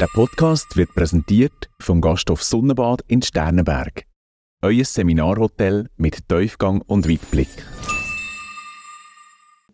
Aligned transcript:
Der 0.00 0.06
Podcast 0.06 0.78
wird 0.78 0.94
präsentiert 0.94 1.68
vom 1.78 2.00
Gasthof 2.00 2.42
Sonnenbad 2.42 3.02
in 3.06 3.20
Sternenberg. 3.20 4.06
Euer 4.62 4.86
Seminarhotel 4.86 5.90
mit 5.98 6.26
Tiefgang 6.26 6.80
und 6.86 7.06
Weitblick. 7.06 7.50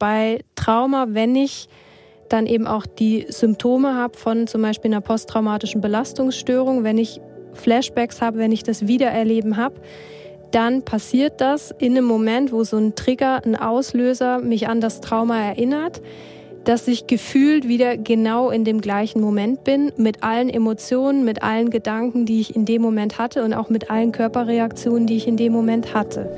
Bei 0.00 0.40
Trauma, 0.56 1.06
wenn 1.10 1.36
ich 1.36 1.68
dann 2.28 2.46
eben 2.46 2.66
auch 2.66 2.86
die 2.86 3.26
Symptome 3.28 3.94
habe 3.94 4.18
von 4.18 4.48
zum 4.48 4.62
Beispiel 4.62 4.90
einer 4.90 5.00
posttraumatischen 5.00 5.80
Belastungsstörung, 5.80 6.82
wenn 6.82 6.98
ich 6.98 7.20
Flashbacks 7.52 8.20
habe, 8.20 8.38
wenn 8.38 8.50
ich 8.50 8.64
das 8.64 8.88
Wiedererleben 8.88 9.56
habe, 9.56 9.80
dann 10.50 10.84
passiert 10.84 11.40
das 11.40 11.72
in 11.78 11.96
einem 11.96 12.04
Moment, 12.06 12.50
wo 12.50 12.64
so 12.64 12.78
ein 12.78 12.96
Trigger, 12.96 13.44
ein 13.44 13.54
Auslöser 13.54 14.40
mich 14.40 14.66
an 14.66 14.80
das 14.80 15.00
Trauma 15.00 15.40
erinnert, 15.40 16.02
dass 16.66 16.88
ich 16.88 17.06
gefühlt 17.06 17.68
wieder 17.68 17.96
genau 17.96 18.50
in 18.50 18.64
dem 18.64 18.80
gleichen 18.80 19.20
Moment 19.20 19.62
bin, 19.62 19.92
mit 19.96 20.24
allen 20.24 20.50
Emotionen, 20.50 21.24
mit 21.24 21.42
allen 21.42 21.70
Gedanken, 21.70 22.26
die 22.26 22.40
ich 22.40 22.56
in 22.56 22.64
dem 22.64 22.82
Moment 22.82 23.18
hatte 23.18 23.44
und 23.44 23.54
auch 23.54 23.70
mit 23.70 23.88
allen 23.88 24.10
Körperreaktionen, 24.10 25.06
die 25.06 25.16
ich 25.16 25.28
in 25.28 25.36
dem 25.36 25.52
Moment 25.52 25.94
hatte. 25.94 26.28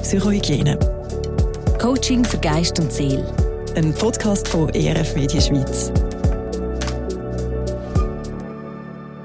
Psychohygiene. 0.00 0.78
Coaching 1.80 2.24
für 2.24 2.38
Geist 2.38 2.78
und 2.78 2.92
Seele. 2.92 3.26
Ein 3.74 3.92
Podcast 3.94 4.46
von 4.46 4.68
ERF 4.68 5.16
Media 5.16 5.40
Schweiz. 5.40 5.92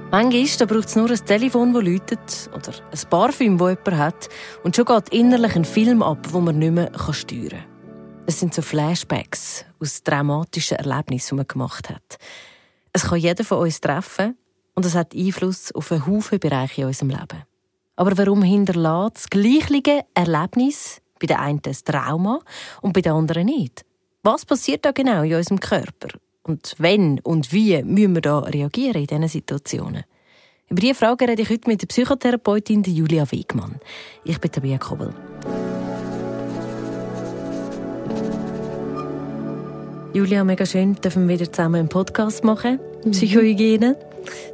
Manchmal 0.09 0.67
braucht 0.67 0.87
es 0.87 0.95
nur 0.95 1.11
ein 1.11 1.25
Telefon, 1.27 1.73
das 1.73 1.83
läutet, 1.83 2.49
oder 2.55 2.71
ein 2.91 3.09
Parfüm, 3.11 3.59
das 3.59 3.69
jemand 3.69 3.97
hat, 4.03 4.29
und 4.63 4.75
schon 4.75 4.85
geht 4.85 5.09
innerlich 5.09 5.55
ein 5.55 5.65
Film 5.65 6.01
ab, 6.01 6.27
den 6.33 6.43
man 6.43 6.57
nicht 6.57 6.73
mehr 6.73 6.89
steuern 7.11 7.49
kann. 7.49 7.78
Es 8.29 8.39
sind 8.39 8.53
so 8.53 8.61
Flashbacks 8.61 9.65
aus 9.79 10.03
dramatischen 10.03 10.77
Erlebnissen, 10.77 11.29
die 11.29 11.37
man 11.37 11.47
gemacht 11.47 11.89
hat. 11.89 12.19
Es 12.93 13.05
kann 13.05 13.17
jeder 13.17 13.43
von 13.43 13.57
uns 13.57 13.81
treffen 13.81 14.37
und 14.75 14.85
es 14.85 14.93
hat 14.93 15.15
Einfluss 15.15 15.71
auf 15.71 15.91
einen 15.91 16.05
Haufen 16.05 16.39
Bereiche 16.39 16.81
in 16.81 16.87
unserem 16.89 17.09
Leben. 17.09 17.41
Aber 17.95 18.15
warum 18.19 18.43
hinterlässt 18.43 19.15
das 19.15 19.29
gleiche 19.31 20.05
Erlebnis 20.13 21.01
bei 21.19 21.25
den 21.25 21.37
einen 21.37 21.61
ein 21.65 21.77
Trauma 21.83 22.39
und 22.83 22.93
bei 22.93 23.01
den 23.01 23.13
anderen 23.13 23.47
nicht? 23.47 23.83
Was 24.21 24.45
passiert 24.45 24.85
da 24.85 24.91
genau 24.91 25.23
in 25.23 25.33
unserem 25.33 25.59
Körper? 25.59 26.09
Und 26.43 26.75
wenn 26.77 27.19
und 27.21 27.51
wie 27.51 27.81
müssen 27.81 28.13
wir 28.13 28.21
da 28.21 28.39
reagieren 28.41 29.01
in 29.01 29.07
diesen 29.07 29.27
Situationen? 29.27 30.03
Über 30.69 30.81
diese 30.81 30.93
Frage 30.93 31.27
rede 31.27 31.41
ich 31.41 31.49
heute 31.49 31.67
mit 31.67 31.81
der 31.81 31.87
Psychotherapeutin 31.87 32.83
Julia 32.83 33.25
Wegmann. 33.31 33.79
Ich 34.23 34.39
bin 34.39 34.51
Tabia 34.51 34.77
Kobel. 34.77 35.15
Julia, 40.11 40.43
mega 40.43 40.65
schön, 40.65 40.95
dürfen 40.95 41.27
wir 41.27 41.39
wieder 41.39 41.51
zusammen 41.51 41.75
einen 41.75 41.87
Podcast 41.87 42.43
machen. 42.43 42.79
Mhm. 43.05 43.11
Psychohygiene. 43.11 43.95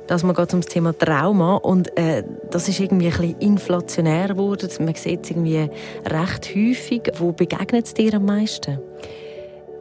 Das 0.06 0.22
man 0.22 0.36
geht 0.36 0.50
ums 0.50 0.66
Thema 0.66 0.92
Trauma 0.92 1.56
und 1.56 1.98
äh, 1.98 2.24
das 2.52 2.68
ist 2.68 2.82
irgendwie 2.82 3.08
ein 3.08 3.12
bisschen 3.12 3.40
inflationär 3.40 4.28
geworden. 4.28 4.70
Man 4.80 4.96
sieht 4.96 5.24
es 5.24 5.32
irgendwie 5.32 5.70
recht 6.06 6.54
häufig. 6.54 7.04
Wo 7.20 7.32
begegnet 7.32 7.86
es 7.86 7.94
dir 7.94 8.16
am 8.16 8.26
meisten? 8.26 8.80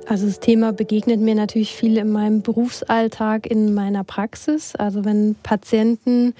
Also 0.06 0.26
das 0.26 0.38
Thema 0.38 0.72
begegnet 0.72 1.18
mir 1.18 1.34
natürlich 1.34 1.74
viel 1.74 1.96
in 1.96 2.12
meinem 2.12 2.42
Berufsalltag, 2.42 3.48
in 3.48 3.74
meiner 3.74 4.04
Praxis. 4.04 4.76
Also 4.76 5.04
wenn 5.04 5.34
Patienten 5.42 6.34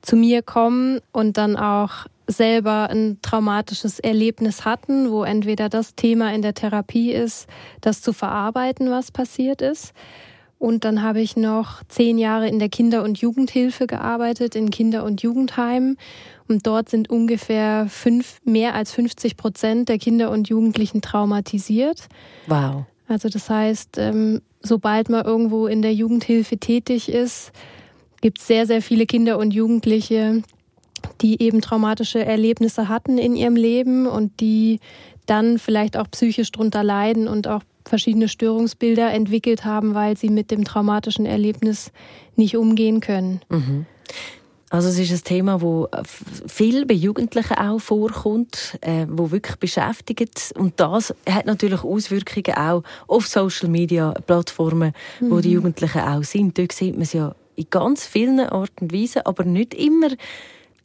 zu 0.00 0.16
mir 0.16 0.40
kommen 0.40 1.00
und 1.12 1.36
dann 1.36 1.56
auch 1.56 2.06
selber 2.30 2.90
ein 2.90 3.18
traumatisches 3.22 3.98
Erlebnis 3.98 4.64
hatten, 4.64 5.10
wo 5.10 5.24
entweder 5.24 5.68
das 5.68 5.94
Thema 5.94 6.32
in 6.32 6.42
der 6.42 6.54
Therapie 6.54 7.12
ist, 7.12 7.46
das 7.80 8.02
zu 8.02 8.12
verarbeiten, 8.12 8.90
was 8.90 9.10
passiert 9.10 9.62
ist. 9.62 9.92
Und 10.58 10.84
dann 10.84 11.02
habe 11.02 11.20
ich 11.22 11.36
noch 11.36 11.82
zehn 11.88 12.18
Jahre 12.18 12.46
in 12.46 12.58
der 12.58 12.68
Kinder- 12.68 13.02
und 13.02 13.18
Jugendhilfe 13.18 13.86
gearbeitet, 13.86 14.54
in 14.54 14.70
Kinder- 14.70 15.04
und 15.04 15.22
Jugendheimen. 15.22 15.96
Und 16.48 16.66
dort 16.66 16.90
sind 16.90 17.08
ungefähr 17.08 17.86
fünf, 17.88 18.40
mehr 18.44 18.74
als 18.74 18.92
50 18.92 19.38
Prozent 19.38 19.88
der 19.88 19.96
Kinder 19.96 20.30
und 20.30 20.50
Jugendlichen 20.50 21.00
traumatisiert. 21.00 22.08
Wow. 22.46 22.84
Also 23.08 23.30
das 23.30 23.48
heißt, 23.48 23.96
ähm, 23.96 24.42
sobald 24.60 25.08
man 25.08 25.24
irgendwo 25.24 25.66
in 25.66 25.80
der 25.80 25.94
Jugendhilfe 25.94 26.58
tätig 26.58 27.08
ist, 27.08 27.52
gibt 28.20 28.38
es 28.38 28.46
sehr, 28.46 28.66
sehr 28.66 28.82
viele 28.82 29.06
Kinder 29.06 29.38
und 29.38 29.52
Jugendliche, 29.52 30.42
die 31.20 31.42
eben 31.42 31.60
traumatische 31.60 32.24
Erlebnisse 32.24 32.88
hatten 32.88 33.18
in 33.18 33.36
ihrem 33.36 33.56
Leben 33.56 34.06
und 34.06 34.40
die 34.40 34.80
dann 35.26 35.58
vielleicht 35.58 35.96
auch 35.96 36.10
psychisch 36.10 36.50
drunter 36.50 36.82
leiden 36.82 37.28
und 37.28 37.46
auch 37.46 37.62
verschiedene 37.84 38.28
Störungsbilder 38.28 39.12
entwickelt 39.12 39.64
haben, 39.64 39.94
weil 39.94 40.16
sie 40.16 40.28
mit 40.28 40.50
dem 40.50 40.64
traumatischen 40.64 41.26
Erlebnis 41.26 41.92
nicht 42.36 42.56
umgehen 42.56 43.00
können. 43.00 43.40
Mhm. 43.48 43.86
Also 44.72 44.88
es 44.88 45.00
ist 45.00 45.10
ein 45.10 45.24
Thema, 45.24 45.60
wo 45.62 45.88
viel 46.46 46.86
bei 46.86 46.94
Jugendlichen 46.94 47.54
auch 47.54 47.80
vorkommt, 47.80 48.78
äh, 48.82 49.04
wo 49.08 49.32
wirklich 49.32 49.56
beschäftigt 49.56 50.52
und 50.56 50.78
das 50.78 51.12
hat 51.28 51.46
natürlich 51.46 51.82
Auswirkungen 51.82 52.56
auch 52.56 52.84
auf 53.08 53.26
Social 53.26 53.68
Media 53.68 54.12
Plattformen, 54.26 54.92
mhm. 55.18 55.30
wo 55.30 55.40
die 55.40 55.48
mhm. 55.48 55.54
Jugendlichen 55.54 56.02
auch 56.02 56.22
sind. 56.22 56.56
Dort 56.56 56.70
sieht 56.70 56.94
man 56.94 57.02
es 57.02 57.12
ja 57.12 57.34
in 57.56 57.66
ganz 57.68 58.06
vielen 58.06 58.38
Arten 58.38 58.84
und 58.84 58.92
Weisen, 58.92 59.22
aber 59.24 59.42
nicht 59.42 59.74
immer 59.74 60.10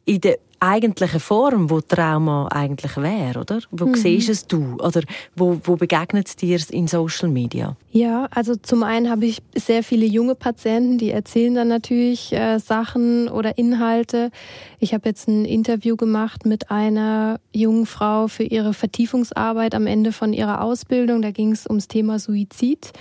in 0.06 0.20
der 0.20 0.38
eigentlichen 0.58 1.20
Form, 1.20 1.68
wo 1.68 1.80
Trauma 1.80 2.48
eigentlich 2.50 2.96
wäre, 2.96 3.40
oder? 3.40 3.60
Wo 3.70 3.86
mhm. 3.86 3.94
siehst 3.94 4.30
es 4.30 4.46
du? 4.46 4.76
Oder 4.78 5.02
wo, 5.34 5.60
wo 5.64 5.76
begegnet 5.76 6.28
es 6.28 6.36
dir 6.36 6.58
in 6.70 6.86
Social 6.86 7.28
Media? 7.28 7.76
Ja, 7.90 8.26
also 8.30 8.56
zum 8.56 8.82
einen 8.82 9.10
habe 9.10 9.26
ich 9.26 9.42
sehr 9.54 9.82
viele 9.82 10.06
junge 10.06 10.34
Patienten, 10.34 10.96
die 10.96 11.10
erzählen 11.10 11.54
dann 11.54 11.68
natürlich 11.68 12.32
äh, 12.32 12.58
Sachen 12.58 13.28
oder 13.28 13.58
Inhalte. 13.58 14.30
Ich 14.78 14.94
habe 14.94 15.08
jetzt 15.08 15.28
ein 15.28 15.44
Interview 15.44 15.96
gemacht 15.96 16.46
mit 16.46 16.70
einer 16.70 17.38
jungen 17.52 17.86
Frau 17.86 18.28
für 18.28 18.44
ihre 18.44 18.72
Vertiefungsarbeit 18.72 19.74
am 19.74 19.86
Ende 19.86 20.12
von 20.12 20.32
ihrer 20.32 20.62
Ausbildung. 20.62 21.20
Da 21.20 21.32
ging 21.32 21.52
es 21.52 21.66
ums 21.66 21.88
Thema 21.88 22.18
Suizid 22.18 22.92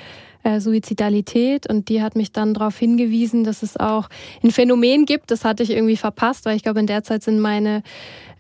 äh, 0.46 0.60
Suizidalität 0.60 1.68
und 1.68 1.90
die 1.90 2.02
hat 2.04 2.16
mich 2.16 2.32
dann 2.32 2.54
darauf 2.54 2.78
hingewiesen, 2.78 3.44
dass 3.44 3.64
es 3.64 3.78
auch 3.78 4.10
ein 4.44 4.52
Phänomen 4.52 5.06
gibt. 5.06 5.32
Das 5.32 5.44
hatte 5.44 5.64
ich 5.64 5.72
irgendwie 5.72 5.98
verpasst, 5.98 6.46
weil 6.46 6.56
ich 6.56 6.62
glaube, 6.62 6.80
in 6.80 6.88
der 6.88 7.04
Zeit 7.04 7.24
sind 7.24 7.40
meine 7.40 7.82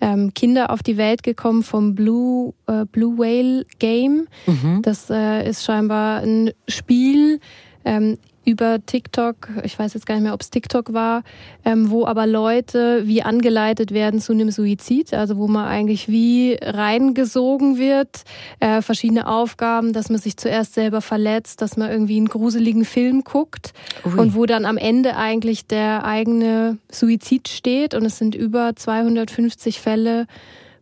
ähm, 0.02 0.32
Kinder 0.36 0.70
auf 0.70 0.84
die 0.84 0.98
Welt 0.98 1.24
gekommen 1.24 1.64
vom 1.64 1.96
Blue, 1.96 2.54
äh, 2.68 2.86
Blue 2.86 3.18
Whale 3.18 3.66
Game. 3.80 4.28
Mhm. 4.46 4.84
Das 4.84 5.10
äh, 5.10 5.50
ist 5.50 5.64
scheinbar 5.64 6.22
ein 6.22 6.52
Spiel. 6.68 7.40
Ähm, 7.84 8.18
über 8.46 8.80
TikTok, 8.86 9.50
ich 9.64 9.78
weiß 9.78 9.94
jetzt 9.96 10.06
gar 10.06 10.16
nicht 10.16 10.24
mehr, 10.24 10.34
ob 10.34 10.42
es 10.42 10.52
TikTok 10.52 10.94
war, 10.94 11.24
ähm, 11.66 11.90
wo 11.90 12.06
aber 12.06 12.28
Leute 12.28 13.08
wie 13.08 13.24
angeleitet 13.24 13.92
werden 13.92 14.20
zu 14.20 14.34
einem 14.34 14.52
Suizid, 14.52 15.14
also 15.14 15.38
wo 15.38 15.48
man 15.48 15.66
eigentlich 15.66 16.08
wie 16.08 16.58
reingesogen 16.62 17.78
wird, 17.78 18.24
äh, 18.60 18.82
verschiedene 18.82 19.28
Aufgaben, 19.28 19.94
dass 19.94 20.10
man 20.10 20.20
sich 20.20 20.38
zuerst 20.38 20.76
selber 20.76 21.02
verletzt, 21.02 21.62
dass 21.62 21.76
man 21.76 21.90
irgendwie 21.90 22.18
einen 22.18 22.28
gruseligen 22.28 22.86
Film 22.86 23.24
guckt 23.24 23.74
Ui. 24.06 24.20
und 24.20 24.36
wo 24.36 24.46
dann 24.46 24.66
am 24.66 24.78
Ende 24.78 25.18
eigentlich 25.18 25.66
der 25.66 26.06
eigene 26.06 26.78
Suizid 26.92 27.48
steht 27.48 27.96
und 27.96 28.06
es 28.06 28.18
sind 28.18 28.36
über 28.36 28.76
250 28.76 29.80
Fälle 29.80 30.28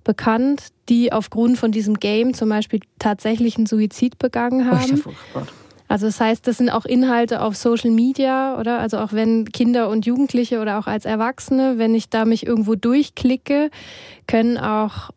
bekannt, 0.04 0.68
die 0.90 1.14
aufgrund 1.14 1.58
von 1.58 1.72
diesem 1.72 1.96
Game 1.96 2.34
zum 2.34 2.50
Beispiel 2.50 2.82
tatsächlich 3.00 3.56
einen 3.56 3.68
Suizid 3.68 4.20
begangen 4.20 4.70
haben. 4.70 5.02
Oh, 5.34 5.42
also 5.94 6.08
das 6.08 6.20
heißt, 6.20 6.48
das 6.48 6.58
sind 6.58 6.72
auch 6.72 6.86
Inhalte 6.86 7.40
auf 7.40 7.56
Social 7.56 7.92
Media, 7.92 8.60
oder? 8.60 8.80
Also 8.80 8.98
auch 8.98 9.14
wenn 9.14 9.46
Kinder 9.52 9.90
und 9.90 10.08
Jugendliche 10.08 10.60
oder 10.60 10.80
auch 10.80 10.88
als 10.88 11.06
Erwachsene, 11.06 11.78
wenn 11.78 11.94
ich 11.94 12.10
da 12.10 12.26
mich 12.26 12.48
irgendwo 12.48 12.74
durchklicke, 12.74 13.70
können 14.26 14.58
auch 14.58 15.12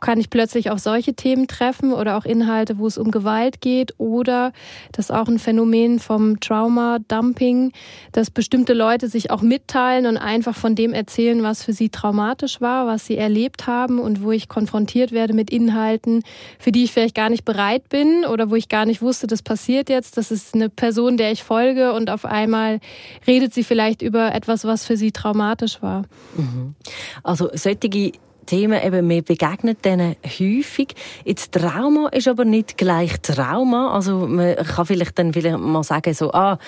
kann 0.00 0.20
ich 0.20 0.30
plötzlich 0.30 0.70
auf 0.70 0.78
solche 0.78 1.14
Themen 1.14 1.48
treffen 1.48 1.92
oder 1.92 2.16
auch 2.16 2.24
Inhalte, 2.24 2.78
wo 2.78 2.86
es 2.86 2.98
um 2.98 3.10
Gewalt 3.10 3.60
geht 3.60 3.94
oder 3.98 4.52
das 4.92 5.06
ist 5.06 5.10
auch 5.10 5.28
ein 5.28 5.38
Phänomen 5.38 5.98
vom 5.98 6.40
Trauma-Dumping, 6.40 7.72
dass 8.12 8.30
bestimmte 8.30 8.74
Leute 8.74 9.08
sich 9.08 9.30
auch 9.30 9.42
mitteilen 9.42 10.06
und 10.06 10.16
einfach 10.16 10.54
von 10.54 10.74
dem 10.74 10.92
erzählen, 10.92 11.42
was 11.42 11.62
für 11.62 11.72
sie 11.72 11.88
traumatisch 11.88 12.60
war, 12.60 12.86
was 12.86 13.06
sie 13.06 13.16
erlebt 13.16 13.66
haben 13.66 13.98
und 13.98 14.22
wo 14.22 14.30
ich 14.30 14.48
konfrontiert 14.48 15.12
werde 15.12 15.34
mit 15.34 15.50
Inhalten, 15.50 16.22
für 16.58 16.72
die 16.72 16.84
ich 16.84 16.92
vielleicht 16.92 17.14
gar 17.14 17.30
nicht 17.30 17.44
bereit 17.44 17.88
bin 17.88 18.24
oder 18.24 18.50
wo 18.50 18.54
ich 18.54 18.68
gar 18.68 18.86
nicht 18.86 19.02
wusste, 19.02 19.26
das 19.26 19.42
passiert 19.42 19.88
jetzt. 19.88 20.16
Das 20.16 20.30
ist 20.30 20.54
eine 20.54 20.68
Person, 20.68 21.16
der 21.16 21.32
ich 21.32 21.42
folge 21.42 21.92
und 21.92 22.10
auf 22.10 22.24
einmal 22.24 22.80
redet 23.26 23.52
sie 23.52 23.64
vielleicht 23.64 24.02
über 24.02 24.34
etwas, 24.34 24.64
was 24.64 24.84
für 24.84 24.96
sie 24.96 25.12
traumatisch 25.12 25.82
war. 25.82 26.04
Mhm. 26.36 26.74
Also 27.22 27.50
solche 27.54 28.12
Themen 28.48 28.82
eben, 28.82 29.08
wir 29.08 29.22
begegnen 29.22 29.76
denen 29.84 30.16
häufig. 30.24 30.94
Jetzt 31.24 31.52
Trauma 31.52 32.08
ist 32.08 32.28
aber 32.28 32.46
nicht 32.46 32.78
gleich 32.78 33.20
Trauma. 33.20 33.92
Also 33.92 34.26
man 34.26 34.56
kann 34.56 34.86
vielleicht 34.86 35.18
dann 35.18 35.34
vielleicht 35.34 35.58
mal 35.58 35.82
sagen 35.82 36.14
so, 36.14 36.32
ah, 36.32 36.58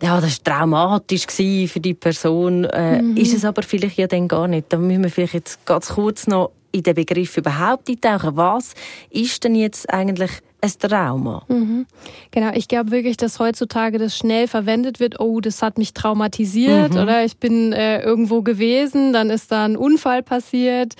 ja, 0.00 0.20
das 0.20 0.40
war 0.44 0.58
traumatisch 0.58 1.26
für 1.26 1.80
die 1.80 1.94
Person. 1.94 2.64
Äh, 2.64 3.02
mhm. 3.02 3.16
Ist 3.16 3.34
es 3.34 3.44
aber 3.44 3.62
vielleicht 3.62 3.98
ja 3.98 4.06
dann 4.06 4.28
gar 4.28 4.46
nicht. 4.46 4.72
Da 4.72 4.78
müssen 4.78 5.02
wir 5.02 5.10
vielleicht 5.10 5.34
jetzt 5.34 5.66
ganz 5.66 5.88
kurz 5.88 6.28
noch 6.28 6.52
in 6.74 6.82
den 6.82 6.94
Begriff 6.94 7.36
überhaupt 7.36 7.88
eintauchen. 7.88 8.36
Was 8.36 8.74
ist 9.10 9.44
denn 9.44 9.54
jetzt 9.54 9.88
eigentlich 9.92 10.32
ein 10.60 10.72
Trauma? 10.78 11.44
Mhm. 11.48 11.86
Genau, 12.32 12.50
ich 12.52 12.66
glaube 12.66 12.90
wirklich, 12.90 13.16
dass 13.16 13.38
heutzutage 13.38 13.98
das 13.98 14.16
schnell 14.16 14.48
verwendet 14.48 14.98
wird. 14.98 15.20
Oh, 15.20 15.40
das 15.40 15.62
hat 15.62 15.78
mich 15.78 15.94
traumatisiert 15.94 16.94
mhm. 16.94 17.00
oder 17.00 17.24
ich 17.24 17.36
bin 17.36 17.72
äh, 17.72 18.02
irgendwo 18.02 18.42
gewesen, 18.42 19.12
dann 19.12 19.30
ist 19.30 19.52
da 19.52 19.64
ein 19.64 19.76
Unfall 19.76 20.24
passiert. 20.24 20.94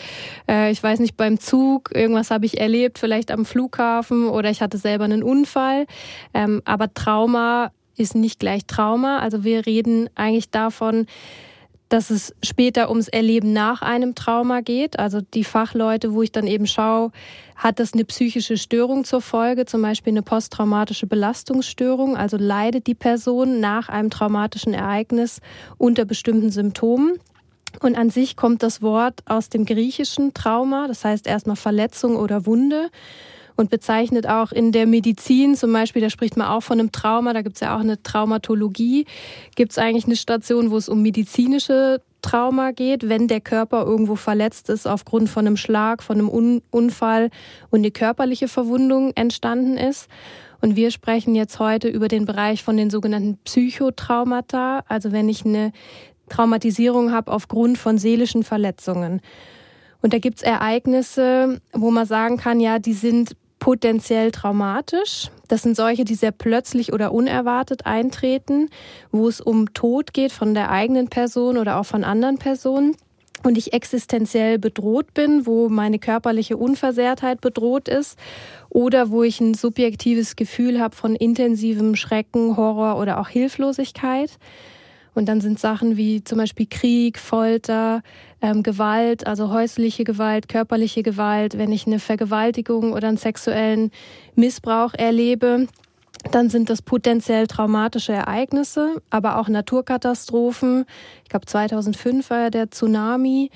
Äh, 0.48 0.70
ich 0.70 0.80
weiß 0.80 1.00
nicht, 1.00 1.16
beim 1.16 1.40
Zug, 1.40 1.90
irgendwas 1.92 2.30
habe 2.30 2.46
ich 2.46 2.60
erlebt, 2.60 2.98
vielleicht 3.00 3.32
am 3.32 3.44
Flughafen 3.44 4.28
oder 4.28 4.50
ich 4.50 4.62
hatte 4.62 4.78
selber 4.78 5.04
einen 5.04 5.24
Unfall. 5.24 5.86
Ähm, 6.34 6.62
aber 6.64 6.94
Trauma 6.94 7.72
ist 7.96 8.14
nicht 8.14 8.38
gleich 8.38 8.66
Trauma. 8.66 9.18
Also 9.18 9.42
wir 9.42 9.66
reden 9.66 10.08
eigentlich 10.14 10.50
davon, 10.50 11.06
dass 11.94 12.10
es 12.10 12.34
später 12.42 12.90
ums 12.90 13.06
Erleben 13.06 13.52
nach 13.52 13.80
einem 13.80 14.16
Trauma 14.16 14.62
geht. 14.62 14.98
Also 14.98 15.20
die 15.20 15.44
Fachleute, 15.44 16.12
wo 16.12 16.22
ich 16.22 16.32
dann 16.32 16.48
eben 16.48 16.66
schaue, 16.66 17.12
hat 17.54 17.78
das 17.78 17.92
eine 17.92 18.04
psychische 18.04 18.56
Störung 18.56 19.04
zur 19.04 19.20
Folge, 19.20 19.64
zum 19.64 19.80
Beispiel 19.80 20.12
eine 20.12 20.22
posttraumatische 20.22 21.06
Belastungsstörung. 21.06 22.16
Also 22.16 22.36
leidet 22.36 22.88
die 22.88 22.96
Person 22.96 23.60
nach 23.60 23.88
einem 23.88 24.10
traumatischen 24.10 24.74
Ereignis 24.74 25.40
unter 25.78 26.04
bestimmten 26.04 26.50
Symptomen. 26.50 27.20
Und 27.78 27.96
an 27.96 28.10
sich 28.10 28.34
kommt 28.34 28.64
das 28.64 28.82
Wort 28.82 29.20
aus 29.26 29.48
dem 29.48 29.64
griechischen 29.64 30.34
Trauma, 30.34 30.88
das 30.88 31.04
heißt 31.04 31.28
erstmal 31.28 31.54
Verletzung 31.54 32.16
oder 32.16 32.44
Wunde 32.44 32.90
und 33.56 33.70
bezeichnet 33.70 34.28
auch 34.28 34.52
in 34.52 34.72
der 34.72 34.86
Medizin 34.86 35.54
zum 35.54 35.72
Beispiel, 35.72 36.02
da 36.02 36.10
spricht 36.10 36.36
man 36.36 36.48
auch 36.48 36.62
von 36.62 36.78
einem 36.78 36.92
Trauma, 36.92 37.32
da 37.32 37.42
gibt 37.42 37.56
es 37.56 37.60
ja 37.60 37.76
auch 37.76 37.80
eine 37.80 38.02
Traumatologie, 38.02 39.06
gibt 39.54 39.72
es 39.72 39.78
eigentlich 39.78 40.06
eine 40.06 40.16
Station, 40.16 40.70
wo 40.70 40.76
es 40.76 40.88
um 40.88 41.02
medizinische 41.02 42.00
Trauma 42.22 42.72
geht, 42.72 43.08
wenn 43.08 43.28
der 43.28 43.40
Körper 43.40 43.84
irgendwo 43.84 44.16
verletzt 44.16 44.70
ist 44.70 44.86
aufgrund 44.86 45.28
von 45.28 45.46
einem 45.46 45.56
Schlag, 45.56 46.02
von 46.02 46.18
einem 46.18 46.28
Un 46.30 46.62
Unfall 46.70 47.30
und 47.70 47.80
eine 47.80 47.90
körperliche 47.90 48.48
Verwundung 48.48 49.12
entstanden 49.14 49.76
ist. 49.76 50.08
Und 50.60 50.76
wir 50.76 50.90
sprechen 50.90 51.34
jetzt 51.34 51.58
heute 51.58 51.88
über 51.88 52.08
den 52.08 52.24
Bereich 52.24 52.62
von 52.62 52.78
den 52.78 52.88
sogenannten 52.88 53.36
Psychotraumata, 53.44 54.82
also 54.88 55.12
wenn 55.12 55.28
ich 55.28 55.44
eine 55.44 55.72
Traumatisierung 56.30 57.12
habe 57.12 57.30
aufgrund 57.30 57.76
von 57.76 57.98
seelischen 57.98 58.42
Verletzungen. 58.42 59.20
Und 60.00 60.12
da 60.14 60.18
gibt's 60.18 60.42
Ereignisse, 60.42 61.60
wo 61.72 61.90
man 61.90 62.06
sagen 62.06 62.38
kann, 62.38 62.60
ja, 62.60 62.78
die 62.78 62.94
sind 62.94 63.36
potenziell 63.64 64.30
traumatisch. 64.30 65.30
Das 65.48 65.62
sind 65.62 65.74
solche, 65.74 66.04
die 66.04 66.16
sehr 66.16 66.32
plötzlich 66.32 66.92
oder 66.92 67.12
unerwartet 67.12 67.86
eintreten, 67.86 68.68
wo 69.10 69.26
es 69.26 69.40
um 69.40 69.72
Tod 69.72 70.12
geht 70.12 70.32
von 70.32 70.52
der 70.52 70.70
eigenen 70.70 71.08
Person 71.08 71.56
oder 71.56 71.78
auch 71.78 71.86
von 71.86 72.04
anderen 72.04 72.36
Personen 72.36 72.94
und 73.42 73.56
ich 73.56 73.72
existenziell 73.72 74.58
bedroht 74.58 75.14
bin, 75.14 75.46
wo 75.46 75.70
meine 75.70 75.98
körperliche 75.98 76.58
Unversehrtheit 76.58 77.40
bedroht 77.40 77.88
ist 77.88 78.18
oder 78.68 79.08
wo 79.08 79.22
ich 79.22 79.40
ein 79.40 79.54
subjektives 79.54 80.36
Gefühl 80.36 80.78
habe 80.78 80.94
von 80.94 81.16
intensivem 81.16 81.96
Schrecken, 81.96 82.58
Horror 82.58 83.00
oder 83.00 83.18
auch 83.18 83.28
Hilflosigkeit. 83.28 84.36
Und 85.14 85.26
dann 85.26 85.40
sind 85.40 85.58
Sachen 85.58 85.96
wie 85.96 86.22
zum 86.22 86.36
Beispiel 86.36 86.66
Krieg, 86.68 87.18
Folter, 87.18 88.02
ähm, 88.44 88.62
Gewalt, 88.62 89.26
also 89.26 89.50
häusliche 89.50 90.04
Gewalt, 90.04 90.50
körperliche 90.50 91.02
Gewalt, 91.02 91.56
wenn 91.56 91.72
ich 91.72 91.86
eine 91.86 91.98
Vergewaltigung 91.98 92.92
oder 92.92 93.08
einen 93.08 93.16
sexuellen 93.16 93.90
Missbrauch 94.34 94.92
erlebe, 94.92 95.66
dann 96.30 96.50
sind 96.50 96.68
das 96.68 96.82
potenziell 96.82 97.46
traumatische 97.46 98.12
Ereignisse, 98.12 99.00
aber 99.08 99.38
auch 99.38 99.48
Naturkatastrophen. 99.48 100.84
Ich 101.22 101.30
glaube, 101.30 101.46
2005 101.46 102.28
war 102.28 102.38
ja 102.38 102.50
der 102.50 102.70
Tsunami 102.70 103.50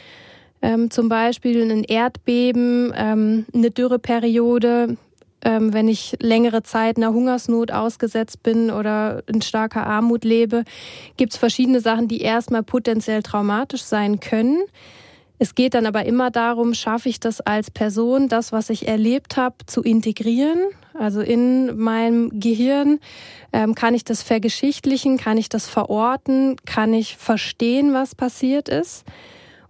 ähm, 0.63 0.91
zum 0.91 1.11
Beispiel, 1.11 1.71
ein 1.71 1.85
Erdbeben, 1.85 2.93
ähm, 2.97 3.45
eine 3.55 3.71
Dürreperiode, 3.71 4.97
ähm, 5.45 5.73
wenn 5.73 5.89
ich 5.89 6.17
längere 6.21 6.63
Zeit 6.63 6.97
einer 6.97 7.13
Hungersnot 7.13 7.71
ausgesetzt 7.71 8.43
bin 8.43 8.71
oder 8.71 9.23
in 9.27 9.43
starker 9.43 9.87
Armut 9.87 10.25
lebe, 10.25 10.65
gibt 11.17 11.33
es 11.33 11.39
verschiedene 11.39 11.81
Sachen, 11.81 12.09
die 12.09 12.21
erstmal 12.21 12.63
potenziell 12.63 13.23
traumatisch 13.23 13.83
sein 13.83 14.21
können. 14.21 14.59
Es 15.41 15.55
geht 15.55 15.75
dann 15.75 15.87
aber 15.87 16.05
immer 16.05 16.31
darum, 16.31 16.75
schaffe 16.75 17.09
ich 17.09 17.21
das 17.21 17.41
als 17.41 17.71
Person, 17.71 18.29
das, 18.29 18.51
was 18.51 18.71
ich 18.71 18.89
erlebt 18.89 19.37
habe, 19.37 19.55
zu 19.67 19.83
integrieren. 19.83 20.59
Also 20.95 21.21
in 21.21 21.79
meinem 21.79 22.41
Gehirn 22.41 22.99
ähm, 23.53 23.77
kann 23.77 23.95
ich 23.95 24.03
das 24.03 24.23
vergeschichtlichen, 24.25 25.17
kann 25.17 25.39
ich 25.39 25.49
das 25.49 25.69
verorten, 25.69 26.57
kann 26.67 26.93
ich 26.93 27.17
verstehen, 27.17 27.95
was 27.95 28.17
passiert 28.17 28.69
ist. 28.69 29.05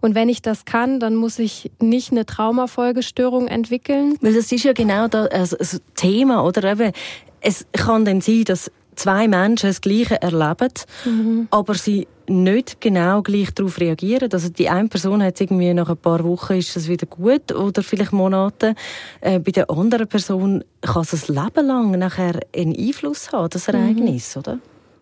Und 0.01 0.15
wenn 0.15 0.29
ich 0.29 0.41
das 0.41 0.65
kann, 0.65 0.99
dann 0.99 1.15
muss 1.15 1.39
ich 1.39 1.71
nicht 1.79 2.11
eine 2.11 2.25
Traumafolgestörung 2.25 3.47
entwickeln. 3.47 4.15
Weil 4.21 4.33
das 4.33 4.51
ist 4.51 4.63
ja 4.63 4.73
genau 4.73 5.07
das, 5.07 5.27
also 5.29 5.57
das 5.57 5.81
Thema, 5.95 6.43
oder? 6.45 6.71
Eben, 6.71 6.93
es 7.41 7.65
kann 7.73 8.05
dann 8.05 8.21
sein, 8.21 8.43
dass 8.45 8.71
zwei 8.95 9.27
Menschen 9.27 9.69
das 9.69 9.81
Gleiche 9.81 10.21
erleben, 10.21 10.73
mhm. 11.05 11.47
aber 11.51 11.73
sie 11.73 12.07
nicht 12.27 12.79
genau 12.79 13.21
gleich 13.21 13.51
darauf 13.53 13.79
reagieren. 13.79 14.29
Also 14.31 14.49
die 14.49 14.69
eine 14.69 14.87
Person 14.87 15.23
hat 15.23 15.39
irgendwie 15.41 15.73
nach 15.73 15.89
ein 15.89 15.97
paar 15.97 16.23
Wochen 16.23 16.53
ist 16.53 16.75
das 16.75 16.87
wieder 16.87 17.07
gut 17.07 17.51
oder 17.51 17.81
vielleicht 17.81 18.11
Monate. 18.11 18.75
Äh, 19.21 19.39
bei 19.39 19.51
der 19.51 19.69
anderen 19.69 20.07
Person 20.07 20.63
kann 20.81 21.01
es 21.01 21.29
ein 21.29 21.35
Leben 21.35 21.67
lang 21.67 21.91
nachher 21.91 22.39
einen 22.55 22.75
Einfluss 22.75 23.31
haben, 23.31 23.49
das 23.49 23.67
Ereignis, 23.67 24.35
mhm. 24.35 24.39
oder? 24.39 24.59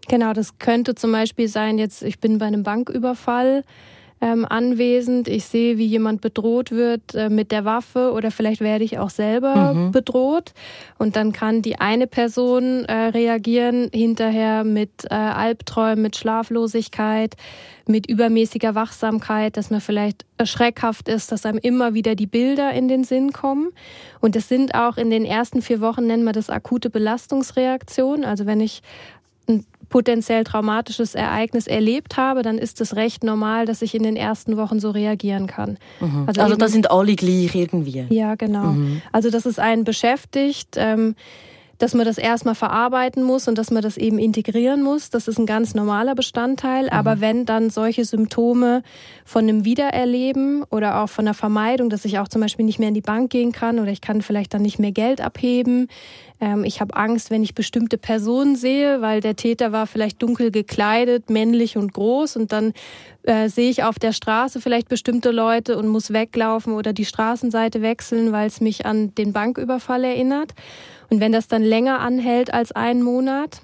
Genau, 0.08 0.32
das 0.32 0.58
könnte 0.58 0.96
zum 0.96 1.12
Beispiel 1.12 1.50
sein, 1.50 1.78
jetzt 1.78 2.02
ich 2.02 2.20
bin 2.20 2.38
bei 2.38 2.46
einem 2.46 2.64
Banküberfall 2.64 3.64
ähm, 4.22 4.46
anwesend. 4.46 5.28
Ich 5.28 5.46
sehe, 5.46 5.78
wie 5.78 5.86
jemand 5.86 6.22
bedroht 6.22 6.72
wird 6.72 7.14
äh, 7.14 7.30
mit 7.30 7.52
der 7.52 7.66
Waffe 7.66 8.12
oder 8.14 8.32
vielleicht 8.32 8.62
werde 8.62 8.84
ich 8.84 8.98
auch 8.98 9.10
selber 9.10 9.74
mhm. 9.74 9.92
bedroht. 9.92 10.54
Und 10.98 11.16
dann 11.16 11.32
kann 11.32 11.62
die 11.62 11.80
eine 11.80 12.08
Person 12.08 12.86
äh, 12.86 12.94
reagieren 13.10 13.90
hinterher 13.94 14.64
mit 14.64 15.06
äh, 15.10 15.14
Albträumen, 15.14 16.02
mit 16.02 16.16
Schlaflosigkeit, 16.16 17.36
mit 17.86 18.10
übermäßiger 18.10 18.76
Wachsamkeit, 18.76 19.56
dass 19.56 19.70
man 19.70 19.82
vielleicht 19.82 20.26
schreckhaft 20.44 21.08
ist, 21.08 21.32
dass 21.32 21.46
einem 21.46 21.60
immer 21.60 21.94
wieder 21.94 22.16
die 22.16 22.28
Bilder 22.28 22.74
in 22.74 22.88
den 22.88 23.04
Sinn 23.04 23.32
kommen. 23.32 23.70
Und 24.20 24.36
es 24.36 24.50
sind 24.50 24.76
auch 24.76 24.98
in 24.98 25.10
den 25.10 25.26
ersten 25.26 25.62
vier 25.62 25.80
Wochen, 25.80 26.08
nennen 26.08 26.24
wir 26.24 26.34
das 26.34 26.50
akute 26.50 26.90
Belastungsreaktion. 26.90 28.26
Also 28.26 28.46
wenn 28.46 28.62
ich 28.62 28.82
potenziell 29.90 30.44
traumatisches 30.44 31.16
Ereignis 31.16 31.68
erlebt 31.68 32.18
habe, 32.18 32.42
dann 32.42 32.58
ist 32.58 32.82
es 32.82 32.96
recht 32.96 33.24
normal, 33.24 33.66
dass 33.66 33.82
ich 33.82 33.96
in 33.96 34.04
den 34.04 34.16
ersten 34.16 34.58
Wochen 34.58 34.80
so 34.80 34.92
reagieren 34.92 35.48
kann. 35.48 35.78
Mhm. 36.00 36.26
Also, 36.28 36.42
also 36.42 36.56
da 36.56 36.68
sind 36.68 36.92
alle 36.92 37.16
gleich 37.16 37.56
irgendwie. 37.56 38.06
Ja, 38.10 38.36
genau. 38.36 38.74
Mhm. 38.74 39.02
Also 39.12 39.30
dass 39.30 39.46
es 39.46 39.60
einen 39.60 39.84
beschäftigt. 39.84 40.76
Ähm, 40.76 41.16
dass 41.78 41.94
man 41.94 42.06
das 42.06 42.18
erstmal 42.18 42.56
verarbeiten 42.56 43.24
muss 43.24 43.48
und 43.48 43.58
dass 43.58 43.72
man 43.72 43.84
das 43.84 43.98
eben 43.98 44.18
integrieren 44.18 44.82
muss. 44.82 45.10
Das 45.10 45.28
ist 45.28 45.38
ein 45.38 45.46
ganz 45.46 45.76
normaler 45.76 46.16
Bestandteil. 46.16 46.86
Mhm. 46.86 46.90
Aber 46.90 47.22
wenn 47.22 47.46
dann 47.46 47.70
solche 47.70 48.06
Symptome 48.06 48.82
von 49.26 49.44
einem 49.44 49.66
Wiedererleben 49.66 50.64
oder 50.70 51.04
auch 51.04 51.10
von 51.10 51.26
einer 51.26 51.34
Vermeidung, 51.34 51.90
dass 51.90 52.06
ich 52.06 52.20
auch 52.20 52.28
zum 52.28 52.42
Beispiel 52.42 52.66
nicht 52.66 52.80
mehr 52.80 52.90
in 52.90 52.96
die 52.96 53.02
Bank 53.02 53.30
gehen 53.30 53.52
kann 53.52 53.80
oder 53.80 53.92
ich 53.92 54.02
kann 54.02 54.22
vielleicht 54.22 54.54
dann 54.54 54.62
nicht 54.62 54.80
mehr 54.80 54.92
Geld 54.92 55.22
abheben. 55.22 55.88
Ähm, 56.40 56.64
ich 56.64 56.82
habe 56.82 56.96
Angst, 56.96 57.32
wenn 57.32 57.44
ich 57.44 57.56
bestimmte 57.56 57.98
Personen 57.98 58.56
sehe, 58.56 59.02
weil 59.02 59.22
der 59.22 59.36
Täter 59.36 59.72
war 59.72 59.88
vielleicht 59.88 60.22
dunkel 60.22 60.52
gekleidet, 60.52 61.30
männlich 61.30 61.78
und 61.78 61.94
groß 61.94 62.36
und 62.36 62.52
dann 62.52 62.74
äh, 63.24 63.50
sehe 63.50 63.70
ich 63.70 63.84
auf 63.84 64.00
der 64.00 64.14
Straße 64.14 64.62
vielleicht 64.62 64.90
bestimmte 64.90 65.32
Leute 65.32 65.78
und 65.78 65.88
muss 65.88 66.12
weglaufen 66.14 66.74
oder 66.74 66.94
die 66.94 67.06
Straßenseite 67.06 67.82
wechseln, 67.82 68.32
weil 68.32 68.48
es 68.48 68.62
mich 68.62 68.86
an 68.86 69.14
den 69.16 69.34
Banküberfall 69.34 70.04
erinnert. 70.04 70.54
Und 71.10 71.22
wenn 71.22 71.32
das 71.32 71.48
dann 71.48 71.64
länger 71.64 72.00
anhält 72.00 72.54
als 72.54 72.72
einen 72.72 73.02
Monat, 73.02 73.62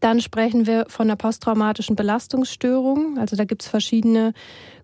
dann 0.00 0.20
sprechen 0.20 0.66
wir 0.66 0.84
von 0.88 1.08
einer 1.08 1.16
posttraumatischen 1.16 1.96
Belastungsstörung. 1.96 3.18
Also 3.18 3.36
da 3.36 3.44
gibt 3.44 3.62
es 3.62 3.68
verschiedene 3.68 4.32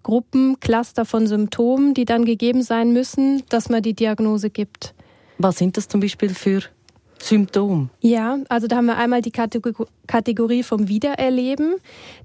Gruppen, 0.02 0.58
Cluster 0.60 1.04
von 1.04 1.26
Symptomen, 1.26 1.94
die 1.94 2.04
dann 2.04 2.24
gegeben 2.24 2.62
sein 2.62 2.92
müssen, 2.92 3.42
dass 3.48 3.68
man 3.68 3.82
die 3.82 3.94
Diagnose 3.94 4.50
gibt. 4.50 4.94
Was 5.38 5.58
sind 5.58 5.76
das 5.76 5.88
zum 5.88 6.00
Beispiel 6.00 6.30
für 6.30 6.62
Symptome? 7.24 7.88
Ja, 8.00 8.38
also 8.50 8.66
da 8.66 8.76
haben 8.76 8.86
wir 8.86 8.98
einmal 8.98 9.22
die 9.22 9.32
Kategorie 9.32 10.62
vom 10.62 10.88
Wiedererleben. 10.88 11.76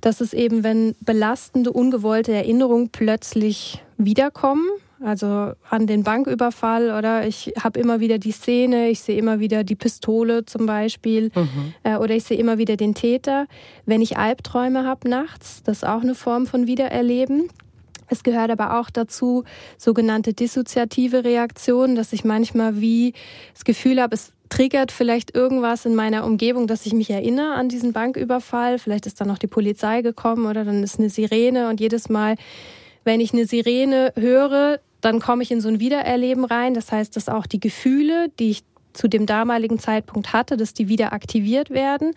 Das 0.01 0.19
ist 0.19 0.33
eben, 0.33 0.63
wenn 0.63 0.93
belastende, 0.99 1.71
ungewollte 1.71 2.33
Erinnerungen 2.33 2.89
plötzlich 2.89 3.81
wiederkommen. 3.97 4.67
Also 5.01 5.53
an 5.69 5.87
den 5.87 6.03
Banküberfall 6.03 6.91
oder 6.91 7.25
ich 7.25 7.53
habe 7.57 7.79
immer 7.79 8.01
wieder 8.01 8.17
die 8.17 8.33
Szene, 8.33 8.89
ich 8.89 8.99
sehe 8.99 9.17
immer 9.17 9.39
wieder 9.39 9.63
die 9.63 9.75
Pistole 9.75 10.43
zum 10.45 10.65
Beispiel 10.65 11.31
mhm. 11.33 11.73
äh, 11.83 11.95
oder 11.95 12.15
ich 12.15 12.25
sehe 12.25 12.37
immer 12.37 12.57
wieder 12.57 12.75
den 12.75 12.93
Täter. 12.93 13.47
Wenn 13.85 14.01
ich 14.01 14.17
Albträume 14.17 14.85
habe 14.85 15.07
nachts, 15.07 15.63
das 15.63 15.77
ist 15.77 15.83
auch 15.87 16.01
eine 16.01 16.15
Form 16.15 16.45
von 16.45 16.67
Wiedererleben. 16.67 17.47
Es 18.09 18.23
gehört 18.23 18.51
aber 18.51 18.77
auch 18.77 18.89
dazu 18.89 19.45
sogenannte 19.77 20.33
dissoziative 20.33 21.23
Reaktionen, 21.23 21.95
dass 21.95 22.11
ich 22.11 22.25
manchmal 22.25 22.81
wie 22.81 23.13
das 23.53 23.63
Gefühl 23.63 24.01
habe, 24.01 24.15
es 24.15 24.33
triggert 24.49 24.91
vielleicht 24.91 25.35
irgendwas 25.35 25.85
in 25.85 25.95
meiner 25.95 26.25
Umgebung, 26.25 26.67
dass 26.67 26.85
ich 26.85 26.93
mich 26.93 27.09
erinnere 27.09 27.53
an 27.53 27.69
diesen 27.69 27.93
Banküberfall. 27.93 28.79
Vielleicht 28.79 29.05
ist 29.05 29.21
dann 29.21 29.27
noch 29.27 29.37
die 29.37 29.47
Polizei 29.47 30.01
gekommen 30.01 30.45
oder 30.45 30.65
dann 30.65 30.83
ist 30.83 30.99
eine 30.99 31.09
Sirene 31.09 31.69
und 31.69 31.79
jedes 31.79 32.09
Mal 32.09 32.35
wenn 33.03 33.21
ich 33.21 33.33
eine 33.33 33.45
Sirene 33.45 34.13
höre, 34.15 34.79
dann 35.01 35.19
komme 35.19 35.43
ich 35.43 35.51
in 35.51 35.61
so 35.61 35.69
ein 35.69 35.79
Wiedererleben 35.79 36.45
rein. 36.45 36.73
Das 36.73 36.91
heißt, 36.91 37.15
dass 37.15 37.29
auch 37.29 37.45
die 37.45 37.59
Gefühle, 37.59 38.29
die 38.39 38.51
ich 38.51 38.63
zu 38.93 39.07
dem 39.07 39.25
damaligen 39.25 39.79
Zeitpunkt 39.79 40.33
hatte, 40.33 40.57
dass 40.57 40.73
die 40.73 40.89
wieder 40.89 41.13
aktiviert 41.13 41.69
werden. 41.69 42.11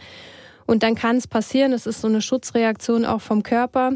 Und 0.67 0.83
dann 0.83 0.95
kann 0.95 1.17
es 1.17 1.27
passieren, 1.27 1.73
es 1.73 1.87
ist 1.87 2.01
so 2.01 2.09
eine 2.09 2.23
Schutzreaktion 2.23 3.05
auch 3.05 3.21
vom 3.21 3.43
Körper, 3.43 3.93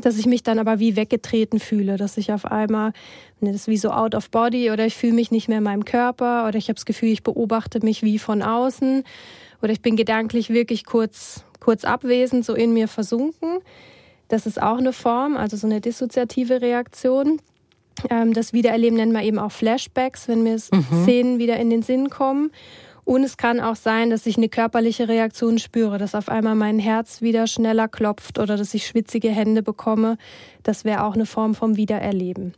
dass 0.00 0.18
ich 0.18 0.26
mich 0.26 0.42
dann 0.42 0.58
aber 0.58 0.78
wie 0.78 0.96
weggetreten 0.96 1.60
fühle, 1.60 1.96
dass 1.96 2.16
ich 2.16 2.32
auf 2.32 2.44
einmal, 2.46 2.92
ne, 3.40 3.52
das 3.52 3.62
ist 3.62 3.68
wie 3.68 3.76
so 3.76 3.90
out 3.90 4.14
of 4.14 4.30
body 4.30 4.70
oder 4.70 4.86
ich 4.86 4.96
fühle 4.96 5.12
mich 5.12 5.30
nicht 5.30 5.48
mehr 5.48 5.58
in 5.58 5.64
meinem 5.64 5.84
Körper 5.84 6.46
oder 6.48 6.58
ich 6.58 6.64
habe 6.64 6.74
das 6.74 6.86
Gefühl, 6.86 7.10
ich 7.10 7.22
beobachte 7.22 7.80
mich 7.84 8.02
wie 8.02 8.18
von 8.18 8.42
außen 8.42 9.04
oder 9.62 9.72
ich 9.72 9.80
bin 9.80 9.96
gedanklich 9.96 10.50
wirklich 10.50 10.84
kurz, 10.84 11.44
kurz 11.60 11.84
abwesend, 11.84 12.44
so 12.44 12.54
in 12.54 12.72
mir 12.72 12.88
versunken. 12.88 13.60
Das 14.28 14.46
ist 14.46 14.60
auch 14.60 14.78
eine 14.78 14.92
Form, 14.92 15.36
also 15.36 15.56
so 15.56 15.66
eine 15.66 15.80
dissoziative 15.80 16.60
Reaktion. 16.60 17.40
Ähm, 18.10 18.32
das 18.32 18.52
Wiedererleben 18.52 18.96
nennt 18.96 19.12
man 19.12 19.24
eben 19.24 19.38
auch 19.38 19.52
Flashbacks, 19.52 20.28
wenn 20.28 20.42
mir 20.42 20.54
mhm. 20.54 20.84
Szenen 21.04 21.38
wieder 21.38 21.56
in 21.58 21.70
den 21.70 21.82
Sinn 21.82 22.10
kommen. 22.10 22.50
Und 23.04 23.22
es 23.22 23.36
kann 23.36 23.60
auch 23.60 23.76
sein, 23.76 24.10
dass 24.10 24.26
ich 24.26 24.36
eine 24.36 24.48
körperliche 24.48 25.08
Reaktion 25.08 25.58
spüre, 25.58 25.98
dass 25.98 26.14
auf 26.14 26.28
einmal 26.28 26.54
mein 26.54 26.78
Herz 26.78 27.20
wieder 27.20 27.46
schneller 27.46 27.86
klopft 27.86 28.38
oder 28.38 28.56
dass 28.56 28.72
ich 28.72 28.86
schwitzige 28.86 29.28
Hände 29.28 29.62
bekomme. 29.62 30.16
Das 30.62 30.84
wäre 30.84 31.04
auch 31.04 31.14
eine 31.14 31.26
Form 31.26 31.54
vom 31.54 31.76
Wiedererleben. 31.76 32.54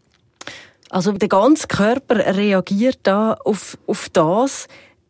Also 0.89 1.13
der 1.13 1.29
ganze 1.29 1.67
Körper 1.67 2.37
reagiert 2.37 3.01
da 3.03 3.35
auf, 3.45 3.77
auf 3.89 4.09
das. 4.11 4.69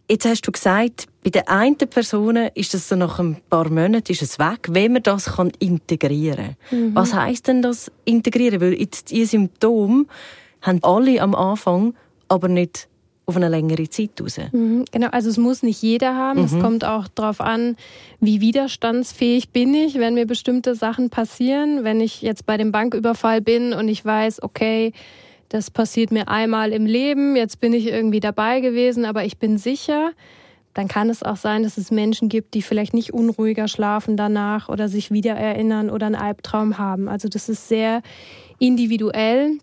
Jetzt 0.09 0.25
hast 0.25 0.43
du 0.43 0.53
gesagt, 0.53 1.07
bei 1.23 1.31
der 1.31 1.49
einen 1.51 1.77
Person 1.77 2.37
ist 2.55 2.73
das 2.73 2.89
so 2.89 2.97
nach 2.97 3.19
ein 3.19 3.37
paar 3.51 3.69
Monaten 3.69 4.13
ist 4.13 4.23
es 4.23 4.39
weg, 4.39 4.69
wenn 4.71 4.93
man 4.93 5.03
das 5.03 5.35
kann 5.37 5.51
integrieren 5.59 6.57
kann. 6.71 6.91
Mhm. 6.91 6.95
Was 6.95 7.13
heißt 7.13 7.49
denn 7.49 7.61
das 7.61 7.91
integrieren? 8.05 8.61
Weil 8.61 8.75
jetzt 8.75 9.11
die 9.11 9.25
Symptome 9.25 10.07
haben 10.63 10.83
alle 10.83 11.21
am 11.21 11.35
Anfang, 11.35 11.95
aber 12.29 12.49
nicht 12.49 12.89
auf 13.27 13.37
eine 13.37 13.49
längere 13.49 13.89
Zeit 13.91 14.11
raus. 14.21 14.39
Mhm, 14.53 14.85
genau, 14.93 15.09
also 15.09 15.29
es 15.29 15.37
muss 15.37 15.65
nicht 15.65 15.83
jeder 15.83 16.15
haben. 16.15 16.41
Mhm. 16.41 16.45
Es 16.47 16.59
kommt 16.59 16.85
auch 16.85 17.09
darauf 17.09 17.41
an, 17.41 17.77
wie 18.21 18.41
widerstandsfähig 18.41 19.51
bin 19.51 19.75
ich, 19.75 19.97
wenn 19.99 20.15
mir 20.15 20.27
bestimmte 20.27 20.77
Sachen 20.77 21.11
passieren. 21.11 21.83
Wenn 21.83 22.01
ich 22.01 22.23
jetzt 22.23 22.47
bei 22.47 22.57
dem 22.57 22.71
Banküberfall 22.71 23.41
bin 23.41 23.73
und 23.73 23.89
ich 23.89 24.05
weiß, 24.05 24.43
okay, 24.43 24.93
das 25.49 25.71
passiert 25.73 26.13
mir 26.13 26.29
einmal 26.29 26.73
im 26.73 26.87
Leben, 26.87 27.37
jetzt 27.37 27.61
bin 27.61 27.73
ich 27.73 27.87
irgendwie 27.87 28.21
dabei 28.21 28.61
gewesen, 28.61 29.05
aber 29.05 29.25
ich 29.25 29.39
bin 29.39 29.59
sicher, 29.59 30.13
dann 30.75 30.89
kann 30.89 31.11
es 31.11 31.23
auch 31.23 31.37
sein, 31.37 31.63
dass 31.63 31.79
es 31.79 31.91
Menschen 31.91 32.29
gibt, 32.29 32.55
die 32.55 32.63
vielleicht 32.63 32.95
nicht 32.95 33.13
unruhiger 33.13 33.67
schlafen 33.67 34.17
danach 34.17 34.69
oder 34.69 34.89
sich 34.89 35.11
wieder 35.11 35.35
erinnern 35.35 35.91
oder 35.91 36.07
einen 36.07 36.15
Albtraum 36.15 36.79
haben. 36.79 37.09
Also 37.09 37.29
das 37.29 37.49
ist 37.49 37.69
sehr 37.69 38.03
individuell 38.59 39.59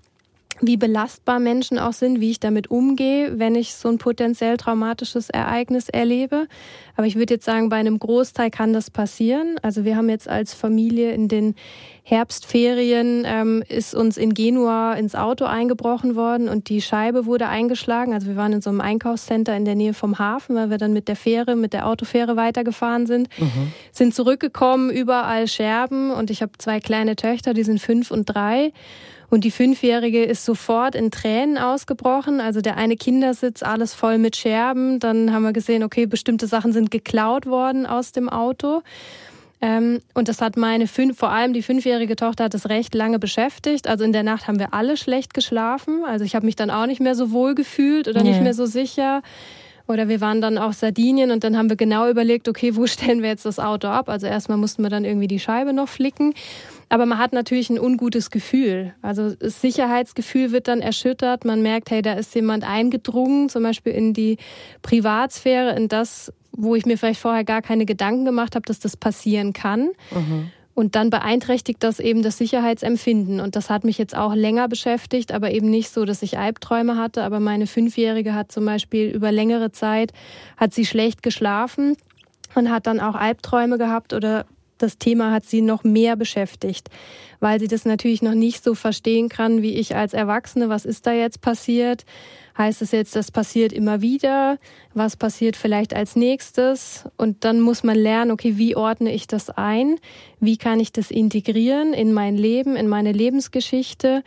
wie 0.67 0.77
belastbar 0.77 1.39
Menschen 1.39 1.77
auch 1.77 1.93
sind, 1.93 2.19
wie 2.19 2.31
ich 2.31 2.39
damit 2.39 2.71
umgehe, 2.71 3.39
wenn 3.39 3.55
ich 3.55 3.75
so 3.75 3.89
ein 3.89 3.97
potenziell 3.97 4.57
traumatisches 4.57 5.29
Ereignis 5.29 5.89
erlebe. 5.89 6.47
Aber 6.95 7.07
ich 7.07 7.15
würde 7.15 7.35
jetzt 7.35 7.45
sagen, 7.45 7.69
bei 7.69 7.77
einem 7.77 7.99
Großteil 7.99 8.51
kann 8.51 8.73
das 8.73 8.89
passieren. 8.89 9.55
Also 9.61 9.83
wir 9.83 9.95
haben 9.95 10.09
jetzt 10.09 10.27
als 10.27 10.53
Familie 10.53 11.13
in 11.13 11.27
den 11.27 11.55
Herbstferien 12.05 13.23
ähm, 13.25 13.63
ist 13.69 13.95
uns 13.95 14.17
in 14.17 14.33
Genua 14.33 14.93
ins 14.93 15.15
Auto 15.15 15.45
eingebrochen 15.45 16.17
worden 16.17 16.49
und 16.49 16.67
die 16.67 16.81
Scheibe 16.81 17.25
wurde 17.25 17.47
eingeschlagen. 17.47 18.13
Also 18.13 18.27
wir 18.27 18.35
waren 18.35 18.51
in 18.51 18.61
so 18.61 18.69
einem 18.69 18.81
Einkaufscenter 18.81 19.55
in 19.55 19.63
der 19.63 19.75
Nähe 19.75 19.93
vom 19.93 20.19
Hafen, 20.19 20.55
weil 20.57 20.69
wir 20.69 20.77
dann 20.77 20.91
mit 20.91 21.07
der 21.07 21.15
Fähre, 21.15 21.55
mit 21.55 21.71
der 21.71 21.87
Autofähre 21.87 22.35
weitergefahren 22.35 23.05
sind, 23.05 23.29
mhm. 23.39 23.71
sind 23.93 24.13
zurückgekommen, 24.13 24.89
überall 24.89 25.47
Scherben 25.47 26.11
und 26.11 26.29
ich 26.29 26.41
habe 26.41 26.51
zwei 26.57 26.81
kleine 26.81 27.15
Töchter, 27.15 27.53
die 27.53 27.63
sind 27.63 27.79
fünf 27.79 28.11
und 28.11 28.25
drei. 28.25 28.73
Und 29.33 29.43
die 29.43 29.49
Fünfjährige 29.49 30.23
ist 30.23 30.45
sofort 30.45 30.93
in 30.93 31.09
Tränen 31.09 31.57
ausgebrochen. 31.57 32.39
Also 32.39 32.61
der 32.61 32.77
eine 32.77 32.95
Kindersitz, 32.95 33.63
alles 33.63 33.95
voll 33.95 34.19
mit 34.19 34.35
Scherben. 34.35 34.99
Dann 34.99 35.33
haben 35.33 35.41
wir 35.41 35.53
gesehen, 35.53 35.81
okay, 35.81 36.05
bestimmte 36.05 36.45
Sachen 36.45 36.71
sind 36.71 36.91
geklaut 36.91 37.47
worden 37.47 37.87
aus 37.87 38.11
dem 38.11 38.29
Auto. 38.29 38.83
Ähm, 39.59 40.01
und 40.13 40.27
das 40.27 40.39
hat 40.39 40.55
meine 40.55 40.85
fünf, 40.85 41.17
vor 41.17 41.31
allem 41.31 41.53
die 41.53 41.63
fünfjährige 41.63 42.15
Tochter 42.15 42.43
hat 42.43 42.53
es 42.53 42.69
recht 42.69 42.93
lange 42.93 43.17
beschäftigt. 43.17 43.87
Also 43.87 44.03
in 44.03 44.13
der 44.13 44.21
Nacht 44.21 44.47
haben 44.47 44.59
wir 44.59 44.71
alle 44.75 44.97
schlecht 44.97 45.33
geschlafen. 45.33 46.03
Also 46.05 46.23
ich 46.25 46.35
habe 46.35 46.45
mich 46.45 46.55
dann 46.55 46.69
auch 46.69 46.85
nicht 46.85 47.01
mehr 47.01 47.15
so 47.15 47.31
wohl 47.31 47.55
gefühlt 47.55 48.07
oder 48.07 48.21
yeah. 48.21 48.29
nicht 48.29 48.43
mehr 48.43 48.53
so 48.53 48.67
sicher. 48.67 49.23
Oder 49.87 50.07
wir 50.07 50.21
waren 50.21 50.41
dann 50.41 50.57
auf 50.57 50.73
Sardinien 50.73 51.31
und 51.31 51.43
dann 51.43 51.57
haben 51.57 51.69
wir 51.69 51.75
genau 51.75 52.09
überlegt, 52.09 52.47
okay, 52.47 52.75
wo 52.75 52.87
stellen 52.87 53.21
wir 53.21 53.29
jetzt 53.29 53.45
das 53.45 53.59
Auto 53.59 53.87
ab? 53.87 54.09
Also 54.09 54.27
erstmal 54.27 54.57
mussten 54.57 54.83
wir 54.83 54.89
dann 54.89 55.05
irgendwie 55.05 55.27
die 55.27 55.39
Scheibe 55.39 55.73
noch 55.73 55.89
flicken. 55.89 56.33
Aber 56.89 57.05
man 57.05 57.17
hat 57.17 57.33
natürlich 57.33 57.69
ein 57.69 57.79
ungutes 57.79 58.29
Gefühl. 58.29 58.93
Also 59.01 59.33
das 59.33 59.61
Sicherheitsgefühl 59.61 60.51
wird 60.51 60.67
dann 60.67 60.79
erschüttert. 60.79 61.43
Man 61.43 61.61
merkt, 61.61 61.89
hey, 61.89 62.01
da 62.01 62.13
ist 62.13 62.35
jemand 62.35 62.63
eingedrungen, 62.63 63.49
zum 63.49 63.63
Beispiel 63.63 63.93
in 63.93 64.13
die 64.13 64.37
Privatsphäre, 64.83 65.75
in 65.75 65.87
das, 65.87 66.31
wo 66.51 66.75
ich 66.75 66.85
mir 66.85 66.97
vielleicht 66.97 67.19
vorher 67.19 67.43
gar 67.43 67.61
keine 67.61 67.85
Gedanken 67.85 68.25
gemacht 68.25 68.55
habe, 68.55 68.65
dass 68.67 68.79
das 68.79 68.95
passieren 68.95 69.53
kann. 69.53 69.89
Mhm. 70.11 70.51
Und 70.75 70.95
dann 70.95 71.11
beeinträchtigt 71.11 71.83
das 71.83 71.99
eben 71.99 72.23
das 72.23 72.37
Sicherheitsempfinden. 72.37 73.39
Und 73.39 73.55
das 73.55 73.69
hat 73.69 73.83
mich 73.83 73.97
jetzt 73.99 74.15
auch 74.15 74.33
länger 74.33 74.67
beschäftigt, 74.67 75.31
aber 75.31 75.51
eben 75.51 75.69
nicht 75.69 75.89
so, 75.91 76.03
dass 76.03 76.23
ich 76.23 76.39
Albträume 76.39 76.97
hatte. 76.97 77.23
Aber 77.23 77.39
meine 77.39 77.67
Fünfjährige 77.67 78.33
hat 78.33 78.51
zum 78.51 78.65
Beispiel 78.65 79.09
über 79.09 79.31
längere 79.31 79.71
Zeit, 79.71 80.13
hat 80.57 80.73
sie 80.73 80.85
schlecht 80.85 81.21
geschlafen 81.21 81.95
und 82.55 82.71
hat 82.71 82.87
dann 82.87 82.99
auch 82.99 83.15
Albträume 83.15 83.77
gehabt 83.77 84.13
oder 84.13 84.45
das 84.79 84.97
Thema 84.97 85.31
hat 85.31 85.45
sie 85.45 85.61
noch 85.61 85.83
mehr 85.83 86.15
beschäftigt, 86.15 86.89
weil 87.39 87.59
sie 87.59 87.67
das 87.67 87.85
natürlich 87.85 88.21
noch 88.21 88.33
nicht 88.33 88.63
so 88.63 88.75
verstehen 88.75 89.29
kann 89.29 89.61
wie 89.61 89.75
ich 89.75 89.95
als 89.95 90.13
Erwachsene. 90.13 90.69
Was 90.69 90.85
ist 90.85 91.05
da 91.07 91.13
jetzt 91.13 91.41
passiert? 91.41 92.05
Heißt 92.57 92.81
es 92.81 92.91
jetzt, 92.91 93.15
das 93.15 93.31
passiert 93.31 93.73
immer 93.73 94.01
wieder? 94.01 94.59
Was 94.93 95.17
passiert 95.17 95.55
vielleicht 95.55 95.95
als 95.95 96.15
nächstes? 96.15 97.05
Und 97.17 97.43
dann 97.45 97.59
muss 97.59 97.83
man 97.83 97.97
lernen, 97.97 98.31
okay, 98.31 98.57
wie 98.57 98.75
ordne 98.75 99.11
ich 99.11 99.25
das 99.25 99.49
ein? 99.49 99.95
Wie 100.39 100.57
kann 100.57 100.79
ich 100.79 100.91
das 100.91 101.09
integrieren 101.09 101.93
in 101.93 102.13
mein 102.13 102.37
Leben, 102.37 102.75
in 102.75 102.87
meine 102.87 103.11
Lebensgeschichte? 103.11 104.23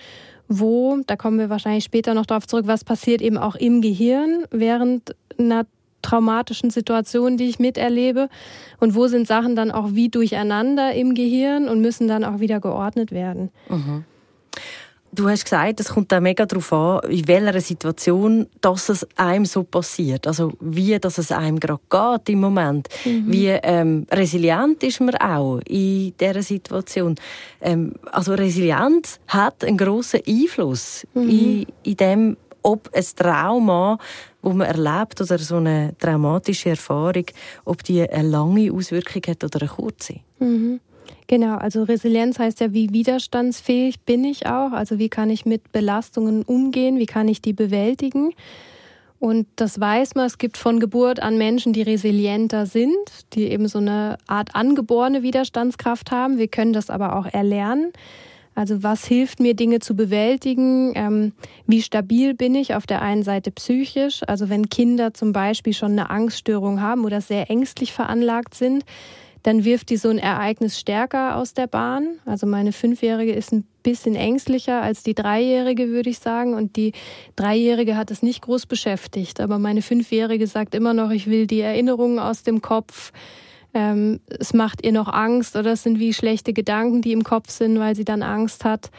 Wo, 0.49 0.99
da 1.07 1.17
kommen 1.17 1.39
wir 1.39 1.51
wahrscheinlich 1.51 1.85
später 1.85 2.15
noch 2.15 2.27
darauf 2.27 2.47
zurück, 2.47 2.67
was 2.67 2.85
passiert 2.85 3.21
eben 3.21 3.39
auch 3.39 3.55
im 3.55 3.81
Gehirn 3.81 4.45
während 4.51 5.15
einer 5.39 5.67
traumatischen 6.03 6.71
Situationen, 6.71 7.37
die 7.37 7.49
ich 7.49 7.59
miterlebe 7.59 8.29
und 8.79 8.95
wo 8.95 9.09
sind 9.09 9.27
Sachen 9.27 9.57
dann 9.57 9.71
auch 9.71 9.89
wie 9.93 10.09
durcheinander 10.09 10.95
im 10.95 11.15
Gehirn 11.15 11.69
und 11.69 11.81
müssen 11.81 12.07
dann 12.07 12.25
auch 12.25 12.39
wieder 12.41 12.61
geordnet 12.61 13.11
werden. 13.11 13.51
Mhm. 13.69 14.05
Du 15.17 15.29
hast 15.29 15.45
gesagt, 15.45 15.81
es 15.81 15.89
kommt 15.89 16.13
da 16.13 16.21
mega 16.21 16.45
darauf 16.45 16.73
an, 16.73 17.01
in 17.11 17.27
welcher 17.27 17.61
Situation 17.61 18.47
dass 18.61 18.91
es 18.91 19.07
einem 19.17 19.47
so 19.47 19.63
passiert. 19.63 20.27
Also 20.27 20.53
wie 20.61 20.99
dass 20.99 21.19
es 21.19 21.33
einem 21.33 21.59
gerade 21.59 21.81
geht 21.89 22.29
im 22.35 22.41
Moment. 22.41 22.89
Mhm. 23.05 23.33
Wie 23.33 23.47
ähm, 23.49 24.07
resilient 24.13 24.83
ist 24.83 25.01
man 25.01 25.15
auch 25.17 25.61
in 25.67 26.15
dieser 26.21 26.43
Situation. 26.43 27.15
Ähm, 27.61 27.95
also 28.13 28.35
Resilienz 28.35 29.19
hat 29.27 29.65
einen 29.65 29.79
grossen 29.79 30.21
Einfluss 30.27 31.07
mhm. 31.15 31.29
in, 31.29 31.67
in 31.83 31.97
dem, 31.97 32.37
ob 32.63 32.91
ein 32.95 33.05
Trauma 33.17 33.99
wo 34.47 34.53
man 34.53 34.69
erlebt 34.69 35.21
oder 35.21 35.39
so 35.39 35.57
eine 35.57 35.97
traumatische 35.99 36.71
Erfahrung, 36.71 37.25
ob 37.65 37.83
die 37.83 38.09
eine 38.09 38.29
lange 38.29 38.73
Auswirkung 38.73 39.23
hat 39.27 39.43
oder 39.43 39.61
eine 39.61 39.69
kurze. 39.69 40.21
Mhm. 40.39 40.79
Genau, 41.29 41.57
also 41.57 41.83
Resilienz 41.83 42.39
heißt 42.39 42.61
ja, 42.61 42.73
wie 42.73 42.93
widerstandsfähig 42.93 44.01
bin 44.01 44.25
ich 44.25 44.47
auch, 44.47 44.71
also 44.73 44.99
wie 44.99 45.09
kann 45.09 45.29
ich 45.29 45.45
mit 45.45 45.73
Belastungen 45.73 46.43
umgehen, 46.43 46.99
wie 46.99 47.07
kann 47.07 47.27
ich 47.27 47.43
die 47.43 47.53
bewältigen. 47.53 48.33
Und 49.19 49.49
das 49.57 49.81
weiß 49.81 50.15
man, 50.15 50.27
es 50.27 50.39
gibt 50.39 50.57
von 50.57 50.79
Geburt 50.79 51.21
an 51.21 51.39
Menschen, 51.39 51.73
die 51.73 51.83
resilienter 51.83 52.67
sind, 52.67 52.95
die 53.33 53.51
eben 53.51 53.67
so 53.67 53.79
eine 53.79 54.19
Art 54.27 54.55
angeborene 54.55 55.23
Widerstandskraft 55.23 56.11
haben. 56.11 56.39
Wir 56.39 56.49
können 56.49 56.73
das 56.73 56.91
aber 56.91 57.17
auch 57.17 57.27
erlernen. 57.27 57.93
Also 58.55 58.83
was 58.83 59.05
hilft 59.05 59.41
mir, 59.41 59.55
Dinge 59.55 59.81
zu 59.81 59.97
bewältigen? 59.97 60.93
Ähm, 60.95 61.33
wie 61.67 61.83
stabil 61.83 62.35
bin 62.35 62.55
ich 62.55 62.75
auf 62.75 62.87
der 62.87 63.03
einen 63.03 63.23
Seite 63.23 63.51
psychisch? 63.51 64.21
Also 64.27 64.49
wenn 64.49 64.71
Kinder 64.71 65.13
zum 65.13 65.33
Beispiel 65.33 65.75
schon 65.75 65.93
eine 65.93 66.09
Angststörung 66.09 66.81
haben 66.81 67.05
oder 67.05 67.21
sehr 67.21 67.51
ängstlich 67.51 67.93
veranlagt 67.93 68.55
sind, 68.55 68.85
dann 69.47 69.65
wirft 69.65 69.91
die 69.91 69.97
so 69.97 70.09
ein 70.09 70.19
Ereignis 70.19 70.77
stärker 70.77 71.37
aus 71.37 71.55
der 71.55 71.69
Bahn. 71.69 72.19
Also 72.25 72.49
meine 72.49 72.73
Fünfjährige 72.73 73.33
ist 73.33 73.53
ein 73.53 73.65
bisschen 73.85 74.17
ängstlicher 74.17 74.83
als 74.83 75.05
die 75.05 75.15
Dreijährige, 75.15 75.91
würde 75.91 76.11
ich 76.11 76.19
sagen. 76.19 76.55
Und 76.55 76.75
die 76.75 76.91
Dreijährige 77.37 77.97
hat 77.97 78.11
es 78.11 78.25
nicht 78.25 78.43
groß 78.43 78.67
beschäftigt. 78.67 79.39
Aber 79.41 79.61
meine 79.61 79.83
Fünfjährige 79.83 80.49
sagt 80.49 80.75
immer 80.75 80.95
noch, 80.95 81.11
ich 81.11 81.29
will 81.29 81.47
die 81.47 81.61
Erinnerungen 81.61 82.19
aus 82.19 82.43
dem 82.43 82.61
Kopf 82.61 83.13
ähm, 83.73 84.21
es 84.27 84.53
macht 84.55 84.85
ihr 84.85 84.93
noch 84.93 85.07
Angst 85.07 85.55
oder 85.55 85.73
es 85.73 85.83
sind 85.83 86.01
wie 86.01 86.15
schlechte 86.15 86.53
Gedanken, 86.53 87.03
die 87.03 87.13
im 87.13 87.25
Kopf 87.25 87.51
sind, 87.51 87.79
weil 87.79 87.95
sie 87.95 88.07
dann 88.07 88.23
Angst 88.23 88.65
hat. 88.65 88.91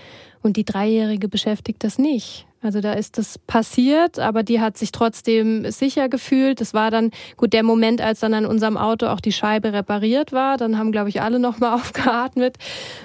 Und 0.43 0.55
die 0.55 0.65
Dreijährige 0.65 1.27
beschäftigt 1.27 1.83
das 1.83 1.97
nicht. 1.97 2.45
Also 2.67 2.81
da 2.81 2.91
ist 2.91 3.17
das 3.17 3.38
passiert, 3.38 4.19
aber 4.19 4.43
die 4.43 4.59
hat 4.59 4.77
sich 4.77 4.91
trotzdem 4.91 5.71
sicher 5.71 6.09
gefühlt. 6.09 6.59
Das 6.59 6.74
war 6.74 6.91
dann 6.91 7.12
gut 7.38 7.53
der 7.53 7.63
Moment, 7.63 8.01
als 8.01 8.19
dann 8.19 8.33
an 8.33 8.45
unserem 8.45 8.75
Auto 8.75 9.07
auch 9.07 9.21
die 9.21 9.31
Scheibe 9.31 9.71
repariert 9.71 10.33
war. 10.33 10.57
Dann 10.57 10.77
haben, 10.77 10.91
glaube 10.91 11.07
ich, 11.07 11.21
alle 11.21 11.39
nochmal 11.39 11.74
aufgeatmet, 11.79 12.57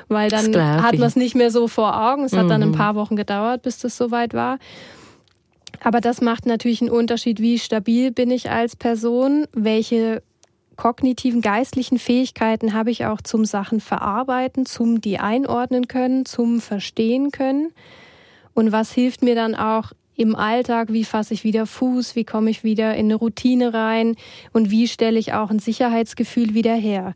weil 0.09 0.31
dann 0.31 0.83
hat 0.83 0.99
man 0.99 1.07
es 1.07 1.15
nicht 1.15 1.37
mehr 1.37 1.53
so 1.53 1.69
vor 1.69 1.97
Augen. 1.97 2.25
Es 2.25 2.33
hat 2.33 2.47
mhm. 2.47 2.49
dann 2.49 2.63
ein 2.65 2.69
mhm. 2.71 2.75
paar 2.75 2.97
Wochen 2.97 3.15
gedauert, 3.15 3.63
bis 3.63 3.79
das 3.79 3.97
soweit 3.97 4.35
war. 4.35 4.59
Aber 5.81 6.01
das 6.01 6.21
macht 6.21 6.45
natürlich 6.45 6.81
einen 6.81 6.91
Unterschied, 6.91 7.39
wie 7.39 7.61
stabil 7.61 8.11
bin 8.11 8.33
ich 8.33 8.51
als 8.51 8.75
Person, 8.75 9.47
welche 9.53 10.25
kognitiven, 10.77 11.41
geistlichen 11.41 12.01
Fähigkeiten 12.01 12.73
habe 12.73 12.91
ich 12.91 13.07
auch 13.07 13.21
zum 13.21 13.45
Sachen 13.45 13.79
verarbeiten, 13.79 14.67
zum 14.67 15.01
die 15.01 15.21
einordnen 15.21 15.87
können, 15.87 16.27
zum 16.27 16.61
verstehen 16.61 17.31
können. 17.31 17.71
Und 18.55 18.73
was 18.73 18.93
hilft 18.93 19.23
mir 19.23 19.35
dann 19.35 19.55
auch 19.55 19.93
im 20.15 20.37
Alltag, 20.37 20.93
wie 20.93 21.05
fasse 21.05 21.35
ich 21.35 21.45
wieder 21.45 21.67
Fuß, 21.67 22.17
wie 22.17 22.25
komme 22.25 22.51
ich 22.51 22.65
wieder 22.65 22.95
in 22.95 23.07
eine 23.07 23.15
Routine 23.15 23.73
rein 23.73 24.17
und 24.53 24.71
wie 24.71 24.87
stelle 24.89 25.19
ich 25.19 25.33
auch 25.33 25.51
ein 25.51 25.59
Sicherheitsgefühl 25.59 26.55
wieder 26.55 26.75
her. 26.75 27.15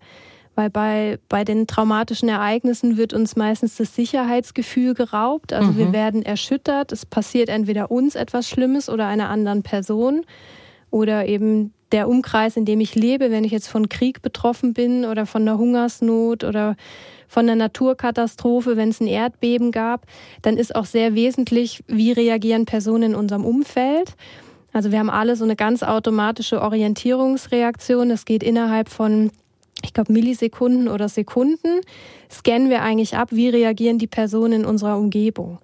Weil 0.55 0.71
bei, 0.71 1.19
bei 1.28 1.45
den 1.45 1.66
traumatischen 1.66 2.31
Ereignissen 2.31 2.97
wird 2.97 3.12
uns 3.12 3.37
meistens 3.37 3.76
das 3.76 3.95
Sicherheitsgefühl 3.95 4.95
geraubt. 4.95 5.52
Also 5.52 5.73
mhm. 5.73 5.78
wir 5.78 5.93
werden 5.93 6.23
erschüttert. 6.23 6.93
Es 6.93 7.05
passiert 7.05 7.50
entweder 7.50 7.90
uns 7.90 8.14
etwas 8.14 8.49
Schlimmes 8.49 8.88
oder 8.88 9.07
einer 9.07 9.28
anderen 9.28 9.62
Person 9.62 10.25
oder 10.90 11.26
eben 11.26 11.75
der 11.93 12.09
Umkreis, 12.09 12.57
in 12.57 12.64
dem 12.64 12.81
ich 12.81 12.95
lebe, 12.95 13.31
wenn 13.31 13.45
ich 13.45 13.52
jetzt 13.52 13.69
von 13.69 13.90
Krieg 13.90 14.23
betroffen 14.23 14.73
bin 14.73 15.05
oder 15.05 15.26
von 15.26 15.43
einer 15.43 15.59
Hungersnot 15.59 16.43
oder 16.43 16.75
von 17.28 17.45
einer 17.45 17.56
Naturkatastrophe, 17.56 18.76
wenn 18.76 18.90
es 18.90 19.00
ein 19.00 19.06
Erdbeben 19.06 19.73
gab, 19.73 20.06
dann 20.42 20.56
ist 20.56 20.75
auch 20.75 20.85
sehr 20.85 21.14
wesentlich, 21.14 21.83
wie 21.87 22.12
reagieren 22.12 22.64
Personen 22.66 23.12
in 23.12 23.14
unserem 23.14 23.45
Umfeld. 23.45 24.14
Also 24.73 24.92
wir 24.92 24.99
haben 24.99 25.11
alle 25.11 25.37
so 25.37 25.45
eine 25.45 25.56
ganz 25.56 25.83
automatische 25.83 26.61
Orientierungsreaktion. 26.61 28.09
Das 28.11 28.25
geht 28.25 28.42
innerhalb 28.42 28.88
von, 28.88 29.30
ich 29.83 29.95
glaube, 29.95 30.12
Millisekunden 30.12 30.88
oder 30.88 31.09
Sekunden. 31.09 31.80
Scannen 32.30 32.68
wir 32.68 32.83
eigentlich 32.83 33.16
ab, 33.16 33.28
wie 33.30 33.49
reagieren 33.49 33.99
die 33.99 34.06
Personen 34.06 34.61
in 34.61 34.64
unserer 34.66 34.99
Umgebung. 34.99 35.59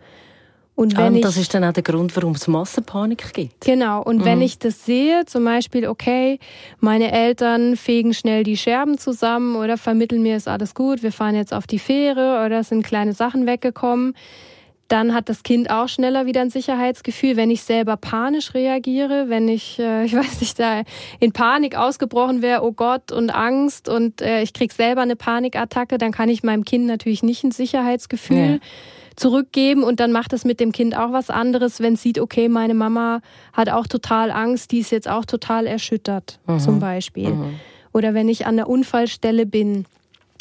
Und, 0.74 0.96
wenn 0.96 1.16
und 1.16 1.24
das 1.24 1.36
ich, 1.36 1.42
ist 1.42 1.54
dann 1.54 1.64
auch 1.64 1.72
der 1.72 1.82
Grund, 1.82 2.16
warum 2.16 2.32
es 2.32 2.48
Massenpanik 2.48 3.32
gibt. 3.34 3.60
Genau. 3.60 4.02
Und 4.02 4.18
mhm. 4.18 4.24
wenn 4.24 4.40
ich 4.40 4.58
das 4.58 4.86
sehe, 4.86 5.26
zum 5.26 5.44
Beispiel, 5.44 5.86
okay, 5.86 6.38
meine 6.80 7.12
Eltern 7.12 7.76
fegen 7.76 8.14
schnell 8.14 8.42
die 8.42 8.56
Scherben 8.56 8.96
zusammen 8.96 9.56
oder 9.56 9.76
vermitteln 9.76 10.22
mir, 10.22 10.36
ist 10.36 10.48
alles 10.48 10.74
gut, 10.74 11.02
wir 11.02 11.12
fahren 11.12 11.34
jetzt 11.34 11.52
auf 11.52 11.66
die 11.66 11.78
Fähre 11.78 12.44
oder 12.46 12.64
sind 12.64 12.84
kleine 12.84 13.12
Sachen 13.12 13.46
weggekommen, 13.46 14.14
dann 14.88 15.14
hat 15.14 15.28
das 15.28 15.42
Kind 15.42 15.70
auch 15.70 15.88
schneller 15.88 16.26
wieder 16.26 16.42
ein 16.42 16.50
Sicherheitsgefühl. 16.50 17.36
Wenn 17.36 17.50
ich 17.50 17.62
selber 17.62 17.96
panisch 17.96 18.52
reagiere, 18.52 19.28
wenn 19.28 19.48
ich, 19.48 19.78
äh, 19.78 20.04
ich 20.06 20.14
weiß 20.14 20.40
nicht, 20.40 20.58
da 20.58 20.82
in 21.20 21.32
Panik 21.32 21.76
ausgebrochen 21.76 22.40
wäre, 22.40 22.62
oh 22.62 22.72
Gott, 22.72 23.12
und 23.12 23.30
Angst 23.30 23.90
und 23.90 24.22
äh, 24.22 24.42
ich 24.42 24.54
krieg 24.54 24.72
selber 24.72 25.02
eine 25.02 25.16
Panikattacke, 25.16 25.98
dann 25.98 26.12
kann 26.12 26.30
ich 26.30 26.42
meinem 26.42 26.64
Kind 26.64 26.86
natürlich 26.86 27.22
nicht 27.22 27.44
ein 27.44 27.52
Sicherheitsgefühl. 27.52 28.54
Ja 28.54 28.58
zurückgeben 29.22 29.84
und 29.84 30.00
dann 30.00 30.12
macht 30.12 30.32
es 30.32 30.44
mit 30.44 30.58
dem 30.60 30.72
Kind 30.72 30.96
auch 30.96 31.12
was 31.12 31.30
anderes, 31.30 31.80
wenn 31.80 31.94
es 31.94 32.02
sieht, 32.02 32.18
okay, 32.18 32.48
meine 32.48 32.74
Mama 32.74 33.20
hat 33.52 33.68
auch 33.68 33.86
total 33.86 34.30
Angst, 34.30 34.72
die 34.72 34.80
ist 34.80 34.90
jetzt 34.90 35.08
auch 35.08 35.24
total 35.24 35.66
erschüttert, 35.66 36.40
mhm. 36.46 36.58
zum 36.58 36.80
Beispiel. 36.80 37.30
Mhm. 37.30 37.54
Oder 37.92 38.14
wenn 38.14 38.28
ich 38.28 38.46
an 38.46 38.56
der 38.56 38.68
Unfallstelle 38.68 39.46
bin, 39.46 39.86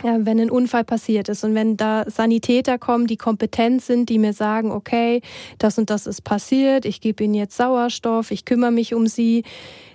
wenn 0.03 0.39
ein 0.39 0.49
Unfall 0.49 0.83
passiert 0.83 1.29
ist 1.29 1.43
und 1.43 1.53
wenn 1.55 1.77
da 1.77 2.05
Sanitäter 2.07 2.77
kommen, 2.77 3.07
die 3.07 3.17
kompetent 3.17 3.81
sind, 3.81 4.09
die 4.09 4.17
mir 4.17 4.33
sagen, 4.33 4.71
okay, 4.71 5.21
das 5.59 5.77
und 5.77 5.89
das 5.89 6.07
ist 6.07 6.23
passiert, 6.23 6.85
ich 6.85 7.01
gebe 7.01 7.23
ihnen 7.23 7.33
jetzt 7.33 7.55
Sauerstoff, 7.55 8.31
ich 8.31 8.45
kümmere 8.45 8.71
mich 8.71 8.93
um 8.93 9.07
sie, 9.07 9.43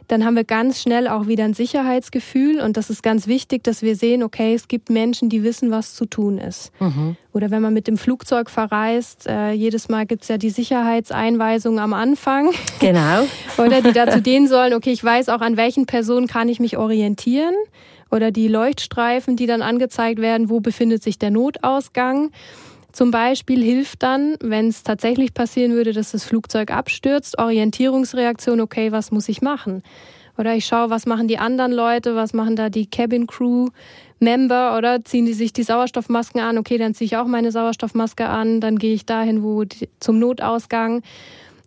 dann 0.08 0.24
haben 0.24 0.36
wir 0.36 0.44
ganz 0.44 0.80
schnell 0.80 1.08
auch 1.08 1.26
wieder 1.26 1.44
ein 1.44 1.54
Sicherheitsgefühl 1.54 2.60
und 2.60 2.76
das 2.76 2.90
ist 2.90 3.02
ganz 3.02 3.26
wichtig, 3.26 3.64
dass 3.64 3.82
wir 3.82 3.96
sehen, 3.96 4.22
okay, 4.22 4.54
es 4.54 4.68
gibt 4.68 4.88
Menschen, 4.88 5.28
die 5.28 5.42
wissen, 5.42 5.70
was 5.70 5.94
zu 5.94 6.06
tun 6.06 6.38
ist. 6.38 6.70
Mhm. 6.78 7.16
Oder 7.32 7.50
wenn 7.50 7.60
man 7.60 7.74
mit 7.74 7.88
dem 7.88 7.98
Flugzeug 7.98 8.48
verreist, 8.48 9.26
äh, 9.26 9.50
jedes 9.50 9.88
Mal 9.88 10.06
gibt's 10.06 10.28
ja 10.28 10.38
die 10.38 10.50
Sicherheitseinweisung 10.50 11.80
am 11.80 11.92
Anfang. 11.92 12.50
Genau. 12.78 13.26
Oder 13.58 13.82
die 13.82 13.92
dazu 13.92 14.20
dienen 14.20 14.46
sollen, 14.46 14.74
okay, 14.74 14.92
ich 14.92 15.02
weiß 15.02 15.28
auch, 15.28 15.40
an 15.40 15.56
welchen 15.56 15.86
Personen 15.86 16.28
kann 16.28 16.48
ich 16.48 16.60
mich 16.60 16.76
orientieren. 16.76 17.54
Oder 18.10 18.30
die 18.30 18.48
Leuchtstreifen, 18.48 19.36
die 19.36 19.46
dann 19.46 19.62
angezeigt 19.62 20.20
werden, 20.20 20.48
wo 20.48 20.60
befindet 20.60 21.02
sich 21.02 21.18
der 21.18 21.30
Notausgang. 21.30 22.30
Zum 22.92 23.10
Beispiel 23.10 23.62
hilft 23.62 24.02
dann, 24.02 24.36
wenn 24.40 24.68
es 24.68 24.82
tatsächlich 24.82 25.34
passieren 25.34 25.72
würde, 25.72 25.92
dass 25.92 26.12
das 26.12 26.24
Flugzeug 26.24 26.70
abstürzt, 26.70 27.38
Orientierungsreaktion, 27.38 28.60
okay, 28.60 28.90
was 28.90 29.10
muss 29.10 29.28
ich 29.28 29.42
machen? 29.42 29.82
Oder 30.38 30.54
ich 30.54 30.66
schaue, 30.66 30.90
was 30.90 31.06
machen 31.06 31.28
die 31.28 31.38
anderen 31.38 31.72
Leute, 31.72 32.14
was 32.14 32.32
machen 32.32 32.56
da 32.56 32.68
die 32.68 32.86
Cabin 32.86 33.26
Crew 33.26 33.68
Member 34.18 34.76
oder 34.76 35.04
ziehen 35.04 35.26
die 35.26 35.34
sich 35.34 35.52
die 35.52 35.62
Sauerstoffmasken 35.62 36.40
an? 36.40 36.58
Okay, 36.58 36.78
dann 36.78 36.94
ziehe 36.94 37.06
ich 37.06 37.16
auch 37.16 37.26
meine 37.26 37.52
Sauerstoffmaske 37.52 38.26
an, 38.26 38.60
dann 38.60 38.78
gehe 38.78 38.94
ich 38.94 39.06
dahin, 39.06 39.42
wo 39.42 39.64
die, 39.64 39.88
zum 40.00 40.18
Notausgang. 40.18 41.02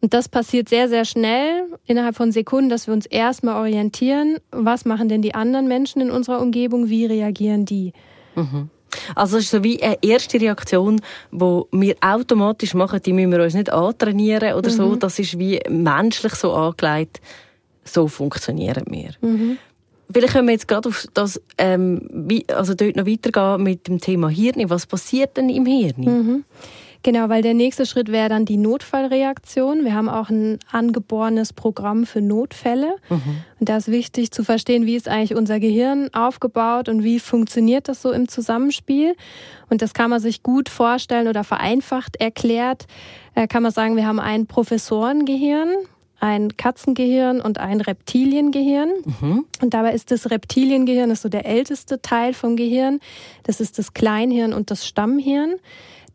Und 0.02 0.14
das 0.14 0.30
passiert 0.30 0.70
sehr, 0.70 0.88
sehr 0.88 1.06
schnell, 1.06 1.66
innerhalb 1.86 2.16
von 2.16 2.32
Sekunden, 2.32 2.70
dass 2.70 2.88
wir 2.88 2.94
uns 2.94 3.06
erstmal 3.06 3.56
orientieren, 3.56 4.38
was 4.52 4.86
machen 4.86 5.10
denn 5.10 5.22
die 5.22 5.36
anderen 5.36 5.68
Menschen 5.68 6.02
in 6.02 6.10
unserer 6.10 6.42
Umgebung, 6.42 6.90
wie 6.90 7.06
reagieren 7.06 7.66
die? 7.66 7.94
Mhm. 8.36 8.70
Also 9.16 9.38
es 9.38 9.46
ist 9.46 9.52
so 9.52 9.64
wie 9.64 9.82
eine 9.84 9.98
erste 10.02 10.40
Reaktion, 10.40 11.02
die 11.32 11.40
wir 11.40 11.96
automatisch 12.02 12.74
machen, 12.74 13.02
die 13.02 13.14
müssen 13.14 13.32
wir 13.32 13.44
uns 13.44 13.54
nicht 13.54 13.72
antrainieren 13.72 14.54
oder 14.54 14.70
mhm. 14.70 14.76
so. 14.76 14.96
Das 14.96 15.20
ist 15.20 15.38
wie 15.38 15.60
menschlich 15.70 16.34
so 16.36 16.54
angelegt, 16.54 17.22
so 17.84 18.08
funktionieren 18.08 18.86
wir. 18.90 19.12
Mhm. 19.22 19.58
Vielleicht 20.12 20.34
können 20.34 20.48
wir 20.48 20.54
jetzt 20.54 20.68
gerade 20.68 20.90
auf 20.90 21.06
das, 21.14 21.40
ähm, 21.60 22.28
also 22.48 22.74
dort 22.74 22.96
noch 22.96 23.06
weitergehen 23.06 23.62
mit 23.62 23.88
dem 23.88 24.00
Thema 24.00 24.30
Hirn. 24.30 24.70
Was 24.70 24.88
passiert 24.88 25.38
denn 25.38 25.50
im 25.50 25.66
Hirn? 25.68 25.96
Mhm. 25.98 26.44
Genau, 27.02 27.30
weil 27.30 27.42
der 27.42 27.54
nächste 27.54 27.86
Schritt 27.86 28.12
wäre 28.12 28.28
dann 28.28 28.44
die 28.44 28.58
Notfallreaktion. 28.58 29.86
Wir 29.86 29.94
haben 29.94 30.10
auch 30.10 30.30
ein 30.30 30.60
angeborenes 30.70 31.54
Programm 31.54 32.06
für 32.06 32.22
Notfälle. 32.22 32.96
Mhm. 33.10 33.44
Und 33.60 33.70
da 33.70 33.78
ist 33.78 33.90
wichtig 33.90 34.32
zu 34.32 34.44
verstehen, 34.44 34.86
wie 34.86 34.96
ist 34.96 35.08
eigentlich 35.08 35.36
unser 35.36 35.62
Gehirn 35.62 36.14
aufgebaut 36.14 36.90
und 36.90 37.04
wie 37.04 37.20
funktioniert 37.20 37.88
das 37.88 38.02
so 38.02 38.12
im 38.12 38.28
Zusammenspiel. 38.28 39.16
Und 39.70 39.82
das 39.82 39.94
kann 39.94 40.10
man 40.10 40.20
sich 40.20 40.44
gut 40.44 40.68
vorstellen 40.68 41.30
oder 41.30 41.46
vereinfacht 41.46 42.18
erklärt, 42.18 42.86
äh, 43.36 43.48
kann 43.48 43.64
man 43.64 43.72
sagen, 43.72 43.96
wir 43.96 44.06
haben 44.06 44.20
ein 44.20 44.46
Professorengehirn, 44.46 45.70
ein 46.20 46.58
Katzengehirn 46.58 47.40
und 47.40 47.60
ein 47.60 47.80
Reptiliengehirn. 47.80 48.90
Mhm. 49.22 49.46
Und 49.62 49.74
dabei 49.74 49.94
ist 49.94 50.12
das 50.12 50.30
Reptiliengehirn 50.30 51.12
ist 51.12 51.22
so 51.22 51.30
der 51.30 51.46
älteste 51.46 52.02
Teil 52.02 52.34
vom 52.34 52.58
Gehirn. 52.58 53.00
Das 53.44 53.62
ist 53.62 53.78
das 53.78 53.94
Kleinhirn 53.94 54.54
und 54.54 54.70
das 54.70 54.86
Stammhirn. 54.86 55.56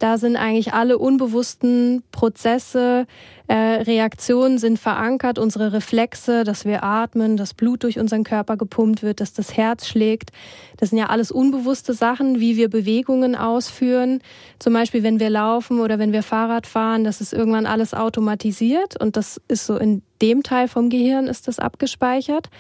Da 0.05 0.19
sind 0.19 0.37
eigentlich 0.37 0.75
alle 0.75 0.99
unbewussten 0.99 2.03
Prozesse, 2.13 3.07
äh, 3.47 3.55
Reaktionen 3.55 4.59
sind 4.59 4.79
verankert, 4.79 5.39
unsere 5.39 5.73
Reflexe, 5.73 6.45
dass 6.45 6.67
wir 6.67 6.85
atmen, 6.85 7.39
dass 7.39 7.55
Blut 7.55 7.85
durch 7.85 7.99
unseren 7.99 8.23
Körper 8.23 8.59
gepumpt 8.59 9.03
wird, 9.03 9.23
dass 9.23 9.33
das 9.33 9.57
Herz 9.57 9.87
schlägt. 9.87 10.31
Das 10.77 10.91
sind 10.91 10.99
ja 10.99 11.07
alles 11.07 11.31
unbewusste 11.31 11.95
Sachen, 11.95 12.39
wie 12.39 12.59
wir 12.59 12.69
Bewegungen 12.69 13.35
ausführen. 13.35 14.21
Zum 14.59 14.75
Beispiel, 14.75 15.03
wenn 15.03 15.21
wir 15.21 15.31
laufen 15.31 15.81
oder 15.81 15.99
wenn 15.99 16.13
wir 16.13 16.23
Fahrrad 16.23 16.67
fahren, 16.67 17.05
das 17.05 17.23
ist 17.23 17.33
irgendwann 17.33 17.65
alles 17.65 17.95
automatisiert 17.95 19.01
und 19.01 19.17
das 19.17 19.41
ist 19.49 19.65
so 19.65 19.79
in 19.79 20.03
dem 20.21 20.43
Teil 20.43 20.69
vom 20.69 20.91
Gehirn 20.91 21.29
ist 21.29 21.49
das 21.49 21.59
abgespeichert. 21.59 22.51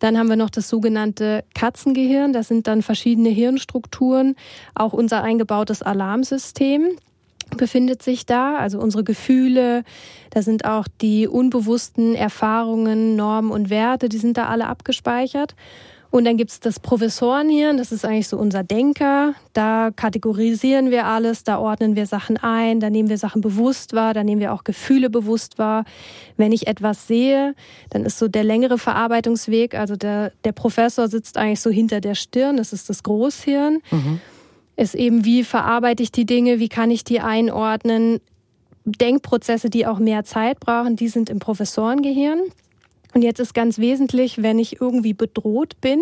Dann 0.00 0.18
haben 0.18 0.28
wir 0.28 0.36
noch 0.36 0.50
das 0.50 0.68
sogenannte 0.68 1.44
Katzengehirn. 1.54 2.32
Das 2.32 2.48
sind 2.48 2.66
dann 2.66 2.82
verschiedene 2.82 3.28
Hirnstrukturen. 3.28 4.34
Auch 4.74 4.92
unser 4.92 5.22
eingebautes 5.22 5.82
Alarmsystem 5.82 6.88
befindet 7.56 8.02
sich 8.02 8.26
da, 8.26 8.56
also 8.56 8.78
unsere 8.78 9.04
Gefühle, 9.04 9.84
da 10.30 10.42
sind 10.42 10.64
auch 10.64 10.86
die 11.00 11.26
unbewussten 11.26 12.14
Erfahrungen, 12.14 13.16
Normen 13.16 13.50
und 13.50 13.70
Werte, 13.70 14.08
die 14.08 14.18
sind 14.18 14.36
da 14.36 14.46
alle 14.46 14.66
abgespeichert. 14.66 15.54
Und 16.10 16.24
dann 16.24 16.36
gibt's 16.36 16.58
das 16.58 16.80
Professorenhirn, 16.80 17.76
das 17.76 17.92
ist 17.92 18.04
eigentlich 18.04 18.26
so 18.26 18.36
unser 18.36 18.64
Denker. 18.64 19.34
Da 19.52 19.90
kategorisieren 19.94 20.90
wir 20.90 21.06
alles, 21.06 21.44
da 21.44 21.58
ordnen 21.58 21.94
wir 21.94 22.06
Sachen 22.06 22.36
ein, 22.36 22.80
da 22.80 22.90
nehmen 22.90 23.08
wir 23.08 23.18
Sachen 23.18 23.40
bewusst 23.40 23.92
wahr, 23.92 24.12
da 24.12 24.24
nehmen 24.24 24.40
wir 24.40 24.52
auch 24.52 24.64
Gefühle 24.64 25.08
bewusst 25.08 25.58
wahr. 25.58 25.84
Wenn 26.36 26.50
ich 26.50 26.66
etwas 26.66 27.06
sehe, 27.06 27.54
dann 27.90 28.04
ist 28.04 28.18
so 28.18 28.26
der 28.26 28.42
längere 28.42 28.76
Verarbeitungsweg, 28.76 29.76
also 29.76 29.94
der, 29.94 30.32
der 30.44 30.52
Professor 30.52 31.06
sitzt 31.06 31.36
eigentlich 31.36 31.60
so 31.60 31.70
hinter 31.70 32.00
der 32.00 32.16
Stirn, 32.16 32.56
das 32.56 32.72
ist 32.72 32.88
das 32.88 33.04
Großhirn. 33.04 33.78
Mhm. 33.92 34.20
Ist 34.76 34.96
eben, 34.96 35.24
wie 35.24 35.44
verarbeite 35.44 36.02
ich 36.02 36.10
die 36.10 36.26
Dinge, 36.26 36.58
wie 36.58 36.68
kann 36.68 36.90
ich 36.90 37.04
die 37.04 37.20
einordnen. 37.20 38.20
Denkprozesse, 38.84 39.70
die 39.70 39.86
auch 39.86 39.98
mehr 39.98 40.24
Zeit 40.24 40.58
brauchen, 40.58 40.96
die 40.96 41.08
sind 41.08 41.30
im 41.30 41.38
Professorengehirn. 41.38 42.40
Und 43.14 43.22
jetzt 43.22 43.40
ist 43.40 43.54
ganz 43.54 43.78
wesentlich, 43.78 44.42
wenn 44.42 44.58
ich 44.58 44.80
irgendwie 44.80 45.14
bedroht 45.14 45.80
bin, 45.80 46.00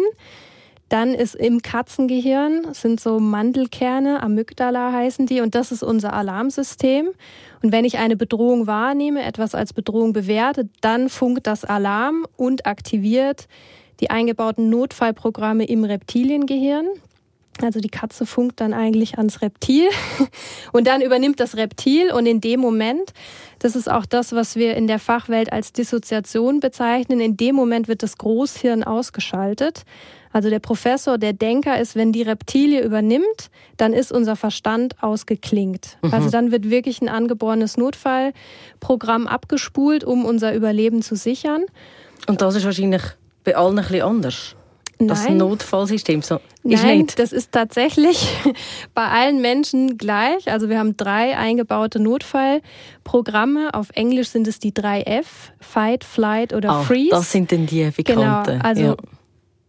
Dann 0.89 1.13
ist 1.13 1.35
im 1.35 1.61
Katzengehirn 1.61 2.73
sind 2.73 2.99
so 2.99 3.21
Mandelkerne, 3.21 4.23
Amygdala 4.23 4.91
heißen 4.93 5.27
die, 5.27 5.43
und 5.43 5.55
das 5.55 5.71
ist 5.71 5.83
unser 5.83 6.15
Alarmsystem. 6.15 7.11
Und 7.63 7.73
wenn 7.73 7.85
ich 7.85 7.99
eine 7.99 8.17
Bedrohung 8.17 8.67
wahrnehme, 8.67 9.23
etwas 9.23 9.55
als 9.55 9.75
Bedrohung 9.75 10.15
bewerte, 10.15 10.69
dann 10.81 11.11
funkt 11.11 11.47
das 11.47 11.65
Alarm 11.65 12.27
und 12.37 12.65
aktiviert 12.65 13.49
die 14.01 14.11
eingebauten 14.11 14.71
Notfallprogramme 14.71 15.65
im 15.65 15.85
Reptiliengehirn. 15.85 16.87
Also 17.65 17.81
die 17.81 17.89
Katze 17.89 18.27
funkt 18.27 18.61
dann 18.61 18.73
eigentlich 18.73 19.19
ans 19.19 19.43
Reptil 19.43 19.89
und 20.73 20.87
dann 20.87 21.01
übernimmt 21.01 21.41
das 21.41 21.57
Reptil 21.57 22.13
und 22.13 22.27
in 22.27 22.41
dem 22.41 22.61
Moment, 22.61 23.13
das 23.59 23.77
ist 23.77 23.91
auch 23.91 24.07
das, 24.07 24.33
was 24.33 24.57
wir 24.57 24.77
in 24.77 24.87
der 24.87 24.99
Fachwelt 24.99 25.53
als 25.53 25.73
Dissoziation 25.73 26.61
bezeichnen, 26.61 27.21
in 27.21 27.37
dem 27.37 27.55
Moment 27.55 27.89
wird 27.89 28.03
das 28.03 28.19
Großhirn 28.19 28.85
ausgeschaltet. 28.85 29.85
Also 30.33 30.51
der 30.51 30.59
Professor, 30.59 31.19
der 31.19 31.33
Denker 31.33 31.81
ist, 31.81 31.97
wenn 31.97 32.13
die 32.13 32.23
Reptilie 32.23 32.83
übernimmt, 32.83 33.51
dann 33.77 33.93
ist 33.93 34.13
unser 34.13 34.37
Verstand 34.37 35.03
ausgeklingt. 35.03 35.99
Mhm. 36.03 36.15
Also 36.15 36.31
dann 36.31 36.53
wird 36.53 36.69
wirklich 36.71 37.01
ein 37.01 37.09
angeborenes 37.09 37.77
Notfallprogramm 37.77 39.27
abgespult, 39.27 40.05
um 40.05 40.25
unser 40.25 40.55
Überleben 40.55 41.03
zu 41.03 41.17
sichern. 41.17 41.65
Und 42.27 42.43
das 42.43 42.57
ist 42.57 42.65
wahrscheinlich 42.65 43.03
bei 43.45 43.57
allen 43.57 43.79
ein 43.79 43.85
bisschen 43.85 44.03
anders. 44.03 44.55
Das 44.99 45.25
Nein. 45.25 45.37
Notfallsystem 45.37 46.23
so 46.23 46.41
Nein, 46.77 46.99
nicht. 46.99 47.19
das 47.19 47.33
ist 47.33 47.53
tatsächlich 47.53 48.29
bei 48.95 49.07
allen 49.07 49.41
Menschen 49.41 49.99
gleich. 49.99 50.51
Also 50.51 50.69
wir 50.69 50.79
haben 50.79 50.97
drei 50.97 51.37
eingebaute 51.37 52.01
Notfallprogramme. 52.01 53.75
Auf 53.75 53.91
Englisch 53.95 54.29
sind 54.29 54.47
es 54.47 54.59
die 54.59 54.75
drei 54.75 55.03
F: 55.03 55.53
Fight, 55.61 56.05
Flight 56.05 56.53
oder 56.53 56.71
ah, 56.71 56.83
Freeze. 56.83 57.11
Das 57.11 57.33
sind 57.33 57.51
denn 57.51 57.67
die 57.67 57.91
bekannten. 57.91 58.53
Genau, 58.53 58.65
also 58.65 58.83
ja. 58.83 58.97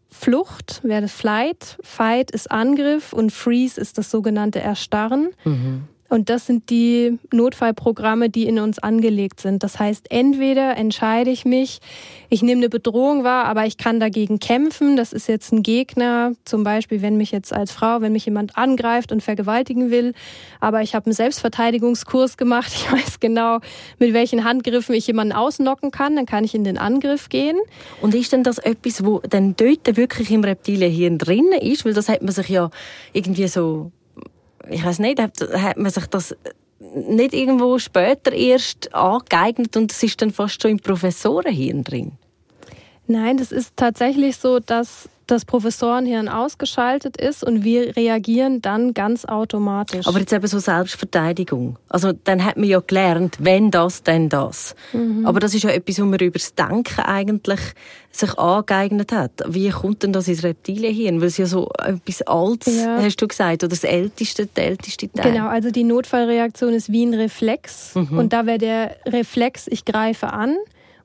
Flucht 0.10 0.82
wäre 0.84 1.08
Flight, 1.08 1.78
Fight 1.82 2.32
ist 2.32 2.52
Angriff 2.52 3.14
und 3.14 3.32
Freeze 3.32 3.80
ist 3.80 3.98
das 3.98 4.12
sogenannte 4.12 4.60
Erstarren. 4.60 5.30
Mhm. 5.46 5.84
Und 6.10 6.30
das 6.30 6.48
sind 6.48 6.70
die 6.72 7.20
Notfallprogramme, 7.32 8.30
die 8.30 8.48
in 8.48 8.60
uns 8.60 8.80
angelegt 8.80 9.40
sind. 9.40 9.64
Das 9.64 9.80
heißt, 9.80 10.12
entweder 10.12 10.76
entscheide 10.76 11.30
ich 11.30 11.46
mich, 11.46 11.80
ich 12.30 12.42
nehme 12.42 12.62
eine 12.62 12.70
Bedrohung 12.70 13.24
wahr, 13.24 13.46
aber 13.46 13.66
ich 13.66 13.78
kann 13.78 14.00
dagegen 14.00 14.40
kämpfen. 14.40 14.98
Das 14.98 15.14
ist 15.14 15.28
jetzt 15.28 15.54
ein 15.54 15.62
Gegner, 15.62 16.34
zum 16.46 16.64
Beispiel, 16.64 17.02
wenn 17.04 17.18
mich 17.18 17.32
jetzt 17.32 17.54
als 17.54 17.72
Frau, 17.72 18.02
wenn 18.02 18.12
mich 18.12 18.26
jemand 18.26 18.58
angreift 18.58 19.12
und 19.12 19.22
vergewaltigen 19.22 19.92
will, 19.92 20.14
aber 20.60 20.82
ich 20.82 20.96
habe 20.96 21.06
einen 21.06 21.14
Selbstverteidigungskurs 21.14 22.38
gemacht, 22.38 22.72
ich 22.74 22.92
weiß 22.92 23.20
genau, 23.20 23.60
mit 24.00 24.14
welchen 24.14 24.44
Handgriffen 24.44 24.96
ich 24.96 25.06
jemanden 25.06 25.34
ausnocken 25.34 25.92
kann, 25.92 26.16
dann 26.16 26.26
kann 26.26 26.44
ich 26.44 26.56
in 26.56 26.64
den 26.64 26.78
Angriff 26.78 27.30
gehen. 27.30 27.58
Und 28.02 28.16
ist 28.16 28.32
denn 28.32 28.44
das 28.44 28.58
etwas, 28.58 29.06
wo 29.06 29.20
dann 29.20 29.56
dort 29.56 29.96
wirklich 29.96 30.32
im 30.32 30.44
Reptilienhirn 30.44 31.20
drin 31.20 31.52
ist? 31.62 31.86
Weil 31.86 31.94
das 31.94 32.10
hat 32.10 32.24
man 32.24 32.32
sich 32.32 32.50
ja 32.50 32.72
irgendwie 33.14 33.48
so 33.48 33.92
ich 34.70 34.84
weiß 34.84 35.00
nicht, 35.00 35.20
hat, 35.20 35.40
hat 35.54 35.78
man 35.78 35.92
sich 35.92 36.06
das 36.08 36.36
nicht 36.80 37.34
irgendwo 37.34 37.78
später 37.78 38.32
erst 38.32 38.94
angeeignet 38.94 39.76
und 39.76 39.92
es 39.92 40.02
ist 40.02 40.22
dann 40.22 40.32
fast 40.32 40.62
schon 40.62 40.72
im 40.72 40.80
Professorenhirn 40.80 41.84
drin? 41.84 42.14
Nein, 43.08 43.38
das 43.38 43.52
ist 43.52 43.76
tatsächlich 43.76 44.38
so, 44.38 44.60
dass 44.60 45.10
das 45.30 45.46
Professorenhirn 45.46 46.28
ausgeschaltet 46.28 47.18
ist 47.18 47.44
und 47.44 47.64
wir 47.64 47.96
reagieren 47.96 48.62
dann 48.62 48.94
ganz 48.94 49.26
automatisch. 49.26 50.08
Aber 50.08 50.20
jetzt 50.20 50.34
eben 50.34 50.48
so 50.48 50.60
Selbstverteidigung. 50.60 51.78
Also 51.88 52.12
dann 52.12 52.44
hat 52.44 52.58
man 52.58 52.68
ja 52.68 52.80
gelernt, 52.80 53.38
wenn 53.40 53.72
das, 53.72 54.04
dann 54.04 54.30
das. 54.30 54.76
Mhm. 54.94 55.26
Aber 55.26 55.40
das 55.40 55.54
ist 55.54 55.64
ja 55.64 55.70
etwas, 55.70 56.00
was 56.00 56.06
man 56.06 56.20
über 56.20 56.40
das 56.40 56.56
Denken 56.56 57.02
eigentlich 57.02 57.60
sich 58.12 58.38
angeeignet 58.38 59.12
hat. 59.12 59.32
Wie 59.48 59.70
kommt 59.70 60.04
denn 60.04 60.14
das 60.14 60.28
ins 60.28 60.44
Reptilienhirn? 60.44 61.22
Weil 61.22 61.28
es 61.28 61.38
ja 61.38 61.46
so 61.46 61.70
etwas 61.78 62.22
Altes, 62.24 62.84
ja. 62.84 62.98
hast 63.02 63.18
du 63.18 63.28
gesagt, 63.28 63.64
oder 63.64 63.70
das 63.70 63.84
älteste, 63.84 64.48
der 64.48 64.66
älteste 64.66 65.12
Teil. 65.12 65.32
Genau, 65.32 65.48
also 65.48 65.70
die 65.70 65.84
Notfallreaktion 65.84 66.74
ist 66.74 66.92
wie 66.92 67.06
ein 67.06 67.14
Reflex. 67.14 67.96
Mhm. 67.96 68.18
Und 68.18 68.34
da 68.34 68.46
wäre 68.46 68.58
der 68.58 68.96
Reflex, 69.06 69.68
ich 69.68 69.86
greife 69.86 70.34
an. 70.34 70.56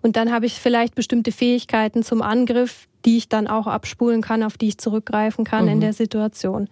Und 0.04 0.16
dann 0.16 0.30
habe 0.30 0.44
ich 0.44 0.60
vielleicht 0.60 0.94
bestimmte 0.94 1.32
Fähigkeiten 1.32 2.02
zum 2.02 2.20
Angriff, 2.20 2.88
die 3.06 3.16
ich 3.16 3.30
dann 3.30 3.46
auch 3.46 3.66
abspulen 3.66 4.20
kann, 4.20 4.42
auf 4.42 4.58
die 4.58 4.68
ich 4.68 4.76
zurückgreifen 4.76 5.46
kann 5.46 5.64
mhm. 5.64 5.70
in 5.70 5.80
der 5.80 5.94
Situation. 5.94 6.68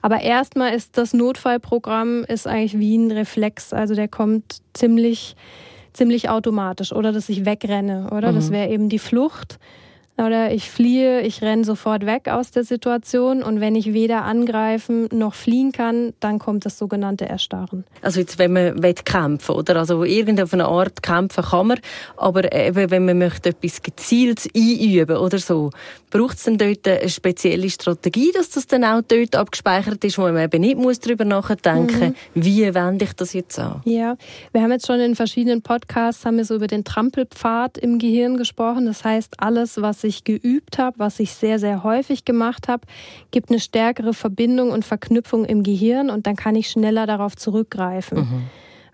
Aber 0.00 0.20
erstmal 0.20 0.74
ist 0.74 0.98
das 0.98 1.14
Notfallprogramm 1.14 2.24
ist 2.24 2.48
eigentlich 2.48 2.76
wie 2.80 2.98
ein 2.98 3.12
Reflex, 3.12 3.72
also 3.72 3.94
der 3.94 4.08
kommt 4.08 4.62
ziemlich 4.74 5.36
ziemlich 5.92 6.28
automatisch 6.28 6.92
oder 6.92 7.12
dass 7.12 7.28
ich 7.28 7.44
wegrenne, 7.44 8.08
oder? 8.10 8.32
Mhm. 8.32 8.36
Das 8.36 8.50
wäre 8.50 8.68
eben 8.68 8.88
die 8.88 8.98
Flucht. 8.98 9.60
Oder 10.18 10.52
ich 10.52 10.70
fliehe, 10.70 11.22
ich 11.22 11.40
renne 11.40 11.64
sofort 11.64 12.04
weg 12.04 12.28
aus 12.28 12.50
der 12.50 12.64
Situation 12.64 13.42
und 13.42 13.60
wenn 13.60 13.74
ich 13.74 13.94
weder 13.94 14.24
angreifen 14.24 15.08
noch 15.10 15.34
fliehen 15.34 15.72
kann, 15.72 16.12
dann 16.20 16.38
kommt 16.38 16.66
das 16.66 16.76
sogenannte 16.76 17.26
Erstarren. 17.26 17.84
Also 18.02 18.20
jetzt, 18.20 18.38
wenn 18.38 18.52
man 18.52 18.80
kämpfen 19.04 19.54
oder 19.54 19.76
also 19.76 20.04
irgendeine 20.04 20.66
Art 20.66 21.02
kämpfen 21.02 21.42
kann 21.42 21.66
man, 21.66 21.80
aber 22.18 22.52
eben, 22.52 22.90
wenn 22.90 23.06
man 23.06 23.18
möchte 23.18 23.50
etwas 23.50 23.80
gezielt 23.80 24.48
einüben 24.54 25.16
oder 25.16 25.38
so, 25.38 25.70
braucht 26.10 26.36
es 26.36 26.44
dann 26.44 26.58
dort 26.58 26.86
eine 26.86 27.08
spezielle 27.08 27.70
Strategie, 27.70 28.32
dass 28.34 28.50
das 28.50 28.66
dann 28.66 28.84
auch 28.84 29.00
dort 29.00 29.34
abgespeichert 29.34 30.04
ist, 30.04 30.18
wo 30.18 30.22
man 30.22 30.36
eben 30.36 30.60
nicht 30.60 30.76
muss 30.76 31.00
darüber 31.00 31.24
nachdenken, 31.24 32.14
mhm. 32.34 32.44
wie 32.44 32.74
wende 32.74 33.06
ich 33.06 33.14
das 33.14 33.32
jetzt 33.32 33.58
an? 33.58 33.80
Ja, 33.84 34.16
wir 34.52 34.62
haben 34.62 34.72
jetzt 34.72 34.86
schon 34.86 35.00
in 35.00 35.16
verschiedenen 35.16 35.62
Podcasts 35.62 36.26
haben 36.26 36.36
wir 36.36 36.44
so 36.44 36.54
über 36.54 36.66
den 36.66 36.84
Trampelpfad 36.84 37.78
im 37.78 37.98
Gehirn 37.98 38.36
gesprochen. 38.36 38.84
Das 38.84 39.04
heißt, 39.04 39.36
alles, 39.38 39.80
was 39.80 40.01
ich 40.04 40.24
geübt 40.24 40.78
habe, 40.78 40.98
was 40.98 41.20
ich 41.20 41.32
sehr, 41.32 41.58
sehr 41.58 41.82
häufig 41.82 42.24
gemacht 42.24 42.68
habe, 42.68 42.86
gibt 43.30 43.50
eine 43.50 43.60
stärkere 43.60 44.14
Verbindung 44.14 44.70
und 44.70 44.84
Verknüpfung 44.84 45.44
im 45.44 45.62
Gehirn 45.62 46.10
und 46.10 46.26
dann 46.26 46.36
kann 46.36 46.56
ich 46.56 46.68
schneller 46.68 47.06
darauf 47.06 47.36
zurückgreifen. 47.36 48.18
Mhm. 48.18 48.42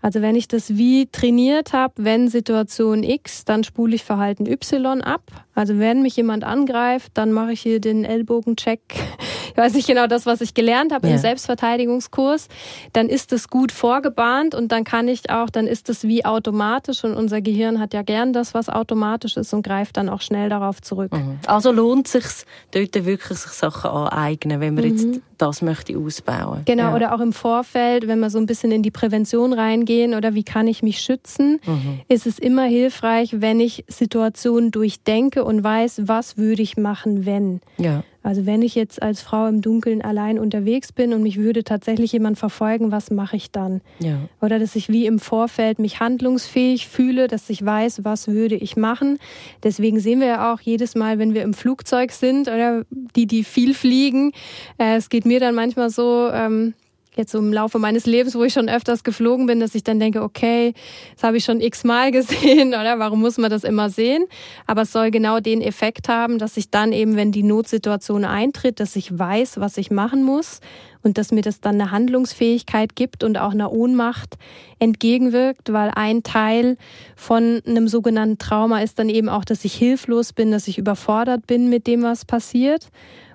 Also 0.00 0.22
wenn 0.22 0.36
ich 0.36 0.46
das 0.46 0.76
wie 0.76 1.06
trainiert 1.06 1.72
habe, 1.72 1.94
wenn 1.98 2.28
Situation 2.28 3.02
X, 3.02 3.44
dann 3.44 3.64
spule 3.64 3.96
ich 3.96 4.04
Verhalten 4.04 4.46
Y 4.46 5.02
ab. 5.02 5.22
Also 5.58 5.80
wenn 5.80 6.02
mich 6.02 6.14
jemand 6.14 6.44
angreift, 6.44 7.10
dann 7.14 7.32
mache 7.32 7.50
ich 7.50 7.60
hier 7.60 7.80
den 7.80 8.04
Ellbogencheck. 8.04 8.80
Ich 9.50 9.64
weiß 9.64 9.74
nicht 9.74 9.88
genau 9.88 10.06
das, 10.06 10.24
was 10.24 10.40
ich 10.40 10.54
gelernt 10.54 10.92
habe 10.92 11.08
ja. 11.08 11.14
im 11.14 11.18
Selbstverteidigungskurs. 11.18 12.46
Dann 12.92 13.08
ist 13.08 13.32
es 13.32 13.48
gut 13.48 13.72
vorgebahnt 13.72 14.54
und 14.54 14.70
dann 14.70 14.84
kann 14.84 15.08
ich 15.08 15.30
auch, 15.30 15.50
dann 15.50 15.66
ist 15.66 15.88
es 15.88 16.04
wie 16.04 16.24
automatisch 16.24 17.02
und 17.02 17.14
unser 17.14 17.40
Gehirn 17.40 17.80
hat 17.80 17.92
ja 17.92 18.02
gern 18.02 18.32
das, 18.32 18.54
was 18.54 18.68
automatisch 18.68 19.36
ist 19.36 19.52
und 19.52 19.62
greift 19.62 19.96
dann 19.96 20.10
auch 20.10 20.20
schnell 20.20 20.48
darauf 20.48 20.80
zurück. 20.80 21.12
Mhm. 21.12 21.40
Also 21.46 21.72
lohnt 21.72 22.06
es 22.06 22.12
sich 22.12 22.46
dort 22.70 23.04
wirklich 23.04 23.36
sich 23.36 23.50
Sachen 23.50 23.90
aneignen, 23.90 24.60
wenn 24.60 24.74
man 24.74 24.84
mhm. 24.84 24.90
jetzt 24.90 25.20
das 25.38 25.62
möchte 25.62 25.96
ausbauen. 25.96 26.62
Genau, 26.64 26.90
ja. 26.90 26.94
oder 26.94 27.14
auch 27.14 27.20
im 27.20 27.32
Vorfeld, 27.32 28.06
wenn 28.06 28.20
wir 28.20 28.30
so 28.30 28.38
ein 28.38 28.46
bisschen 28.46 28.70
in 28.70 28.82
die 28.82 28.90
Prävention 28.90 29.52
reingehen 29.52 30.14
oder 30.14 30.34
wie 30.34 30.44
kann 30.44 30.66
ich 30.66 30.82
mich 30.82 31.00
schützen, 31.00 31.60
mhm. 31.64 32.00
ist 32.08 32.26
es 32.26 32.38
immer 32.38 32.64
hilfreich, 32.64 33.40
wenn 33.40 33.60
ich 33.60 33.84
Situationen 33.88 34.70
durchdenke 34.70 35.44
und 35.48 35.64
weiß, 35.64 36.02
was 36.04 36.36
würde 36.36 36.60
ich 36.60 36.76
machen, 36.76 37.24
wenn. 37.24 37.60
Ja. 37.78 38.04
Also 38.22 38.44
wenn 38.44 38.60
ich 38.60 38.74
jetzt 38.74 39.00
als 39.00 39.22
Frau 39.22 39.46
im 39.46 39.62
Dunkeln 39.62 40.02
allein 40.02 40.38
unterwegs 40.38 40.92
bin 40.92 41.14
und 41.14 41.22
mich 41.22 41.38
würde 41.38 41.64
tatsächlich 41.64 42.12
jemand 42.12 42.38
verfolgen, 42.38 42.92
was 42.92 43.10
mache 43.10 43.36
ich 43.36 43.50
dann? 43.50 43.80
Ja. 43.98 44.18
Oder 44.42 44.58
dass 44.58 44.76
ich 44.76 44.90
wie 44.90 45.06
im 45.06 45.18
Vorfeld 45.18 45.78
mich 45.78 46.00
handlungsfähig 46.00 46.86
fühle, 46.86 47.28
dass 47.28 47.48
ich 47.48 47.64
weiß, 47.64 48.04
was 48.04 48.28
würde 48.28 48.56
ich 48.56 48.76
machen. 48.76 49.18
Deswegen 49.62 50.00
sehen 50.00 50.20
wir 50.20 50.26
ja 50.26 50.52
auch 50.52 50.60
jedes 50.60 50.94
Mal, 50.94 51.18
wenn 51.18 51.32
wir 51.32 51.40
im 51.40 51.54
Flugzeug 51.54 52.12
sind 52.12 52.48
oder 52.48 52.84
die, 53.16 53.24
die 53.24 53.42
viel 53.42 53.72
fliegen, 53.72 54.32
äh, 54.76 54.96
es 54.96 55.08
geht 55.08 55.24
mir 55.24 55.40
dann 55.40 55.54
manchmal 55.54 55.88
so, 55.88 56.28
ähm, 56.30 56.74
jetzt 57.18 57.32
so 57.32 57.38
im 57.38 57.52
Laufe 57.52 57.78
meines 57.78 58.06
Lebens, 58.06 58.34
wo 58.34 58.44
ich 58.44 58.52
schon 58.52 58.68
öfters 58.68 59.04
geflogen 59.04 59.46
bin, 59.46 59.60
dass 59.60 59.74
ich 59.74 59.84
dann 59.84 60.00
denke, 60.00 60.22
okay, 60.22 60.72
das 61.14 61.24
habe 61.24 61.36
ich 61.36 61.44
schon 61.44 61.60
x-mal 61.60 62.10
gesehen, 62.12 62.68
oder? 62.68 62.98
Warum 62.98 63.20
muss 63.20 63.36
man 63.36 63.50
das 63.50 63.64
immer 63.64 63.90
sehen? 63.90 64.24
Aber 64.66 64.82
es 64.82 64.92
soll 64.92 65.10
genau 65.10 65.40
den 65.40 65.60
Effekt 65.60 66.08
haben, 66.08 66.38
dass 66.38 66.56
ich 66.56 66.70
dann 66.70 66.92
eben, 66.92 67.16
wenn 67.16 67.32
die 67.32 67.42
Notsituation 67.42 68.24
eintritt, 68.24 68.80
dass 68.80 68.96
ich 68.96 69.16
weiß, 69.18 69.60
was 69.60 69.76
ich 69.76 69.90
machen 69.90 70.22
muss 70.22 70.60
und 71.02 71.18
dass 71.18 71.32
mir 71.32 71.42
das 71.42 71.60
dann 71.60 71.80
eine 71.80 71.90
Handlungsfähigkeit 71.90 72.96
gibt 72.96 73.24
und 73.24 73.38
auch 73.38 73.52
einer 73.52 73.72
Ohnmacht 73.72 74.36
entgegenwirkt, 74.78 75.72
weil 75.72 75.90
ein 75.94 76.22
Teil 76.22 76.76
von 77.16 77.62
einem 77.66 77.88
sogenannten 77.88 78.38
Trauma 78.38 78.80
ist 78.80 78.98
dann 78.98 79.08
eben 79.08 79.28
auch, 79.28 79.44
dass 79.44 79.64
ich 79.64 79.74
hilflos 79.74 80.32
bin, 80.32 80.50
dass 80.50 80.68
ich 80.68 80.78
überfordert 80.78 81.46
bin 81.46 81.68
mit 81.68 81.86
dem, 81.86 82.02
was 82.02 82.24
passiert. 82.24 82.88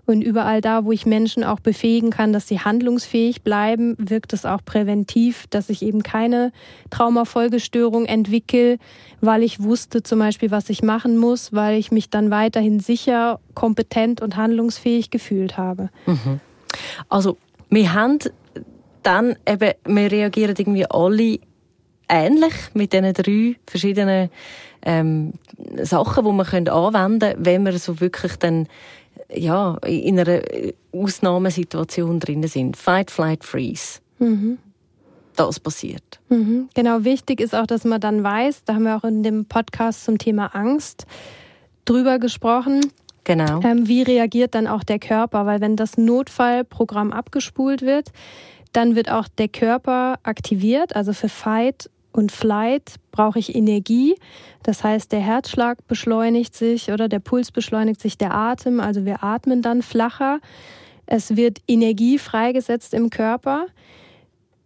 Und 0.06 0.22
überall 0.22 0.60
da, 0.60 0.84
wo 0.84 0.92
ich 0.92 1.06
Menschen 1.06 1.44
auch 1.44 1.62
befähigen 1.62 2.10
kann, 2.10 2.34
dass 2.34 2.48
sie 2.48 2.60
handlungsfähig 2.60 3.42
bleiben, 3.42 3.96
wirkt 3.98 4.34
es 4.34 4.46
auch 4.46 4.60
präventiv, 4.66 5.48
dass 5.50 5.70
ich 5.70 5.82
eben 5.82 6.04
keine 6.04 6.52
Traumafolgestörung 6.90 8.06
entwickle, 8.06 8.80
weil 9.22 9.44
ich 9.44 9.64
wusste 9.64 10.04
zum 10.04 10.20
Beispiel, 10.20 10.52
was 10.52 10.70
ich 10.70 10.84
machen 10.84 11.18
muss, 11.18 11.54
weil 11.54 11.78
ich 11.78 11.92
mich 11.92 12.10
dann 12.10 12.32
weiterhin 12.32 12.82
sicher, 12.82 13.40
kompetent 13.54 14.22
und 14.22 14.36
handlungsfähig 14.36 15.10
gefühlt 15.10 15.58
habe. 15.58 15.90
Mhm. 16.06 16.42
Also, 17.08 17.38
wir 17.70 17.94
haben 17.94 18.20
dann 19.04 19.38
eben, 19.48 19.72
wir 19.86 20.12
reagieren 20.12 20.56
irgendwie 20.58 20.86
alle 20.86 21.40
ähnlich 22.10 22.54
mit 22.74 22.94
diesen 22.94 23.14
drei 23.14 23.56
verschiedenen 23.68 24.30
ähm, 24.86 25.34
Sachen, 25.82 26.26
die 26.26 26.32
man 26.32 26.46
anwenden 26.46 27.20
können, 27.20 27.46
wenn 27.46 27.64
man 27.64 27.78
so 27.78 28.00
wirklich 28.00 28.36
dann 28.36 28.68
ja, 29.36 29.78
in 29.86 30.20
einer 30.20 30.42
Ausnahmesituation 30.92 32.20
drin 32.20 32.48
sind. 32.48 32.78
Fight, 32.78 33.12
flight, 33.12 33.44
freeze. 33.44 34.00
Mhm. 34.20 34.58
Das 35.36 35.60
passiert. 35.60 36.20
Mhm. 36.30 36.70
Genau, 36.76 37.04
wichtig 37.04 37.42
ist 37.42 37.56
auch, 37.56 37.66
dass 37.66 37.86
man 37.86 38.00
dann 38.00 38.24
weiß, 38.24 38.66
da 38.66 38.76
haben 38.76 38.84
wir 38.84 38.96
auch 38.96 39.04
in 39.04 39.24
dem 39.24 39.46
Podcast 39.46 40.06
zum 40.06 40.18
Thema 40.18 40.56
Angst 40.56 41.06
drüber 41.86 42.20
gesprochen. 42.20 42.82
Genau. 43.24 43.62
Ähm, 43.64 43.88
wie 43.88 44.04
reagiert 44.04 44.54
dann 44.54 44.68
auch 44.68 44.84
der 44.84 45.00
Körper? 45.00 45.46
Weil 45.46 45.62
wenn 45.62 45.76
das 45.76 45.98
Notfallprogramm 45.98 47.12
abgespult 47.12 47.82
wird, 47.82 48.12
dann 48.74 48.96
wird 48.96 49.10
auch 49.10 49.28
der 49.28 49.48
Körper 49.48 50.20
aktiviert. 50.24 50.96
Also 50.96 51.14
für 51.14 51.30
Fight 51.30 51.90
und 52.16 52.32
Flight 52.32 52.96
brauche 53.12 53.40
ich 53.40 53.56
Energie. 53.56 54.16
Das 54.64 54.84
heißt, 54.84 55.12
der 55.12 55.20
Herzschlag 55.20 55.86
beschleunigt 55.88 56.56
sich 56.56 56.92
oder 56.92 57.08
der 57.08 57.20
Puls 57.20 57.52
beschleunigt 57.52 58.02
sich, 58.02 58.18
der 58.18 58.34
Atem. 58.34 58.80
Also 58.80 59.06
wir 59.06 59.24
atmen 59.24 59.62
dann 59.62 59.82
flacher. 59.82 60.40
Es 61.06 61.36
wird 61.36 61.60
Energie 61.68 62.18
freigesetzt 62.18 62.94
im 62.94 63.10
Körper. 63.10 63.68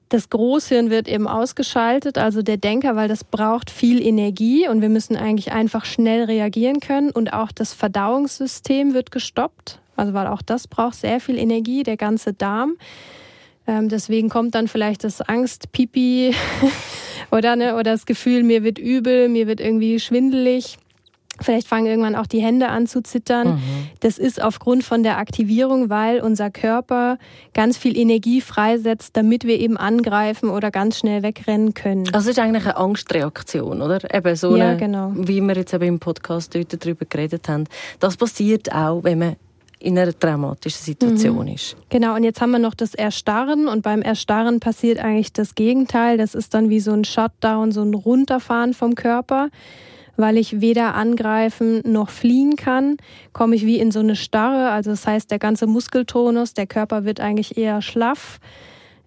Das 0.09 0.29
Großhirn 0.29 0.89
wird 0.89 1.09
eben 1.09 1.27
ausgeschaltet, 1.27 2.17
also 2.17 2.41
der 2.41 2.55
Denker, 2.55 2.95
weil 2.95 3.09
das 3.09 3.25
braucht 3.25 3.69
viel 3.69 4.01
Energie 4.01 4.67
und 4.69 4.81
wir 4.81 4.87
müssen 4.87 5.17
eigentlich 5.17 5.51
einfach 5.51 5.83
schnell 5.83 6.23
reagieren 6.23 6.79
können. 6.79 7.11
Und 7.11 7.33
auch 7.33 7.51
das 7.51 7.73
Verdauungssystem 7.73 8.93
wird 8.93 9.11
gestoppt, 9.11 9.81
also 9.97 10.13
weil 10.13 10.27
auch 10.27 10.41
das 10.41 10.69
braucht 10.69 10.95
sehr 10.95 11.19
viel 11.19 11.37
Energie, 11.37 11.83
der 11.83 11.97
ganze 11.97 12.31
Darm. 12.31 12.77
Ähm, 13.67 13.89
deswegen 13.89 14.29
kommt 14.29 14.55
dann 14.55 14.69
vielleicht 14.69 15.03
das 15.03 15.21
Angst, 15.21 15.73
Pipi 15.73 16.33
oder, 17.31 17.55
ne, 17.55 17.73
oder 17.73 17.91
das 17.91 18.05
Gefühl, 18.05 18.43
mir 18.43 18.63
wird 18.63 18.77
übel, 18.77 19.29
mir 19.29 19.47
wird 19.47 19.59
irgendwie 19.59 19.99
schwindelig. 19.99 20.77
Vielleicht 21.39 21.67
fangen 21.67 21.85
irgendwann 21.85 22.15
auch 22.15 22.25
die 22.25 22.41
Hände 22.41 22.69
an 22.69 22.87
zu 22.87 23.03
zittern. 23.03 23.55
Mhm. 23.55 23.59
Das 23.99 24.17
ist 24.17 24.41
aufgrund 24.41 24.83
von 24.83 25.03
der 25.03 25.19
Aktivierung, 25.19 25.89
weil 25.89 26.21
unser 26.21 26.49
Körper 26.49 27.19
ganz 27.53 27.77
viel 27.77 27.95
Energie 27.95 28.41
freisetzt, 28.41 29.15
damit 29.15 29.43
wir 29.43 29.59
eben 29.59 29.77
angreifen 29.77 30.49
oder 30.49 30.71
ganz 30.71 30.97
schnell 30.97 31.21
wegrennen 31.21 31.75
können. 31.75 32.05
Also 32.13 32.29
es 32.31 32.37
ist 32.37 32.39
eigentlich 32.39 32.65
eine 32.65 32.77
Angstreaktion, 32.77 33.81
oder? 33.81 33.99
Eben 34.13 34.35
so 34.35 34.55
ja, 34.55 34.69
eine, 34.69 34.77
genau. 34.77 35.11
wie 35.15 35.41
wir 35.41 35.55
jetzt 35.55 35.73
eben 35.73 35.85
im 35.85 35.99
Podcast 35.99 36.55
heute 36.55 36.77
darüber 36.77 37.05
geredet 37.05 37.47
haben. 37.49 37.65
Das 37.99 38.17
passiert 38.17 38.73
auch, 38.73 39.03
wenn 39.03 39.19
man 39.19 39.35
in 39.79 39.97
einer 39.97 40.17
traumatischen 40.17 40.83
Situation 40.83 41.45
mhm. 41.45 41.53
ist. 41.53 41.75
Genau, 41.89 42.15
und 42.15 42.23
jetzt 42.23 42.41
haben 42.41 42.51
wir 42.51 42.59
noch 42.59 42.73
das 42.73 42.93
Erstarren 42.93 43.67
und 43.67 43.83
beim 43.83 44.01
Erstarren 44.01 44.59
passiert 44.59 44.99
eigentlich 44.99 45.33
das 45.33 45.55
Gegenteil. 45.55 46.17
Das 46.17 46.35
ist 46.35 46.53
dann 46.53 46.69
wie 46.69 46.79
so 46.79 46.91
ein 46.91 47.03
Shutdown, 47.03 47.71
so 47.71 47.81
ein 47.81 47.93
Runterfahren 47.93 48.73
vom 48.73 48.95
Körper 48.95 49.49
weil 50.17 50.37
ich 50.37 50.61
weder 50.61 50.95
angreifen 50.95 51.81
noch 51.85 52.09
fliehen 52.09 52.55
kann, 52.55 52.97
komme 53.33 53.55
ich 53.55 53.65
wie 53.65 53.79
in 53.79 53.91
so 53.91 53.99
eine 53.99 54.15
Starre. 54.15 54.71
Also 54.71 54.89
das 54.89 55.05
heißt, 55.05 55.29
der 55.31 55.39
ganze 55.39 55.67
Muskeltonus, 55.67 56.53
der 56.55 56.65
Körper 56.65 57.05
wird 57.05 57.19
eigentlich 57.19 57.55
eher 57.55 57.81
schlaff. 57.83 58.39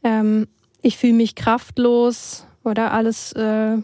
Ähm, 0.05 0.47
ich 0.83 0.97
fühle 0.97 1.15
mich 1.15 1.35
kraftlos 1.35 2.47
oder 2.65 2.93
alles 2.93 3.33
äh, 3.33 3.79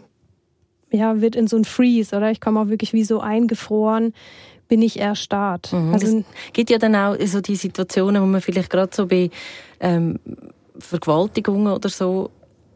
ja, 0.89 1.21
wird 1.21 1.35
in 1.35 1.47
so 1.47 1.57
ein 1.57 1.65
Freeze 1.65 2.15
oder 2.15 2.31
ich 2.31 2.39
komme 2.39 2.61
auch 2.61 2.69
wirklich 2.69 2.93
wie 2.93 3.03
so 3.03 3.19
eingefroren 3.19 4.13
bin 4.67 4.81
ich 4.81 4.99
erstarrt. 4.99 5.71
Mhm. 5.73 5.93
Also, 5.93 6.17
es 6.19 6.53
gibt 6.53 6.69
ja 6.69 6.77
dann 6.77 6.95
auch 6.95 7.15
so 7.25 7.41
die 7.41 7.55
Situationen, 7.55 8.21
wo 8.21 8.25
man 8.25 8.41
vielleicht 8.41 8.69
gerade 8.69 8.95
so 8.95 9.07
bei 9.07 9.29
ähm, 9.79 10.19
Vergewaltigungen 10.79 11.73
oder 11.73 11.89
so 11.89 12.31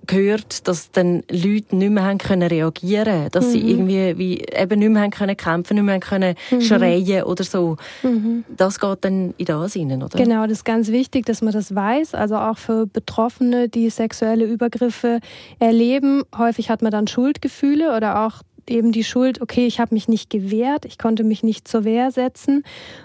gehört, 0.07 0.67
dass 0.67 0.91
dann 0.91 1.23
Leute 1.29 1.75
nicht 1.75 1.91
mehr 1.91 2.03
haben 2.03 2.17
können 2.17 2.47
reagieren, 2.47 3.29
dass 3.31 3.47
mhm. 3.47 3.51
sie 3.51 3.71
irgendwie 3.71 4.17
wie 4.17 4.41
eben 4.41 4.79
nicht 4.79 4.89
mehr 4.89 5.03
haben 5.03 5.11
können 5.11 5.37
kämpfen, 5.37 5.75
nicht 5.75 5.83
mehr 5.83 5.95
haben 5.95 6.01
können 6.01 6.35
mhm. 6.49 6.61
schreien 6.61 7.23
oder 7.23 7.43
so. 7.43 7.77
Mhm. 8.03 8.43
Das 8.55 8.79
geht 8.79 8.97
dann 9.01 9.33
in 9.37 9.45
das 9.45 9.73
hinein, 9.73 10.03
oder? 10.03 10.17
Genau, 10.17 10.43
das 10.43 10.59
ist 10.59 10.65
ganz 10.65 10.89
wichtig, 10.89 11.25
dass 11.25 11.41
man 11.41 11.53
das 11.53 11.73
weiß. 11.73 12.15
Also 12.15 12.35
auch 12.35 12.57
für 12.57 12.87
Betroffene, 12.87 13.69
die 13.69 13.89
sexuelle 13.89 14.45
Übergriffe 14.45 15.19
erleben, 15.59 16.23
häufig 16.37 16.69
hat 16.69 16.81
man 16.81 16.91
dann 16.91 17.07
Schuldgefühle 17.07 17.95
oder 17.95 18.25
auch 18.25 18.41
eben 18.71 18.91
die 18.91 19.03
Schuld, 19.03 19.41
okay, 19.41 19.67
ich 19.67 19.79
habe 19.79 19.93
mich 19.93 20.07
nicht 20.07 20.29
gewehrt, 20.29 20.85
ich 20.85 20.97
konnte 20.97 21.23
mich 21.23 21.43
nicht 21.43 21.67
zur 21.67 21.83
Wehr 21.83 22.11
setzen. 22.11 22.63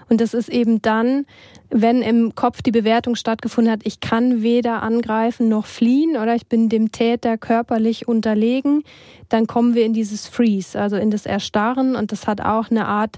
Und 0.09 0.21
das 0.21 0.33
ist 0.33 0.49
eben 0.49 0.81
dann, 0.81 1.25
wenn 1.69 2.01
im 2.01 2.33
Kopf 2.33 2.61
die 2.61 2.71
Bewertung 2.71 3.15
stattgefunden 3.15 3.71
hat, 3.71 3.81
ich 3.83 3.99
kann 3.99 4.41
weder 4.41 4.81
angreifen 4.81 5.49
noch 5.49 5.65
fliehen 5.65 6.17
oder 6.17 6.33
ich 6.33 6.47
bin 6.47 6.69
dem 6.69 6.91
Täter 6.91 7.37
körperlich 7.37 8.07
unterlegen, 8.07 8.83
dann 9.29 9.47
kommen 9.47 9.75
wir 9.75 9.85
in 9.85 9.93
dieses 9.93 10.27
Freeze, 10.27 10.79
also 10.79 10.95
in 10.95 11.11
das 11.11 11.25
Erstarren. 11.25 11.95
Und 11.95 12.11
das 12.11 12.27
hat 12.27 12.41
auch 12.41 12.71
eine 12.71 12.87
Art 12.87 13.17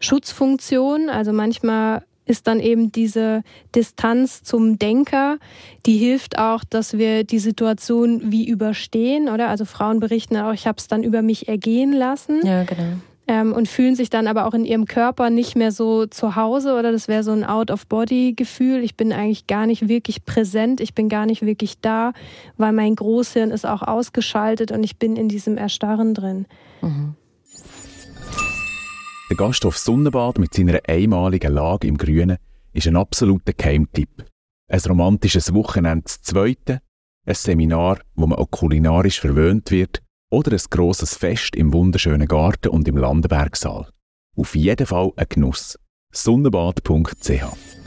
Schutzfunktion. 0.00 1.10
Also 1.10 1.32
manchmal 1.32 2.02
ist 2.30 2.46
dann 2.46 2.60
eben 2.60 2.92
diese 2.92 3.42
Distanz 3.74 4.44
zum 4.44 4.78
Denker, 4.78 5.38
die 5.84 5.98
hilft 5.98 6.38
auch, 6.38 6.62
dass 6.62 6.96
wir 6.96 7.24
die 7.24 7.40
Situation 7.40 8.30
wie 8.30 8.48
überstehen, 8.48 9.28
oder? 9.28 9.48
Also 9.48 9.64
Frauen 9.64 9.98
berichten 9.98 10.36
auch, 10.36 10.52
ich 10.52 10.68
habe 10.68 10.78
es 10.78 10.86
dann 10.86 11.02
über 11.02 11.22
mich 11.22 11.48
ergehen 11.48 11.92
lassen. 11.92 12.46
Ja, 12.46 12.62
genau. 12.62 12.98
Ähm, 13.26 13.52
und 13.52 13.68
fühlen 13.68 13.96
sich 13.96 14.10
dann 14.10 14.26
aber 14.26 14.46
auch 14.46 14.54
in 14.54 14.64
ihrem 14.64 14.86
Körper 14.86 15.28
nicht 15.28 15.56
mehr 15.56 15.72
so 15.72 16.06
zu 16.06 16.36
Hause 16.36 16.76
oder 16.76 16.90
das 16.90 17.06
wäre 17.06 17.22
so 17.22 17.32
ein 17.32 17.44
Out-of-Body-Gefühl. 17.44 18.82
Ich 18.82 18.96
bin 18.96 19.12
eigentlich 19.12 19.46
gar 19.46 19.66
nicht 19.66 19.88
wirklich 19.88 20.24
präsent, 20.24 20.80
ich 20.80 20.94
bin 20.94 21.08
gar 21.08 21.26
nicht 21.26 21.42
wirklich 21.42 21.80
da, 21.80 22.12
weil 22.56 22.72
mein 22.72 22.94
Großhirn 22.94 23.50
ist 23.50 23.66
auch 23.66 23.82
ausgeschaltet 23.82 24.72
und 24.72 24.84
ich 24.84 24.98
bin 24.98 25.16
in 25.16 25.28
diesem 25.28 25.58
Erstarren 25.58 26.14
drin. 26.14 26.46
Mhm. 26.80 27.14
Der 29.30 29.36
Gasthof 29.36 29.78
Sonnenbad 29.78 30.40
mit 30.40 30.52
seiner 30.52 30.80
einmaligen 30.88 31.52
Lage 31.52 31.86
im 31.86 31.96
Grünen 31.96 32.38
ist 32.72 32.88
ein 32.88 32.96
absoluter 32.96 33.52
Keimtipp. 33.52 34.26
Ein 34.68 34.80
romantisches 34.80 35.54
Wochenende 35.54 36.06
zu 36.06 36.20
zweite, 36.20 36.80
ein 37.24 37.34
Seminar, 37.36 38.00
wo 38.16 38.26
man 38.26 38.40
auch 38.40 38.50
kulinarisch 38.50 39.20
verwöhnt 39.20 39.70
wird 39.70 40.02
oder 40.32 40.50
ein 40.50 40.62
grosses 40.68 41.14
Fest 41.14 41.54
im 41.54 41.72
wunderschönen 41.72 42.26
Garten 42.26 42.70
und 42.70 42.88
im 42.88 42.96
Landenbergsaal. 42.96 43.88
Auf 44.36 44.56
jeden 44.56 44.86
Fall 44.86 45.12
ein 45.14 45.26
Genuss. 45.28 45.78
Sonnenbad.ch 46.12 47.79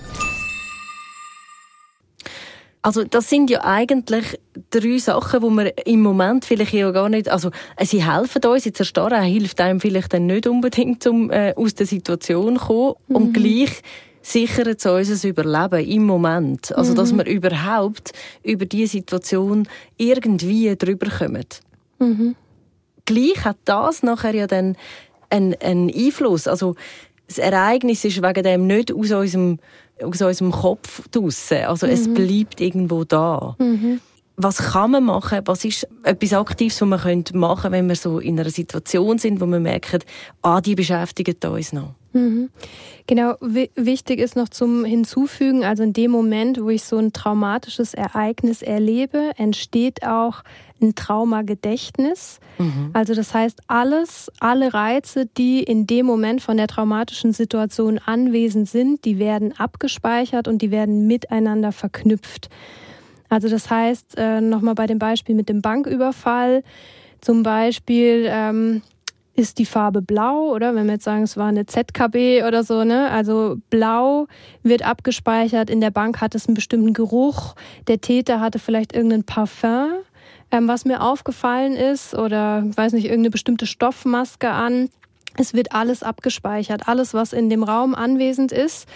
also 2.83 3.05
das 3.05 3.29
sind 3.29 3.49
ja 3.49 3.63
eigentlich 3.63 4.37
drei 4.69 4.97
Sachen, 4.97 5.41
wo 5.41 5.49
wir 5.49 5.73
im 5.87 6.01
Moment 6.01 6.43
vielleicht 6.43 6.73
ja 6.73 6.91
gar 6.91 7.07
nicht, 7.07 7.29
also 7.29 7.49
sie 7.81 8.05
helfen 8.05 8.43
uns, 8.45 8.65
jetzt 8.65 8.79
erstarren 8.81 9.23
hilft 9.23 9.61
einem 9.61 9.79
vielleicht 9.79 10.13
dann 10.13 10.25
nicht 10.25 10.47
unbedingt, 10.47 11.07
um 11.07 11.31
äh, 11.31 11.53
aus 11.55 11.75
der 11.75 11.85
Situation 11.85 12.59
zu 12.59 12.65
kommen 12.65 12.95
mhm. 13.07 13.15
und 13.15 13.33
gleich 13.33 13.81
sichern 14.21 14.75
sie 14.77 14.89
unser 14.89 15.27
Überleben 15.27 15.89
im 15.89 16.05
Moment. 16.05 16.75
Also, 16.75 16.91
mhm. 16.91 16.95
dass 16.97 17.13
wir 17.13 17.25
überhaupt 17.25 18.11
über 18.43 18.65
diese 18.65 18.93
Situation 18.93 19.67
irgendwie 19.97 20.75
drüber 20.75 21.09
kommen. 21.09 21.45
Mhm. 21.99 22.35
Gleich 23.05 23.45
hat 23.45 23.57
das 23.65 24.03
nachher 24.03 24.35
ja 24.35 24.47
dann 24.47 24.75
einen, 25.29 25.55
einen 25.61 25.93
Einfluss. 25.93 26.47
Also, 26.47 26.75
das 27.27 27.37
Ereignis 27.37 28.03
ist 28.03 28.21
wegen 28.21 28.43
dem 28.43 28.67
nicht 28.67 28.91
aus 28.91 29.11
unserem 29.11 29.59
aus 30.03 30.21
unserem 30.21 30.51
Kopf 30.51 31.07
draussen. 31.09 31.65
Also 31.65 31.87
mhm. 31.87 31.93
es 31.93 32.13
bleibt 32.13 32.61
irgendwo 32.61 33.03
da. 33.03 33.55
Mhm. 33.59 33.99
Was 34.35 34.57
kann 34.57 34.91
man 34.91 35.03
machen? 35.03 35.41
Was 35.45 35.63
ist 35.63 35.87
etwas 36.03 36.33
Aktives, 36.33 36.81
was 36.81 36.87
man 36.87 36.99
machen 36.99 37.23
könnte, 37.33 37.71
wenn 37.71 37.87
wir 37.87 37.95
so 37.95 38.19
in 38.19 38.39
einer 38.39 38.49
Situation 38.49 39.19
sind, 39.19 39.39
wo 39.39 39.45
wir 39.45 39.59
merken, 39.59 39.99
ah, 40.41 40.59
die 40.59 40.75
beschäftigen 40.75 41.35
uns 41.51 41.71
noch? 41.71 41.93
Mhm. 42.13 42.49
Genau, 43.06 43.36
wichtig 43.41 44.19
ist 44.19 44.36
noch 44.36 44.49
zum 44.49 44.86
Hinzufügen, 44.86 45.65
also 45.65 45.84
in 45.84 45.93
dem 45.93 46.12
Moment, 46.12 46.62
wo 46.62 46.69
ich 46.69 46.84
so 46.84 46.97
ein 46.97 47.12
traumatisches 47.12 47.93
Ereignis 47.93 48.62
erlebe, 48.62 49.32
entsteht 49.36 50.06
auch 50.06 50.43
ein 50.82 50.95
Traumagedächtnis. 50.95 52.39
Mhm. 52.60 52.91
Also 52.93 53.13
das 53.13 53.34
heißt, 53.34 53.62
alles, 53.67 54.32
alle 54.39 54.73
Reize, 54.73 55.26
die 55.26 55.63
in 55.63 55.88
dem 55.88 56.06
Moment 56.06 56.41
von 56.41 56.58
der 56.58 56.67
traumatischen 56.67 57.34
Situation 57.34 57.99
anwesend 57.99 58.69
sind, 58.69 59.04
die 59.06 59.19
werden 59.19 59.58
abgespeichert 59.58 60.47
und 60.47 60.62
die 60.62 60.71
werden 60.71 61.08
miteinander 61.08 61.71
verknüpft. 61.71 62.49
Also 63.30 63.49
das 63.49 63.69
heißt, 63.69 64.15
äh, 64.17 64.41
nochmal 64.41 64.76
bei 64.76 64.86
dem 64.86 64.99
Beispiel 64.99 65.36
mit 65.36 65.49
dem 65.49 65.62
Banküberfall, 65.62 66.63
zum 67.19 67.41
Beispiel, 67.41 68.28
ähm, 68.30 68.82
ist 69.35 69.57
die 69.57 69.65
Farbe 69.65 70.01
blau, 70.01 70.53
oder? 70.53 70.75
Wenn 70.75 70.85
wir 70.85 70.93
jetzt 70.93 71.05
sagen, 71.05 71.23
es 71.23 71.37
war 71.37 71.47
eine 71.47 71.65
ZKB 71.65 72.43
oder 72.47 72.63
so, 72.63 72.83
ne? 72.83 73.09
Also 73.09 73.57
blau 73.69 74.27
wird 74.61 74.83
abgespeichert, 74.83 75.69
in 75.69 75.81
der 75.81 75.91
Bank 75.91 76.21
hat 76.21 76.35
es 76.35 76.47
einen 76.47 76.53
bestimmten 76.53 76.93
Geruch, 76.93 77.55
der 77.87 77.99
Täter 77.99 78.39
hatte 78.39 78.59
vielleicht 78.59 78.93
irgendein 78.93 79.23
Parfum, 79.23 79.89
ähm, 80.51 80.67
was 80.67 80.85
mir 80.85 81.01
aufgefallen 81.01 81.75
ist, 81.75 82.13
oder 82.13 82.63
weiß 82.75 82.93
nicht, 82.93 83.05
irgendeine 83.05 83.31
bestimmte 83.31 83.65
Stoffmaske 83.65 84.49
an. 84.49 84.89
Es 85.35 85.55
wird 85.55 85.71
alles 85.71 86.03
abgespeichert, 86.03 86.87
alles, 86.87 87.15
was 87.15 87.33
in 87.33 87.49
dem 87.49 87.63
Raum 87.63 87.95
anwesend 87.95 88.51
ist 88.51 88.87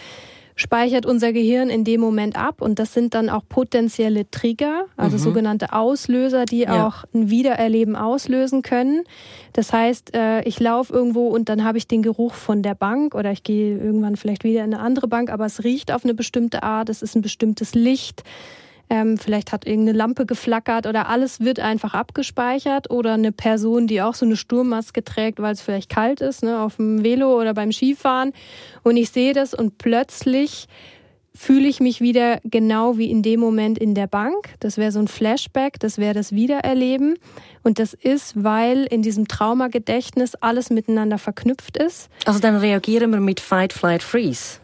speichert 0.58 1.06
unser 1.06 1.32
Gehirn 1.32 1.70
in 1.70 1.84
dem 1.84 2.02
Moment 2.02 2.36
ab 2.36 2.62
und 2.62 2.80
das 2.80 2.92
sind 2.92 3.14
dann 3.14 3.30
auch 3.30 3.44
potenzielle 3.48 4.30
Trigger, 4.30 4.86
also 4.98 5.16
mhm. 5.18 5.22
sogenannte 5.22 5.72
Auslöser, 5.72 6.46
die 6.46 6.62
ja. 6.62 6.88
auch 6.88 7.06
ein 7.14 7.30
Wiedererleben 7.30 7.96
auslösen 7.96 8.64
können. 8.64 9.04
Das 9.54 9.72
heißt, 9.72 10.16
äh, 10.16 10.42
ich 10.42 10.60
laufe 10.60 10.92
irgendwo 10.92 11.28
und 11.28 11.48
dann 11.48 11.64
habe 11.64 11.78
ich 11.78 11.88
den 11.88 12.02
Geruch 12.02 12.34
von 12.34 12.64
der 12.64 12.74
Bank 12.74 13.14
oder 13.14 13.32
ich 13.32 13.44
gehe 13.44 13.78
irgendwann 13.78 14.16
vielleicht 14.16 14.44
wieder 14.44 14.64
in 14.64 14.74
eine 14.74 14.82
andere 14.82 15.08
Bank, 15.08 15.30
aber 15.30 15.46
es 15.46 15.64
riecht 15.64 15.92
auf 15.92 16.04
eine 16.04 16.16
bestimmte 16.16 16.64
Art, 16.64 16.90
es 16.90 17.04
ist 17.04 17.16
ein 17.16 17.22
bestimmtes 17.22 17.76
Licht. 17.76 18.24
Ähm, 18.90 19.18
vielleicht 19.18 19.52
hat 19.52 19.68
irgendeine 19.68 19.98
Lampe 19.98 20.26
geflackert 20.26 20.88
oder 20.88 21.10
alles 21.10 21.42
wird 21.42 21.60
einfach 21.60 21.94
abgespeichert 21.94 22.90
oder 22.90 23.14
eine 23.14 23.32
Person, 23.32 23.88
die 23.88 24.02
auch 24.02 24.14
so 24.14 24.26
eine 24.26 24.38
Sturmmaske 24.38 25.04
trägt, 25.04 25.42
weil 25.42 25.54
es 25.54 25.62
vielleicht 25.62 25.90
kalt 25.90 26.22
ist, 26.22 26.44
ne, 26.44 26.62
auf 26.62 26.78
dem 26.78 27.04
Velo 27.04 27.40
oder 27.40 27.54
beim 27.54 27.72
Skifahren. 27.72 28.32
Und 28.84 28.96
ich 28.98 29.10
sehe 29.10 29.34
das 29.34 29.54
und 29.54 29.78
plötzlich 29.78 30.68
fühle 31.38 31.68
ich 31.68 31.80
mich 31.80 32.02
wieder 32.02 32.40
genau 32.44 32.98
wie 32.98 33.12
in 33.12 33.22
dem 33.22 33.40
Moment 33.40 33.78
in 33.78 33.94
der 33.94 34.08
Bank. 34.08 34.50
Das 34.60 34.78
wäre 34.78 34.92
so 34.92 35.00
ein 35.00 35.08
Flashback, 35.08 35.80
das 35.80 35.98
wäre 35.98 36.14
das 36.14 36.32
Wiedererleben. 36.32 37.16
Und 37.64 37.80
das 37.80 37.94
ist, 37.94 38.44
weil 38.44 38.86
in 38.86 39.04
diesem 39.04 39.28
Traumagedächtnis 39.28 40.36
alles 40.36 40.70
miteinander 40.70 41.18
verknüpft 41.18 41.78
ist. 41.78 42.10
Also 42.26 42.40
dann 42.40 42.56
reagieren 42.56 43.12
wir 43.12 43.20
mit 43.20 43.40
Fight, 43.40 43.72
Flight, 43.72 44.02
Freeze. 44.02 44.60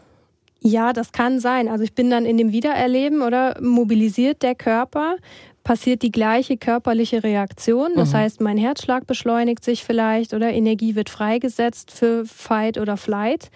Ja, 0.66 0.94
das 0.94 1.12
kann 1.12 1.40
sein. 1.40 1.68
Also 1.68 1.84
ich 1.84 1.94
bin 1.94 2.08
dann 2.08 2.24
in 2.24 2.38
dem 2.38 2.50
Wiedererleben 2.50 3.20
oder 3.20 3.60
mobilisiert 3.60 4.42
der 4.42 4.54
Körper, 4.54 5.16
passiert 5.62 6.00
die 6.00 6.10
gleiche 6.10 6.56
körperliche 6.56 7.22
Reaktion. 7.22 7.92
Das 7.96 8.12
mhm. 8.12 8.16
heißt, 8.16 8.40
mein 8.40 8.56
Herzschlag 8.56 9.06
beschleunigt 9.06 9.62
sich 9.62 9.84
vielleicht 9.84 10.32
oder 10.32 10.50
Energie 10.52 10.94
wird 10.94 11.10
freigesetzt 11.10 11.90
für 11.90 12.24
Fight 12.24 12.78
oder 12.78 12.96
Flight. 12.96 13.50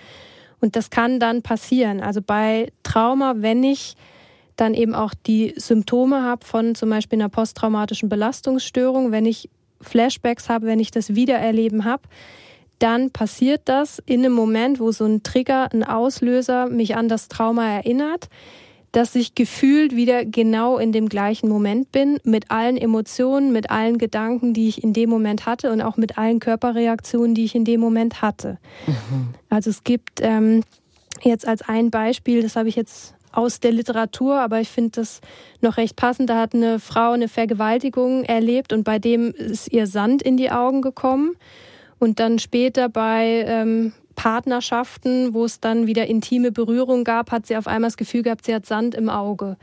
Und 0.61 0.77
das 0.77 0.90
kann 0.90 1.18
dann 1.18 1.40
passieren. 1.40 2.01
Also 2.01 2.21
bei 2.21 2.73
Trauma, 2.83 3.37
wenn 3.38 3.64
ich 3.64 3.94
dann 4.57 4.75
eben 4.75 4.94
auch 4.94 5.14
die 5.14 5.55
Symptome 5.57 6.23
habe 6.23 6.44
von 6.44 6.75
zum 6.75 6.90
Beispiel 6.90 7.18
einer 7.18 7.31
posttraumatischen 7.31 8.11
Belastungsstörung, 8.11 9.12
wenn 9.12 9.25
ich 9.25 9.49
Flashbacks 9.81 10.51
habe, 10.51 10.66
wenn 10.66 10.81
ich 10.81 10.90
das 10.90 11.14
Wiedererleben 11.14 11.87
habe, 11.87 12.03
dann 12.79 13.11
passiert 13.11 13.62
das 13.64 14.01
in 14.07 14.25
einem 14.25 14.35
Moment, 14.35 14.81
wo 14.81 14.93
so 14.93 15.05
ein 15.05 15.23
Trigger, 15.23 15.73
ein 15.73 15.85
Auslöser 15.85 16.69
mich 16.69 16.97
an 16.97 17.09
das 17.09 17.29
Trauma 17.29 17.67
erinnert, 17.67 18.29
dass 18.93 19.14
ich 19.14 19.35
gefühlt 19.35 19.95
wieder 19.95 20.25
genau 20.25 20.79
in 20.79 20.93
dem 20.93 21.09
gleichen 21.09 21.49
Moment 21.49 21.93
bin, 21.93 22.19
mit 22.25 22.51
allen 22.51 22.77
Emotionen, 22.77 23.53
mit 23.53 23.71
allen 23.71 23.99
Gedanken, 23.99 24.55
die 24.55 24.69
ich 24.69 24.83
in 24.83 24.93
dem 24.93 25.11
Moment 25.11 25.47
hatte 25.47 25.73
und 25.73 25.83
auch 25.83 25.97
mit 25.97 26.17
allen 26.17 26.41
Körperreaktionen, 26.41 27.35
die 27.35 27.45
ich 27.45 27.55
in 27.55 27.64
dem 27.64 27.81
Moment 27.81 28.23
hatte. 28.23 28.59
Mhm. 28.87 29.35
Also 29.51 29.71
es 29.71 29.85
gibt 29.85 30.21
ähm, 30.23 30.62
jetzt 31.23 31.47
als 31.47 31.62
ein 31.62 31.91
Beispiel, 31.91 32.43
das 32.43 32.57
habe 32.57 32.69
ich 32.69 32.77
jetzt 32.77 33.14
aus 33.31 33.61
der 33.61 33.73
Literatur, 33.73 34.41
aber 34.41 34.61
ich 34.61 34.69
finde 34.69 34.93
das 34.93 35.21
noch 35.61 35.77
recht 35.77 35.97
passend. 35.97 36.31
Da 36.31 36.41
hat 36.41 36.55
eine 36.55 36.79
Frau 36.79 37.12
eine 37.12 37.29
Vergewaltigung 37.29 38.25
erlebt 38.25 38.73
und 38.73 38.85
bei 38.85 38.99
dem 38.99 39.33
ist 39.33 39.71
ihr 39.71 39.87
Sand 39.87 40.23
in 40.23 40.37
die 40.37 40.51
Augen 40.51 40.81
gekommen. 40.81 41.37
Und 41.99 42.21
dann 42.21 42.39
später 42.39 42.89
bei 42.89 43.45
ähm, 43.47 43.93
Partnerschaften, 44.15 45.33
wo 45.33 45.45
es 45.45 45.61
dann 45.61 45.87
wieder 45.87 46.07
intime 46.07 46.51
Berührung 46.51 47.05
gab, 47.05 47.31
hat 47.31 47.47
sie 47.47 47.57
auf 47.57 47.67
einmal 47.67 47.89
das 47.89 47.97
Gefühl 47.97 48.23
gehabt, 48.23 48.45
sie 48.45 48.55
hat 48.55 48.67
Sand 48.67 48.95
im 48.95 49.09
Auge. 49.09 49.57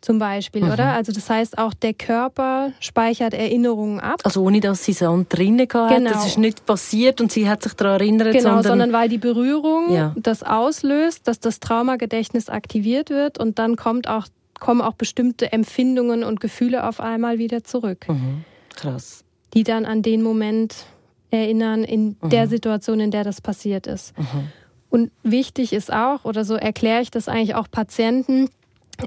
Zum 0.00 0.18
Beispiel, 0.18 0.64
mhm. 0.64 0.70
oder? 0.70 0.92
Also 0.92 1.12
das 1.12 1.28
heißt, 1.28 1.58
auch 1.58 1.74
der 1.74 1.92
Körper 1.92 2.72
speichert 2.80 3.34
Erinnerungen 3.34 4.00
ab. 4.00 4.20
Also 4.24 4.42
ohne, 4.42 4.60
dass 4.60 4.82
sie 4.82 4.94
Sand 4.94 5.26
drinnen 5.28 5.68
hat. 5.72 5.94
Genau. 5.94 6.10
Das 6.10 6.26
ist 6.26 6.38
nicht 6.38 6.64
passiert 6.64 7.20
und 7.20 7.30
sie 7.30 7.48
hat 7.48 7.62
sich 7.62 7.74
daran 7.74 8.00
erinnert. 8.00 8.32
Genau, 8.32 8.42
sondern, 8.42 8.64
sondern 8.64 8.92
weil 8.94 9.10
die 9.10 9.18
Berührung 9.18 9.92
ja. 9.92 10.14
das 10.16 10.42
auslöst, 10.42 11.28
dass 11.28 11.38
das 11.38 11.60
Traumagedächtnis 11.60 12.48
aktiviert 12.48 13.10
wird 13.10 13.38
und 13.38 13.58
dann 13.58 13.76
kommt 13.76 14.08
auch, 14.08 14.26
kommen 14.58 14.80
auch 14.80 14.94
bestimmte 14.94 15.52
Empfindungen 15.52 16.24
und 16.24 16.40
Gefühle 16.40 16.88
auf 16.88 17.00
einmal 17.00 17.38
wieder 17.38 17.62
zurück. 17.64 18.08
Mhm. 18.08 18.44
Krass. 18.74 19.24
Die 19.52 19.64
dann 19.64 19.84
an 19.84 20.00
den 20.00 20.22
Moment 20.22 20.86
erinnern 21.30 21.84
in 21.84 22.16
mhm. 22.20 22.30
der 22.30 22.48
Situation, 22.48 23.00
in 23.00 23.10
der 23.10 23.24
das 23.24 23.40
passiert 23.40 23.86
ist. 23.86 24.16
Mhm. 24.18 24.48
Und 24.90 25.10
wichtig 25.22 25.72
ist 25.72 25.92
auch, 25.92 26.24
oder 26.24 26.44
so 26.44 26.54
erkläre 26.54 27.02
ich 27.02 27.10
das 27.10 27.28
eigentlich 27.28 27.54
auch 27.54 27.70
Patienten, 27.70 28.48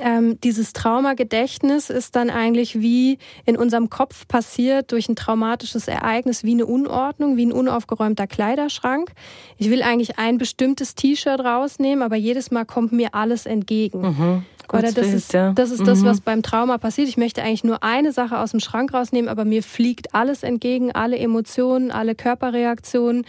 ähm, 0.01 0.39
dieses 0.41 0.73
Traumagedächtnis 0.73 1.89
ist 1.89 2.15
dann 2.15 2.29
eigentlich 2.29 2.79
wie 2.79 3.19
in 3.45 3.57
unserem 3.57 3.89
Kopf 3.89 4.27
passiert 4.27 4.91
durch 4.91 5.09
ein 5.09 5.15
traumatisches 5.15 5.87
Ereignis, 5.87 6.43
wie 6.43 6.53
eine 6.53 6.65
Unordnung, 6.65 7.37
wie 7.37 7.45
ein 7.45 7.51
unaufgeräumter 7.51 8.27
Kleiderschrank. 8.27 9.11
Ich 9.57 9.69
will 9.69 9.83
eigentlich 9.83 10.17
ein 10.17 10.37
bestimmtes 10.37 10.95
T-Shirt 10.95 11.39
rausnehmen, 11.39 12.03
aber 12.03 12.15
jedes 12.15 12.51
Mal 12.51 12.65
kommt 12.65 12.91
mir 12.91 13.13
alles 13.13 13.45
entgegen. 13.45 14.01
Mhm. 14.01 14.45
Oder 14.71 14.83
das 14.83 14.95
Bild, 14.95 15.13
ist, 15.13 15.33
ja. 15.33 15.51
das 15.53 15.71
ist 15.71 15.81
mhm. 15.81 15.85
das, 15.85 16.03
was 16.03 16.21
beim 16.21 16.41
Trauma 16.41 16.77
passiert. 16.77 17.07
Ich 17.07 17.17
möchte 17.17 17.43
eigentlich 17.43 17.63
nur 17.63 17.83
eine 17.83 18.11
Sache 18.11 18.39
aus 18.39 18.51
dem 18.51 18.59
Schrank 18.59 18.93
rausnehmen, 18.93 19.29
aber 19.29 19.45
mir 19.45 19.63
fliegt 19.63 20.13
alles 20.13 20.43
entgegen, 20.43 20.91
alle 20.91 21.17
Emotionen, 21.17 21.91
alle 21.91 22.15
Körperreaktionen, 22.15 23.25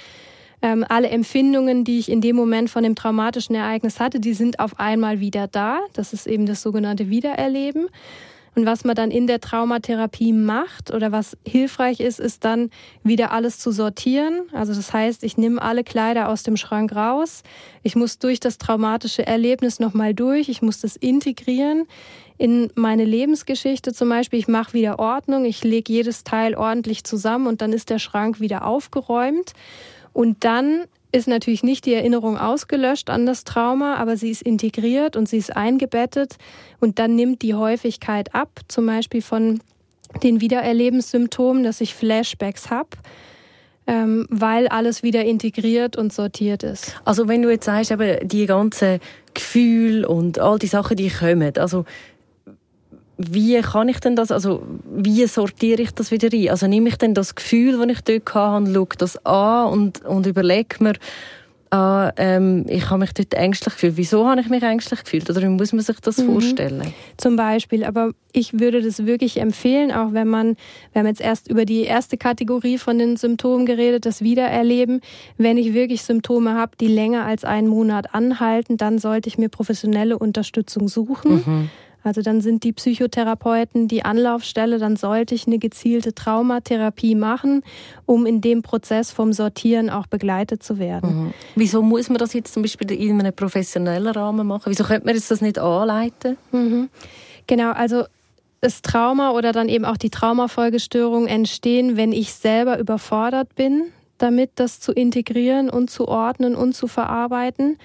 ähm, 0.62 0.85
alle 0.88 1.09
Empfindungen, 1.09 1.85
die 1.85 1.99
ich 1.99 2.11
in 2.11 2.20
dem 2.20 2.37
Moment 2.37 2.70
von 2.70 2.83
dem 2.83 2.94
traumatischen 2.94 3.55
Ereignis 3.55 4.01
hatte, 4.01 4.20
die 4.20 4.35
sind 4.35 4.61
auf 4.61 4.79
einmal 4.81 5.20
wieder 5.20 5.47
da. 5.47 5.81
Das 5.92 6.12
ist 6.12 6.27
eben 6.27 6.47
das 6.47 6.62
sogenannte 6.62 7.11
Wiedererleben. 7.11 7.88
Und 8.55 8.67
was 8.67 8.85
man 8.85 8.95
dann 8.95 9.11
in 9.11 9.27
der 9.27 9.40
Traumatherapie 9.40 10.33
macht 10.33 10.93
oder 10.93 11.11
was 11.11 11.37
hilfreich 11.47 12.01
ist, 12.01 12.21
ist 12.21 12.45
dann 12.45 12.71
wieder 13.03 13.33
alles 13.33 13.59
zu 13.59 13.73
sortieren. 13.73 14.43
Also 14.53 14.73
das 14.73 14.93
heißt, 14.93 15.25
ich 15.25 15.37
nehme 15.37 15.61
alle 15.61 15.83
Kleider 15.83 16.29
aus 16.29 16.45
dem 16.45 16.57
Schrank 16.57 16.95
raus. 16.95 17.43
Ich 17.83 17.97
muss 17.97 18.19
durch 18.19 18.38
das 18.38 18.59
traumatische 18.59 19.27
Erlebnis 19.27 19.81
nochmal 19.81 20.14
durch. 20.14 20.49
Ich 20.49 20.62
muss 20.62 20.81
das 20.81 20.95
integrieren 20.97 21.87
in 22.38 22.71
meine 22.75 23.05
Lebensgeschichte 23.05 23.93
zum 23.93 24.09
Beispiel. 24.09 24.38
Ich 24.38 24.49
mache 24.49 24.73
wieder 24.73 24.99
Ordnung. 24.99 25.45
Ich 25.45 25.64
lege 25.64 25.93
jedes 25.93 26.25
Teil 26.25 26.55
ordentlich 26.55 27.05
zusammen 27.05 27.47
und 27.47 27.61
dann 27.61 27.73
ist 27.73 27.90
der 27.90 27.99
Schrank 27.99 28.40
wieder 28.40 28.64
aufgeräumt. 28.64 29.53
Und 30.12 30.45
dann 30.45 30.85
ist 31.14 31.29
natürlich 31.29 31.62
nicht 31.62 31.87
die 31.87 31.94
Erinnerung 31.94 32.37
ausgelöscht 32.37 33.09
an 33.09 33.24
das 33.24 33.44
Trauma, 33.44 33.94
aber 33.96 34.16
sie 34.16 34.31
ist 34.31 34.42
integriert 34.42 35.16
und 35.16 35.29
sie 35.29 35.37
ist 35.37 35.55
eingebettet 35.55 36.37
und 36.81 36.98
dann 36.98 37.14
nimmt 37.14 37.42
die 37.42 37.55
Häufigkeit 37.55 38.35
ab, 38.35 38.61
zum 38.66 38.87
Beispiel 38.87 39.22
von 39.22 39.61
den 40.24 40.40
Wiedererlebenssymptomen, 40.40 41.62
dass 41.62 41.81
ich 41.81 41.94
Flashbacks 41.94 42.70
habe. 42.70 42.90
Ähm, 43.87 44.27
weil 44.31 44.66
alles 44.68 45.03
wieder 45.03 45.27
integriert 45.27 45.94
und 45.94 46.11
sortiert 46.11 46.62
ist. 46.62 46.98
Also 47.05 47.29
wenn 47.29 47.42
du 47.42 47.50
jetzt 47.50 47.66
sagst, 47.66 47.92
aber 47.92 48.16
die 48.16 48.46
ganzen 48.46 48.98
Gefühle 49.35 50.09
und 50.09 50.38
all 50.38 50.59
die 50.59 50.68
Sachen, 50.68 50.96
die 50.96 51.11
kommen, 51.11 51.53
also 51.59 51.85
wie 53.16 53.61
kann 53.61 53.88
ich 53.88 54.00
denn 54.00 54.16
das, 54.16 54.31
also 54.31 54.62
wie 54.92 55.27
sortiere 55.27 55.83
ich 55.83 55.92
das 55.92 56.11
wieder 56.11 56.29
ein? 56.33 56.50
Also 56.50 56.66
nehme 56.66 56.88
ich 56.88 56.96
denn 56.96 57.14
das 57.14 57.35
Gefühl, 57.35 57.79
das 57.79 57.96
ich 57.96 58.00
dort 58.03 58.35
hatte, 58.35 58.72
schaue 58.72 58.88
das 58.98 59.24
an 59.24 59.72
und, 59.72 60.05
und 60.05 60.27
überlege 60.27 60.83
mir, 60.83 60.94
ah, 61.74 62.12
ähm, 62.16 62.64
ich 62.68 62.88
habe 62.90 63.00
mich 63.00 63.12
dort 63.12 63.35
ängstlich 63.35 63.74
gefühlt. 63.74 63.96
Wieso 63.96 64.29
habe 64.29 64.40
ich 64.40 64.48
mich 64.48 64.62
ängstlich 64.62 65.03
gefühlt? 65.03 65.29
Oder 65.29 65.42
wie 65.42 65.48
muss 65.48 65.72
man 65.72 65.83
sich 65.83 65.98
das 66.00 66.18
mhm. 66.18 66.27
vorstellen? 66.27 66.94
Zum 67.16 67.37
Beispiel, 67.37 67.85
aber 67.85 68.11
ich 68.33 68.59
würde 68.59 68.83
das 68.83 69.07
wirklich 69.07 69.40
empfehlen, 69.40 69.90
auch 69.90 70.12
wenn 70.12 70.29
man, 70.29 70.57
wir 70.92 71.00
haben 71.00 71.07
jetzt 71.07 71.20
erst 71.20 71.48
über 71.48 71.64
die 71.64 71.83
erste 71.83 72.16
Kategorie 72.16 72.79
von 72.79 72.98
den 72.98 73.16
Symptomen 73.16 73.66
geredet, 73.66 74.07
das 74.07 74.22
Wiedererleben. 74.22 75.00
Wenn 75.37 75.57
ich 75.57 75.74
wirklich 75.74 76.03
Symptome 76.03 76.55
habe, 76.55 76.72
die 76.81 76.88
länger 76.88 77.24
als 77.24 77.44
einen 77.44 77.68
Monat 77.68 78.14
anhalten, 78.14 78.77
dann 78.77 78.98
sollte 78.98 79.29
ich 79.29 79.38
mir 79.38 79.48
professionelle 79.48 80.18
Unterstützung 80.18 80.88
suchen. 80.88 81.35
Mhm. 81.35 81.70
Also 82.05 82.21
dann 82.21 82.43
sind 82.43 82.64
die 82.64 82.73
Psychotherapeuten 82.73 83.88
die 83.88 84.05
Anlaufstelle, 84.05 84.79
dann 84.79 84.97
sollte 84.97 85.35
ich 85.35 85.47
eine 85.47 85.59
gezielte 85.59 86.14
Traumatherapie 86.14 87.14
machen, 87.14 87.62
um 88.05 88.27
in 88.27 88.43
dem 88.43 88.61
Prozess 88.61 89.11
vom 89.11 89.33
Sortieren 89.33 89.88
auch 89.88 90.07
begleitet 90.07 90.62
zu 90.62 90.79
werden. 90.79 91.25
Mhm. 91.25 91.35
Wieso 91.57 91.83
muss 91.83 92.11
man 92.11 92.19
das 92.19 92.35
jetzt 92.35 92.53
zum 92.53 92.62
Beispiel 92.62 92.90
in 92.93 93.19
einem 93.19 93.33
professionellen 93.33 94.09
Rahmen 94.09 94.47
machen? 94.47 94.71
Wieso 94.71 94.85
könnte 94.85 95.07
man 95.07 95.14
das 95.14 95.40
nicht 95.40 95.59
anleiten? 95.59 96.37
Mhm. 96.53 96.90
Genau, 97.47 97.73
also 97.73 98.05
das 98.61 98.83
Trauma 98.83 99.31
oder 99.33 99.53
dann 99.53 99.69
eben 99.69 99.87
auch 99.87 99.97
die 99.97 100.11
Traumafolgestörung 100.11 101.27
entstehen, 101.27 101.97
wenn 101.97 102.12
ich 102.12 102.35
selber 102.35 102.79
überfordert 102.79 103.55
bin, 103.55 103.87
damit 104.19 104.53
das 104.57 104.81
zu 104.81 104.93
integrieren 104.93 105.71
und 105.71 105.90
zu 105.90 106.07
ordnen 106.07 106.55
und 106.55 106.75
zu 106.75 106.87
verarbeiten. 106.87 107.79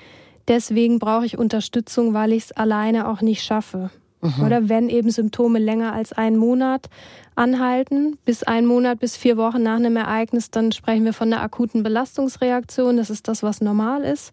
Deswegen 0.47 0.99
brauche 0.99 1.25
ich 1.25 1.37
Unterstützung, 1.37 2.13
weil 2.13 2.33
ich 2.33 2.45
es 2.45 2.51
alleine 2.51 3.07
auch 3.07 3.21
nicht 3.21 3.43
schaffe. 3.43 3.91
Mhm. 4.21 4.43
Oder 4.43 4.69
wenn 4.69 4.89
eben 4.89 5.11
Symptome 5.11 5.59
länger 5.59 5.93
als 5.93 6.11
einen 6.13 6.37
Monat 6.37 6.89
anhalten, 7.35 8.17
bis 8.25 8.43
einen 8.43 8.67
Monat, 8.67 8.99
bis 8.99 9.15
vier 9.15 9.37
Wochen 9.37 9.63
nach 9.63 9.77
einem 9.77 9.95
Ereignis, 9.95 10.51
dann 10.51 10.71
sprechen 10.71 11.05
wir 11.05 11.13
von 11.13 11.31
einer 11.31 11.41
akuten 11.41 11.83
Belastungsreaktion. 11.83 12.97
Das 12.97 13.09
ist 13.09 13.27
das, 13.27 13.43
was 13.43 13.61
normal 13.61 14.03
ist. 14.03 14.31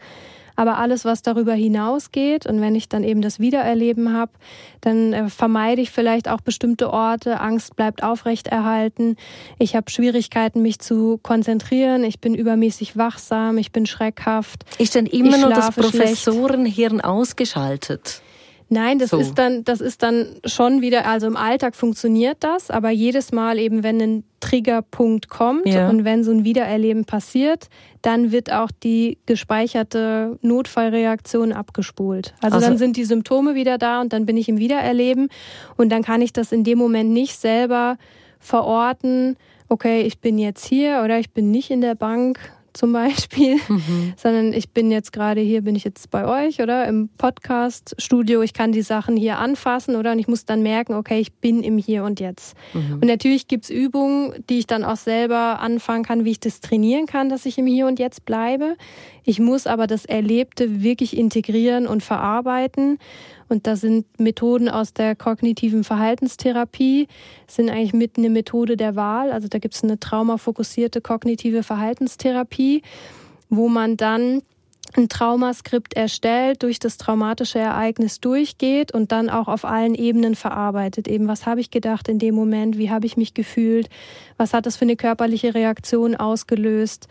Aber 0.59 0.79
alles, 0.79 1.05
was 1.05 1.21
darüber 1.21 1.53
hinausgeht 1.53 2.47
und 2.47 2.63
wenn 2.63 2.75
ich 2.75 2.89
dann 2.89 3.05
eben 3.05 3.21
das 3.21 3.39
Wiedererleben 3.39 4.15
habe, 4.15 4.33
dann 4.81 5.13
äh, 5.13 5.29
vermeide 5.29 5.83
ich 5.83 5.91
vielleicht 5.91 6.31
auch 6.31 6.41
bestimmte 6.41 6.91
Orte. 6.91 7.41
Angst 7.41 7.77
bleibt 7.77 8.03
aufrechterhalten. 8.03 9.17
Ich 9.59 9.77
habe 9.77 9.91
Schwierigkeiten, 9.91 10.63
mich 10.63 10.79
zu 10.79 11.21
konzentrieren. 11.23 12.05
Ich 12.05 12.21
bin 12.21 12.35
übermäßig 12.35 12.97
wachsam. 12.97 13.59
Ich 13.59 13.71
bin 13.71 13.85
schreckhaft. 13.85 14.65
Ist 14.79 14.95
denn 14.95 15.05
immer 15.05 15.37
noch 15.37 15.51
das 15.51 15.73
Professorenhirn 15.73 17.03
ausgeschaltet? 17.03 18.23
Nein, 18.69 18.99
das 18.99 19.11
so. 19.11 19.19
ist 19.19 19.35
dann, 19.35 19.63
das 19.63 19.81
ist 19.81 20.03
dann 20.03 20.27
schon 20.45 20.81
wieder, 20.81 21.07
also 21.07 21.29
im 21.29 21.37
Alltag 21.37 21.77
funktioniert 21.77 22.39
das, 22.41 22.71
aber 22.71 22.91
jedes 22.91 23.31
Mal 23.31 23.59
eben, 23.59 23.85
wenn 23.85 24.01
ein 24.01 24.25
Triggerpunkt 24.41 25.29
kommt 25.29 25.69
ja. 25.69 25.89
und 25.89 26.05
wenn 26.05 26.25
so 26.25 26.33
ein 26.33 26.45
Wiedererleben 26.45 27.05
passiert, 27.05 27.69
dann 28.03 28.33
wird 28.33 28.53
auch 28.53 28.71
die 28.83 29.19
gespeicherte 29.27 30.39
Notfallreaktion 30.43 31.53
abgespult. 31.53 32.35
Also, 32.41 32.57
also 32.57 32.69
dann 32.69 32.79
sind 32.79 32.97
die 32.97 33.05
Symptome 33.05 33.55
wieder 33.55 33.79
da 33.79 34.01
und 34.01 34.13
dann 34.13 34.27
bin 34.27 34.37
ich 34.37 34.49
im 34.49 34.59
Wiedererleben 34.59 35.29
und 35.77 35.91
dann 35.91 36.03
kann 36.03 36.21
ich 36.21 36.33
das 36.33 36.51
in 36.51 36.65
dem 36.65 36.79
Moment 36.79 37.11
nicht 37.11 37.39
selber 37.39 37.99
verorten, 38.41 39.37
okay, 39.69 40.03
ich 40.03 40.21
bin 40.21 40.39
jetzt 40.39 40.65
hier 40.65 41.03
oder 41.05 41.19
ich 41.19 41.31
bin 41.31 41.51
nicht 41.51 41.71
in 41.71 41.81
der 41.81 41.95
Bank 41.95 42.39
zum 42.77 42.93
Beispiel, 42.93 43.57
mhm. 43.69 44.13
sondern 44.17 44.53
ich 44.53 44.71
bin 44.71 44.91
jetzt 44.91 45.13
gerade 45.13 45.41
hier, 45.41 45.63
bin 45.63 45.75
ich 45.75 45.85
jetzt 45.85 46.11
bei 46.11 46.47
euch 46.47 46.61
oder 46.61 46.87
im 46.87 47.09
Podcast-Studio. 47.17 48.43
Ich 48.43 48.53
kann 48.53 48.73
die 48.73 48.83
Sachen 48.83 49.17
hier 49.17 49.39
anfassen 49.39 49.97
oder 49.97 50.13
und 50.13 50.19
ich 50.19 50.29
muss 50.29 50.45
dann 50.45 50.63
merken, 50.63 50.95
okay, 50.95 51.19
ich 51.19 51.33
bin 51.33 51.63
im 51.63 51.79
Hier 51.79 52.05
und 52.05 52.21
Jetzt. 52.21 52.57
Mhm. 52.75 52.95
Und 52.95 53.07
natürlich 53.07 53.49
gibt's 53.49 53.71
Übungen, 53.71 54.45
die 54.49 54.59
ich 54.59 54.67
dann 54.67 54.85
auch 54.85 54.97
selber 54.97 55.61
anfangen 55.61 56.05
kann, 56.05 56.25
wie 56.25 56.33
ich 56.33 56.41
das 56.41 56.61
trainieren 56.61 57.07
kann, 57.07 57.29
dass 57.29 57.47
ich 57.47 57.59
im 57.59 57.67
Hier 57.67 57.87
und 57.87 57.99
Jetzt 57.99 58.25
bleibe. 58.25 58.77
Ich 59.25 59.41
muss 59.41 59.67
aber 59.67 59.87
das 59.87 60.05
Erlebte 60.05 60.83
wirklich 60.83 61.17
integrieren 61.17 61.87
und 61.87 62.03
verarbeiten. 62.03 62.99
Und 63.49 63.67
da 63.67 63.77
sind 63.77 64.07
Methoden 64.19 64.69
aus 64.69 64.93
der 64.93 65.15
kognitiven 65.15 65.85
Verhaltenstherapie, 65.85 67.09
sind 67.47 67.71
eigentlich 67.71 67.93
mit 67.93 68.19
eine 68.19 68.31
Methode 68.31 68.77
der 68.77 68.97
Wahl. 68.97 69.31
Also 69.33 69.49
da 69.49 69.59
gibt 69.59 69.75
es 69.75 69.85
eine 69.85 70.01
traumafokussierte 70.01 71.01
kognitive 71.01 71.63
Verhaltenstherapie, 71.63 72.83
wo 73.49 73.69
man 73.69 73.97
dann 73.97 74.43
ein 74.97 75.09
Traumaskript 75.09 75.95
erstellt, 75.95 76.63
durch 76.63 76.79
das 76.79 76.97
traumatische 76.97 77.59
Ereignis 77.59 78.21
durchgeht 78.21 78.93
und 78.93 79.13
dann 79.13 79.29
auch 79.29 79.49
auf 79.49 79.65
allen 79.65 79.95
Ebenen 79.95 80.35
verarbeitet. 80.35 81.09
Eben, 81.09 81.29
was 81.29 81.47
habe 81.47 81.61
ich 81.61 81.71
gedacht 81.71 82.09
in 82.09 82.19
dem 82.19 82.35
Moment, 82.35 82.79
wie 82.79 82.91
habe 82.91 83.07
ich 83.07 83.17
mich 83.17 83.35
gefühlt, 83.35 83.89
was 84.37 84.55
hat 84.55 84.67
das 84.67 84.77
für 84.77 84.85
eine 84.85 84.97
körperliche 84.97 85.55
Reaktion 85.55 86.15
ausgelöst 86.15 87.09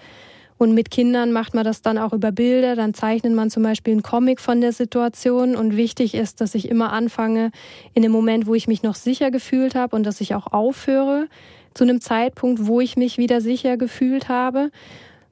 und 0.58 0.74
mit 0.74 0.89
Kindern 0.89 1.34
macht 1.34 1.53
man 1.53 1.66
das 1.66 1.82
dann 1.82 1.97
auch 1.97 2.14
über 2.14 2.32
Bilder. 2.32 2.76
Dann 2.76 2.93
zeichnet 2.93 3.34
man 3.34 3.49
zum 3.49 3.64
Beispiel 3.64 3.93
einen 3.93 4.03
Comic 4.03 4.39
von 4.39 4.62
der 4.62 4.72
Situation. 4.72 5.56
Und 5.56 5.76
wichtig 5.76 6.16
ist, 6.16 6.39
dass 6.39 6.56
ich 6.56 6.70
immer 6.70 6.93
anfange 6.93 7.51
in 7.93 8.03
dem 8.03 8.12
Moment, 8.12 8.47
wo 8.47 8.56
ich 8.56 8.68
mich 8.68 8.82
noch 8.82 8.95
sicher 8.95 9.32
gefühlt 9.32 9.76
habe 9.76 9.95
und 9.95 10.03
dass 10.03 10.22
ich 10.22 10.34
auch 10.34 10.47
aufhöre 10.53 11.28
zu 11.74 11.84
einem 11.84 11.99
Zeitpunkt, 11.99 12.68
wo 12.68 12.80
ich 12.80 12.95
mich 12.95 13.18
wieder 13.18 13.41
sicher 13.41 13.76
gefühlt 13.76 14.30
habe. 14.30 14.72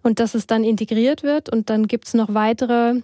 Und 0.02 0.20
dass 0.20 0.36
es 0.36 0.46
dann 0.46 0.66
integriert 0.66 1.24
wird. 1.24 1.48
Und 1.48 1.70
dann 1.70 1.88
gibt's 1.88 2.14
noch 2.14 2.34
weitere 2.34 3.00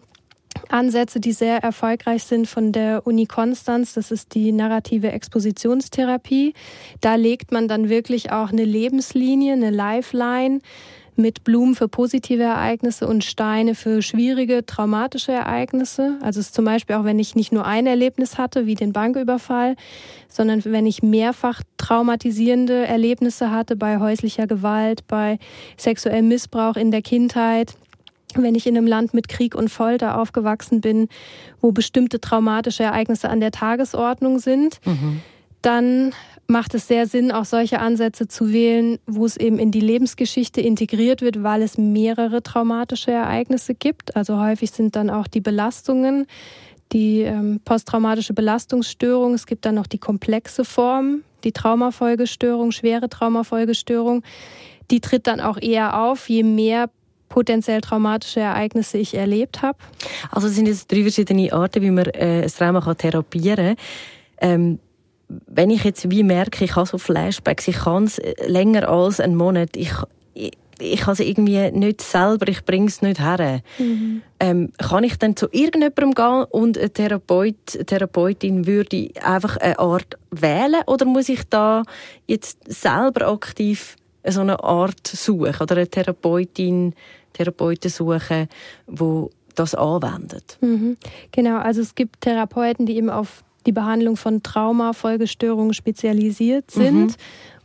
Ansätze, 0.68 1.22
die 1.22 1.32
sehr 1.32 1.64
erfolgreich 1.64 2.26
sind 2.26 2.48
von 2.48 2.74
der 2.74 3.08
Uni 3.08 3.28
Konstanz. 3.28 3.94
Das 3.94 4.12
ist 4.12 4.36
die 4.36 4.52
narrative 4.52 5.10
Expositionstherapie. 5.14 6.54
Da 7.00 7.16
legt 7.16 7.54
man 7.54 7.70
dann 7.70 7.88
wirklich 7.88 8.34
auch 8.34 8.52
eine 8.52 8.66
Lebenslinie, 8.66 9.54
eine 9.54 9.70
Lifeline 9.70 10.60
mit 11.20 11.44
Blumen 11.44 11.76
für 11.76 11.88
positive 11.88 12.42
Ereignisse 12.42 13.08
und 13.08 13.24
Steine 13.24 13.76
für 13.76 14.02
schwierige, 14.02 14.66
traumatische 14.66 15.32
Ereignisse. 15.32 16.18
Also 16.22 16.40
es 16.40 16.48
ist 16.48 16.56
zum 16.56 16.66
Beispiel 16.66 16.96
auch, 16.96 17.04
wenn 17.04 17.20
ich 17.20 17.36
nicht 17.36 17.52
nur 17.52 17.66
ein 17.66 17.86
Erlebnis 17.86 18.38
hatte, 18.40 18.66
wie 18.66 18.76
den 18.76 18.94
Banküberfall, 18.94 19.76
sondern 20.28 20.64
wenn 20.66 20.88
ich 20.88 21.04
mehrfach 21.04 21.62
traumatisierende 21.78 22.88
Erlebnisse 22.88 23.52
hatte 23.52 23.76
bei 23.76 24.00
häuslicher 24.00 24.48
Gewalt, 24.48 25.06
bei 25.08 25.38
sexuellem 25.78 26.28
Missbrauch 26.28 26.76
in 26.76 26.90
der 26.90 27.02
Kindheit, 27.02 27.76
wenn 28.36 28.56
ich 28.56 28.68
in 28.68 28.78
einem 28.78 28.88
Land 28.88 29.14
mit 29.14 29.28
Krieg 29.28 29.56
und 29.56 29.70
Folter 29.70 30.20
aufgewachsen 30.20 30.82
bin, 30.82 31.10
wo 31.62 31.72
bestimmte 31.72 32.22
traumatische 32.22 32.84
Ereignisse 32.84 33.30
an 33.30 33.40
der 33.40 33.52
Tagesordnung 33.52 34.40
sind, 34.40 34.80
mhm. 34.86 35.22
dann 35.62 36.14
macht 36.50 36.74
es 36.74 36.88
sehr 36.88 37.06
Sinn, 37.08 37.32
auch 37.32 37.46
solche 37.46 37.80
Ansätze 37.80 38.28
zu 38.28 38.52
wählen, 38.52 39.00
wo 39.06 39.26
es 39.26 39.38
eben 39.38 39.60
in 39.60 39.72
die 39.72 39.80
Lebensgeschichte 39.80 40.62
integriert 40.62 41.22
wird, 41.22 41.44
weil 41.44 41.62
es 41.62 41.78
mehrere 41.78 42.42
traumatische 42.42 43.12
Ereignisse 43.12 43.76
gibt. 43.76 44.16
Also 44.16 44.40
häufig 44.40 44.72
sind 44.72 44.96
dann 44.96 45.10
auch 45.10 45.28
die 45.28 45.42
Belastungen, 45.42 46.26
die 46.92 47.22
ähm, 47.22 47.62
posttraumatische 47.64 48.34
Belastungsstörung. 48.34 49.36
Es 49.36 49.46
gibt 49.46 49.66
dann 49.66 49.76
noch 49.76 49.86
die 49.86 50.00
komplexe 50.00 50.66
Form, 50.66 51.24
die 51.44 51.52
Traumafolgestörung, 51.52 52.72
schwere 52.72 53.10
Traumafolgestörung. 53.10 54.24
Die 54.90 55.02
tritt 55.02 55.28
dann 55.28 55.40
auch 55.40 55.62
eher 55.62 56.02
auf, 56.02 56.30
je 56.30 56.42
mehr 56.42 56.90
potenziell 57.30 57.82
traumatische 57.82 58.40
Ereignisse 58.40 58.98
ich 58.98 59.14
erlebt 59.14 59.62
habe. 59.62 59.78
Also 60.32 60.48
es 60.48 60.56
sind 60.56 60.68
jetzt 60.68 60.92
drei 60.92 61.04
verschiedene 61.04 61.54
Arten, 61.54 61.84
wie 61.84 61.92
man 61.92 62.06
äh, 62.08 62.42
ein 62.42 62.50
Trauma 62.50 62.94
therapieren 62.96 63.76
kann. 63.76 63.76
Ähm 64.42 64.80
wenn 65.30 65.70
ich 65.70 65.84
jetzt 65.84 66.10
wie 66.10 66.24
merke, 66.24 66.66
ich 66.66 66.76
habe 66.76 66.88
so 66.88 66.98
Flashbacks, 66.98 67.68
ich 67.68 67.78
kann 67.78 68.06
es 68.06 68.20
länger 68.46 68.90
als 68.90 69.20
einen 69.20 69.36
Monat, 69.36 69.76
ich, 69.76 69.92
ich, 70.34 70.52
ich 70.80 71.02
kann 71.02 71.14
es 71.14 71.20
irgendwie 71.20 71.72
nicht 71.72 72.02
selber, 72.02 72.48
ich 72.48 72.66
bringe 72.66 72.88
es 72.88 73.02
nicht 73.02 73.20
her. 73.20 73.62
Mhm. 73.78 74.22
Ähm, 74.40 74.72
kann 74.78 75.04
ich 75.04 75.18
dann 75.18 75.36
zu 75.36 75.48
irgendjemandem 75.52 76.14
gehen 76.14 76.46
und 76.50 76.78
eine 76.78 76.90
Therapeut, 76.90 77.56
eine 77.76 77.86
Therapeutin 77.86 78.66
würde 78.66 79.12
einfach 79.22 79.58
eine 79.58 79.78
Art 79.78 80.18
wählen 80.32 80.82
oder 80.88 81.06
muss 81.06 81.30
ich 81.30 81.44
da 81.50 81.84
jetzt 82.26 82.60
selber 82.68 83.28
aktiv 83.28 83.96
so 84.26 84.42
eine 84.42 84.64
Art 84.64 85.06
suchen 85.06 85.56
oder 85.60 85.76
eine 85.76 85.88
Therapeutin, 85.88 86.94
Therapeuten 87.34 87.92
suchen, 87.92 88.48
wo 88.88 89.30
das 89.56 89.76
anwendet? 89.76 90.58
Mhm. 90.62 90.98
Genau, 91.32 91.58
also 91.58 91.82
es 91.82 91.94
gibt 91.94 92.22
Therapeuten, 92.22 92.86
die 92.86 92.96
eben 92.96 93.10
auf 93.10 93.44
die 93.66 93.72
Behandlung 93.72 94.18
von 94.18 94.44
Traumafolgestörungen 94.44 95.74
spezialisiert 95.74 96.72
sind. 96.72 96.94
Mhm. 96.94 97.16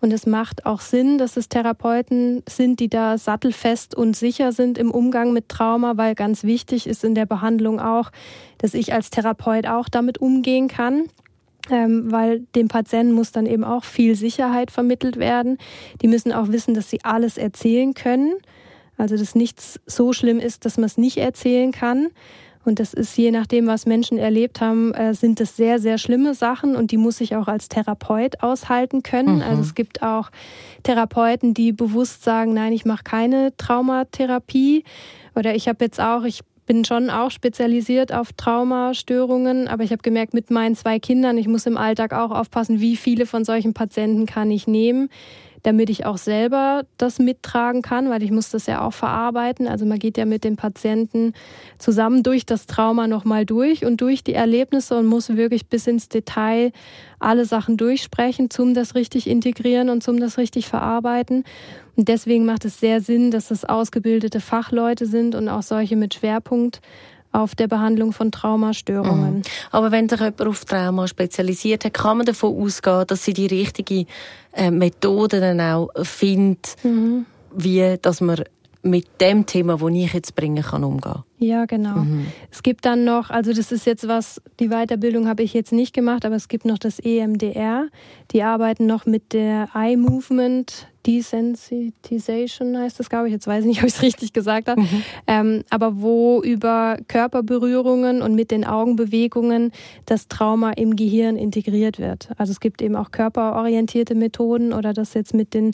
Und 0.00 0.12
es 0.12 0.26
macht 0.26 0.66
auch 0.66 0.80
Sinn, 0.80 1.16
dass 1.16 1.36
es 1.36 1.48
Therapeuten 1.48 2.42
sind, 2.46 2.78
die 2.80 2.88
da 2.88 3.16
sattelfest 3.16 3.94
und 3.94 4.14
sicher 4.14 4.52
sind 4.52 4.76
im 4.76 4.90
Umgang 4.90 5.32
mit 5.32 5.48
Trauma, 5.48 5.96
weil 5.96 6.14
ganz 6.14 6.44
wichtig 6.44 6.86
ist 6.86 7.04
in 7.04 7.14
der 7.14 7.24
Behandlung 7.24 7.80
auch, 7.80 8.10
dass 8.58 8.74
ich 8.74 8.92
als 8.92 9.08
Therapeut 9.08 9.66
auch 9.66 9.88
damit 9.88 10.18
umgehen 10.18 10.68
kann. 10.68 11.04
Ähm, 11.70 12.12
weil 12.12 12.40
dem 12.54 12.68
Patienten 12.68 13.14
muss 13.14 13.32
dann 13.32 13.46
eben 13.46 13.64
auch 13.64 13.84
viel 13.84 14.16
Sicherheit 14.16 14.70
vermittelt 14.70 15.16
werden. 15.18 15.56
Die 16.02 16.08
müssen 16.08 16.30
auch 16.30 16.48
wissen, 16.48 16.74
dass 16.74 16.90
sie 16.90 17.02
alles 17.04 17.38
erzählen 17.38 17.94
können. 17.94 18.34
Also 18.98 19.16
dass 19.16 19.34
nichts 19.34 19.80
so 19.86 20.12
schlimm 20.12 20.38
ist, 20.38 20.66
dass 20.66 20.76
man 20.76 20.84
es 20.84 20.98
nicht 20.98 21.16
erzählen 21.16 21.72
kann. 21.72 22.08
Und 22.64 22.80
das 22.80 22.94
ist 22.94 23.16
je 23.16 23.30
nachdem, 23.30 23.66
was 23.66 23.86
Menschen 23.86 24.18
erlebt 24.18 24.60
haben, 24.60 24.92
äh, 24.94 25.14
sind 25.14 25.40
das 25.40 25.56
sehr, 25.56 25.78
sehr 25.78 25.98
schlimme 25.98 26.34
Sachen 26.34 26.76
und 26.76 26.90
die 26.90 26.96
muss 26.96 27.20
ich 27.20 27.36
auch 27.36 27.48
als 27.48 27.68
Therapeut 27.68 28.42
aushalten 28.42 29.02
können. 29.02 29.36
Mhm. 29.36 29.42
Also 29.42 29.62
es 29.62 29.74
gibt 29.74 30.02
auch 30.02 30.30
Therapeuten, 30.82 31.54
die 31.54 31.72
bewusst 31.72 32.24
sagen, 32.24 32.54
nein, 32.54 32.72
ich 32.72 32.84
mache 32.84 33.04
keine 33.04 33.56
Traumatherapie. 33.56 34.84
Oder 35.34 35.54
ich 35.54 35.68
habe 35.68 35.84
jetzt 35.84 36.00
auch, 36.00 36.24
ich 36.24 36.40
bin 36.66 36.84
schon 36.84 37.10
auch 37.10 37.30
spezialisiert 37.30 38.12
auf 38.12 38.32
Traumastörungen, 38.32 39.68
aber 39.68 39.84
ich 39.84 39.92
habe 39.92 40.02
gemerkt, 40.02 40.32
mit 40.32 40.50
meinen 40.50 40.74
zwei 40.74 40.98
Kindern, 40.98 41.36
ich 41.36 41.48
muss 41.48 41.66
im 41.66 41.76
Alltag 41.76 42.14
auch 42.14 42.30
aufpassen, 42.30 42.80
wie 42.80 42.96
viele 42.96 43.26
von 43.26 43.44
solchen 43.44 43.74
Patienten 43.74 44.26
kann 44.26 44.50
ich 44.50 44.66
nehmen 44.66 45.10
damit 45.64 45.88
ich 45.88 46.04
auch 46.04 46.18
selber 46.18 46.84
das 46.98 47.18
mittragen 47.18 47.80
kann, 47.80 48.10
weil 48.10 48.22
ich 48.22 48.30
muss 48.30 48.50
das 48.50 48.66
ja 48.66 48.82
auch 48.82 48.92
verarbeiten. 48.92 49.66
Also 49.66 49.86
man 49.86 49.98
geht 49.98 50.18
ja 50.18 50.26
mit 50.26 50.44
dem 50.44 50.56
Patienten 50.56 51.32
zusammen 51.78 52.22
durch 52.22 52.44
das 52.44 52.66
Trauma 52.66 53.06
nochmal 53.06 53.46
durch 53.46 53.84
und 53.84 54.00
durch 54.02 54.22
die 54.22 54.34
Erlebnisse 54.34 54.96
und 54.96 55.06
muss 55.06 55.30
wirklich 55.30 55.66
bis 55.66 55.86
ins 55.86 56.10
Detail 56.10 56.70
alle 57.18 57.46
Sachen 57.46 57.78
durchsprechen, 57.78 58.50
zum 58.50 58.74
das 58.74 58.94
richtig 58.94 59.26
integrieren 59.26 59.88
und 59.88 60.02
zum 60.02 60.20
das 60.20 60.36
richtig 60.36 60.68
verarbeiten. 60.68 61.44
Und 61.96 62.08
deswegen 62.08 62.44
macht 62.44 62.66
es 62.66 62.78
sehr 62.78 63.00
Sinn, 63.00 63.30
dass 63.30 63.50
es 63.50 63.64
ausgebildete 63.64 64.40
Fachleute 64.40 65.06
sind 65.06 65.34
und 65.34 65.48
auch 65.48 65.62
solche 65.62 65.96
mit 65.96 66.12
Schwerpunkt 66.12 66.82
auf 67.34 67.54
der 67.54 67.66
Behandlung 67.66 68.12
von 68.12 68.30
Traumastörungen. 68.30 69.36
Mhm. 69.36 69.42
Aber 69.72 69.90
wenn 69.90 70.08
sich 70.08 70.20
jemand 70.20 70.40
auf 70.42 70.64
Trauma 70.64 71.08
spezialisiert 71.08 71.84
hat, 71.84 71.94
kann 71.94 72.18
man 72.18 72.26
davon 72.26 72.56
ausgehen, 72.56 73.06
dass 73.06 73.24
sie 73.24 73.32
die 73.32 73.46
richtige 73.46 74.06
äh, 74.52 74.70
Methode 74.70 75.40
dann 75.40 75.60
auch 75.60 75.88
findet, 76.02 76.76
mhm. 76.84 77.26
wie 77.54 77.96
dass 78.00 78.20
man 78.20 78.44
mit 78.82 79.06
dem 79.20 79.46
Thema, 79.46 79.78
das 79.78 79.90
ich 79.92 80.12
jetzt 80.12 80.34
bringen 80.36 80.62
kann, 80.62 80.84
umgehen. 80.84 81.22
Ja, 81.38 81.64
genau. 81.64 81.96
Mhm. 81.96 82.26
Es 82.50 82.62
gibt 82.62 82.84
dann 82.84 83.04
noch, 83.04 83.30
also 83.30 83.52
das 83.52 83.72
ist 83.72 83.86
jetzt 83.86 84.06
was, 84.06 84.40
die 84.60 84.68
Weiterbildung 84.68 85.26
habe 85.26 85.42
ich 85.42 85.54
jetzt 85.54 85.72
nicht 85.72 85.94
gemacht, 85.94 86.24
aber 86.24 86.36
es 86.36 86.48
gibt 86.48 86.66
noch 86.66 86.78
das 86.78 86.98
EMDR. 86.98 87.88
Die 88.32 88.42
arbeiten 88.42 88.86
noch 88.86 89.06
mit 89.06 89.32
der 89.32 89.70
Eye 89.74 89.96
Movement 89.96 90.88
Desensitization 91.06 92.78
heißt 92.78 92.98
das, 92.98 93.08
glaube 93.08 93.28
ich. 93.28 93.32
Jetzt 93.32 93.46
weiß 93.46 93.64
ich 93.64 93.68
nicht, 93.68 93.78
ob 93.82 93.88
ich 93.88 93.94
es 93.94 94.02
richtig 94.02 94.32
gesagt 94.32 94.68
habe. 94.68 94.80
Mhm. 94.80 95.02
Ähm, 95.26 95.64
aber 95.70 96.00
wo 96.00 96.42
über 96.42 96.96
Körperberührungen 97.08 98.22
und 98.22 98.34
mit 98.34 98.50
den 98.50 98.64
Augenbewegungen 98.64 99.72
das 100.06 100.28
Trauma 100.28 100.70
im 100.72 100.96
Gehirn 100.96 101.36
integriert 101.36 101.98
wird. 101.98 102.30
Also 102.36 102.52
es 102.52 102.60
gibt 102.60 102.82
eben 102.82 102.96
auch 102.96 103.10
körperorientierte 103.10 104.14
Methoden 104.14 104.72
oder 104.72 104.92
das 104.92 105.14
jetzt 105.14 105.34
mit 105.34 105.54
den, 105.54 105.72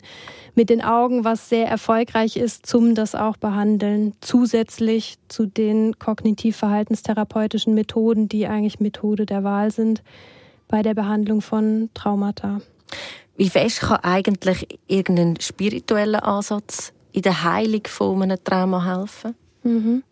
mit 0.55 0.69
den 0.69 0.81
Augen, 0.81 1.23
was 1.23 1.49
sehr 1.49 1.67
erfolgreich 1.67 2.37
ist, 2.37 2.65
zum 2.65 2.95
das 2.95 3.15
auch 3.15 3.37
behandeln. 3.37 4.13
Zusätzlich 4.21 5.15
zu 5.27 5.45
den 5.45 5.97
kognitiv-verhaltenstherapeutischen 5.97 7.73
Methoden, 7.73 8.27
die 8.27 8.47
eigentlich 8.47 8.79
Methode 8.79 9.25
der 9.25 9.43
Wahl 9.43 9.71
sind 9.71 10.03
bei 10.67 10.81
der 10.81 10.93
Behandlung 10.93 11.41
von 11.41 11.89
Traumata. 11.93 12.61
Wie 13.41 13.49
fest 13.49 13.81
kann 13.81 13.97
eigentlich 14.03 14.67
irgendein 14.85 15.41
spiritueller 15.41 16.23
Ansatz 16.27 16.93
in 17.11 17.23
der 17.23 17.43
Heilung 17.43 17.81
von 17.87 18.21
einem 18.21 18.37
Trauma 18.43 18.85
helfen? 18.85 19.33
Mhm. 19.63 20.03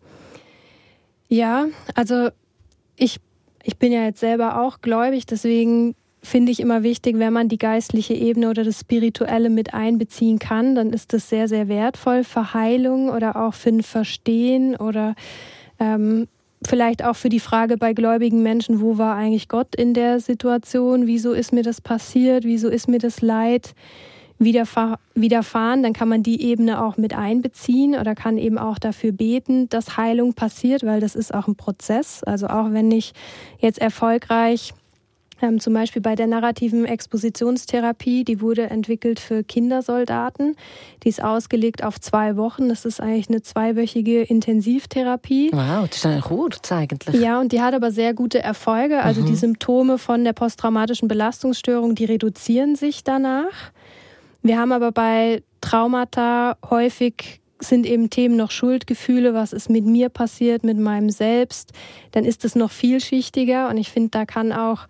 Ja, 1.28 1.66
also 1.94 2.30
ich, 2.96 3.20
ich 3.62 3.76
bin 3.76 3.92
ja 3.92 4.02
jetzt 4.02 4.18
selber 4.18 4.60
auch 4.60 4.80
gläubig, 4.80 5.26
deswegen 5.26 5.94
finde 6.20 6.50
ich 6.50 6.58
immer 6.58 6.82
wichtig, 6.82 7.20
wenn 7.20 7.32
man 7.32 7.48
die 7.48 7.58
geistliche 7.58 8.14
Ebene 8.14 8.50
oder 8.50 8.64
das 8.64 8.80
Spirituelle 8.80 9.48
mit 9.48 9.74
einbeziehen 9.74 10.40
kann, 10.40 10.74
dann 10.74 10.92
ist 10.92 11.12
das 11.12 11.28
sehr, 11.28 11.46
sehr 11.46 11.68
wertvoll 11.68 12.24
für 12.24 12.52
Heilung 12.52 13.10
oder 13.10 13.36
auch 13.36 13.54
für 13.54 13.68
ein 13.68 13.84
Verstehen 13.84 14.74
oder 14.74 15.14
ähm, 15.78 16.26
vielleicht 16.66 17.04
auch 17.04 17.16
für 17.16 17.28
die 17.28 17.40
Frage 17.40 17.76
bei 17.76 17.92
gläubigen 17.92 18.42
Menschen, 18.42 18.80
wo 18.80 18.98
war 18.98 19.16
eigentlich 19.16 19.48
Gott 19.48 19.74
in 19.74 19.94
der 19.94 20.20
Situation? 20.20 21.06
Wieso 21.06 21.32
ist 21.32 21.52
mir 21.52 21.62
das 21.62 21.80
passiert? 21.80 22.44
Wieso 22.44 22.68
ist 22.68 22.88
mir 22.88 22.98
das 22.98 23.22
Leid 23.22 23.74
widerfahren? 24.38 25.82
Dann 25.82 25.92
kann 25.92 26.08
man 26.08 26.22
die 26.22 26.42
Ebene 26.42 26.82
auch 26.82 26.96
mit 26.96 27.14
einbeziehen 27.14 27.94
oder 27.94 28.14
kann 28.14 28.38
eben 28.38 28.58
auch 28.58 28.78
dafür 28.78 29.12
beten, 29.12 29.68
dass 29.68 29.96
Heilung 29.96 30.34
passiert, 30.34 30.84
weil 30.84 31.00
das 31.00 31.14
ist 31.14 31.34
auch 31.34 31.48
ein 31.48 31.56
Prozess. 31.56 32.22
Also 32.24 32.46
auch 32.46 32.72
wenn 32.72 32.90
ich 32.90 33.12
jetzt 33.58 33.78
erfolgreich 33.78 34.74
ähm, 35.42 35.60
zum 35.60 35.74
Beispiel 35.74 36.02
bei 36.02 36.14
der 36.14 36.26
narrativen 36.26 36.84
Expositionstherapie, 36.84 38.24
die 38.24 38.40
wurde 38.40 38.70
entwickelt 38.70 39.20
für 39.20 39.42
Kindersoldaten. 39.42 40.56
Die 41.02 41.08
ist 41.08 41.22
ausgelegt 41.22 41.82
auf 41.84 42.00
zwei 42.00 42.36
Wochen. 42.36 42.68
Das 42.68 42.84
ist 42.84 43.00
eigentlich 43.00 43.28
eine 43.28 43.42
zweiwöchige 43.42 44.22
Intensivtherapie. 44.22 45.50
Wow, 45.52 45.88
das 45.88 45.98
ist 45.98 46.06
eigentlich 46.06 46.24
kurz 46.24 46.72
eigentlich. 46.72 47.20
Ja, 47.20 47.40
und 47.40 47.52
die 47.52 47.60
hat 47.60 47.74
aber 47.74 47.90
sehr 47.90 48.14
gute 48.14 48.42
Erfolge. 48.42 49.02
Also 49.02 49.22
mhm. 49.22 49.26
die 49.26 49.36
Symptome 49.36 49.98
von 49.98 50.24
der 50.24 50.32
posttraumatischen 50.32 51.08
Belastungsstörung, 51.08 51.94
die 51.94 52.04
reduzieren 52.04 52.76
sich 52.76 53.04
danach. 53.04 53.72
Wir 54.42 54.58
haben 54.58 54.72
aber 54.72 54.92
bei 54.92 55.42
Traumata 55.60 56.56
häufig 56.68 57.40
sind 57.62 57.86
eben 57.86 58.10
Themen 58.10 58.36
noch 58.36 58.50
Schuldgefühle, 58.50 59.34
was 59.34 59.52
ist 59.52 59.70
mit 59.70 59.84
mir 59.84 60.08
passiert, 60.08 60.64
mit 60.64 60.78
meinem 60.78 61.10
Selbst, 61.10 61.72
dann 62.12 62.24
ist 62.24 62.44
es 62.44 62.54
noch 62.54 62.70
vielschichtiger 62.70 63.68
und 63.68 63.76
ich 63.76 63.90
finde, 63.90 64.10
da 64.10 64.24
kann 64.24 64.52
auch 64.52 64.86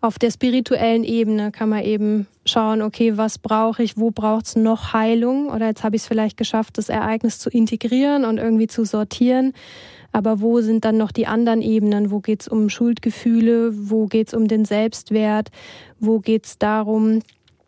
auf 0.00 0.18
der 0.18 0.30
spirituellen 0.30 1.02
Ebene 1.02 1.50
kann 1.50 1.70
man 1.70 1.82
eben 1.82 2.26
schauen, 2.44 2.82
okay, 2.82 3.16
was 3.16 3.38
brauche 3.38 3.82
ich, 3.82 3.96
wo 3.96 4.10
braucht 4.10 4.46
es 4.46 4.56
noch 4.56 4.92
Heilung? 4.92 5.50
Oder 5.50 5.66
jetzt 5.66 5.82
habe 5.82 5.96
ich 5.96 6.02
es 6.02 6.08
vielleicht 6.08 6.36
geschafft, 6.36 6.78
das 6.78 6.88
Ereignis 6.88 7.38
zu 7.38 7.50
integrieren 7.50 8.24
und 8.24 8.38
irgendwie 8.38 8.68
zu 8.68 8.84
sortieren. 8.84 9.54
Aber 10.12 10.40
wo 10.40 10.60
sind 10.60 10.84
dann 10.84 10.96
noch 10.96 11.12
die 11.12 11.26
anderen 11.26 11.62
Ebenen? 11.62 12.10
Wo 12.10 12.20
geht 12.20 12.42
es 12.42 12.48
um 12.48 12.70
Schuldgefühle? 12.70 13.72
Wo 13.90 14.06
geht 14.06 14.28
es 14.28 14.34
um 14.34 14.48
den 14.48 14.64
Selbstwert? 14.64 15.50
Wo 16.00 16.20
geht 16.20 16.46
es 16.46 16.58
darum, 16.58 17.20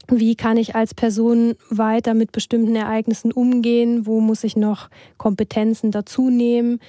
wie 0.09 0.35
kann 0.35 0.57
ich 0.57 0.75
als 0.75 0.95
Person 0.95 1.55
weiter 1.69 2.15
mit 2.15 2.33
bestimmten 2.33 2.77
Ereignissen 2.77 3.33
umgehen? 3.33 4.07
Wo 4.07 4.21
muss 4.21 4.45
ich 4.45 4.57
noch 4.57 4.89
Kompetenzen 5.19 5.91
dazu 5.91 6.31
nehmen? 6.31 6.81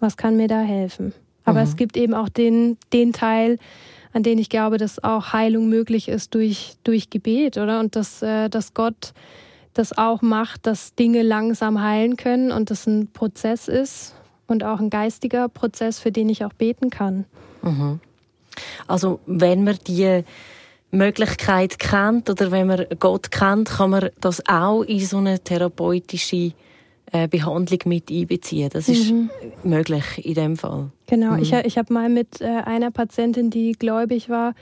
Was 0.00 0.16
kann 0.16 0.36
mir 0.36 0.48
da 0.48 0.60
helfen? 0.60 1.12
Aber 1.44 1.60
mhm. 1.60 1.64
es 1.64 1.76
gibt 1.76 1.96
eben 1.96 2.14
auch 2.14 2.28
den, 2.28 2.76
den 2.92 3.12
Teil, 3.12 3.58
an 4.12 4.22
denen 4.22 4.40
ich 4.40 4.48
glaube, 4.48 4.78
dass 4.78 5.02
auch 5.02 5.32
Heilung 5.32 5.68
möglich 5.68 6.08
ist 6.08 6.34
durch, 6.34 6.74
durch 6.84 7.10
Gebet, 7.10 7.58
oder? 7.58 7.80
Und 7.80 7.96
dass, 7.96 8.22
äh, 8.22 8.48
dass 8.48 8.74
Gott 8.74 9.12
das 9.74 9.96
auch 9.96 10.22
macht, 10.22 10.66
dass 10.66 10.94
Dinge 10.94 11.22
langsam 11.22 11.80
heilen 11.80 12.16
können 12.16 12.50
und 12.50 12.70
das 12.70 12.86
ein 12.86 13.08
Prozess 13.12 13.68
ist 13.68 14.14
und 14.46 14.64
auch 14.64 14.80
ein 14.80 14.90
geistiger 14.90 15.48
Prozess, 15.48 15.98
für 15.98 16.10
den 16.10 16.28
ich 16.28 16.44
auch 16.44 16.52
beten 16.52 16.90
kann. 16.90 17.26
Mhm. 17.62 18.00
Also 18.86 19.20
wenn 19.26 19.62
man 19.62 19.78
die 19.86 20.24
Möglichkeit 20.90 21.78
kennt 21.78 22.30
oder 22.30 22.50
wenn 22.50 22.66
man 22.66 22.86
Gott 22.98 23.30
kennt, 23.30 23.68
kann 23.68 23.90
man 23.90 24.10
das 24.20 24.42
auch 24.48 24.82
in 24.82 25.00
so 25.00 25.18
eine 25.18 25.38
therapeutische 25.38 26.52
Behandlung 27.28 27.78
mit 27.86 28.10
einbeziehen. 28.10 28.68
Das 28.72 28.88
ist 28.88 29.12
mhm. 29.12 29.30
möglich 29.62 30.24
in 30.24 30.34
dem 30.34 30.56
Fall. 30.56 30.90
Genau, 31.06 31.32
mhm. 31.32 31.42
ich, 31.42 31.52
ich 31.52 31.78
habe 31.78 31.92
mal 31.92 32.08
mit 32.08 32.40
äh, 32.40 32.46
einer 32.46 32.90
Patientin, 32.90 33.50
die 33.50 33.72
gläubig 33.72 34.28
war, 34.28 34.54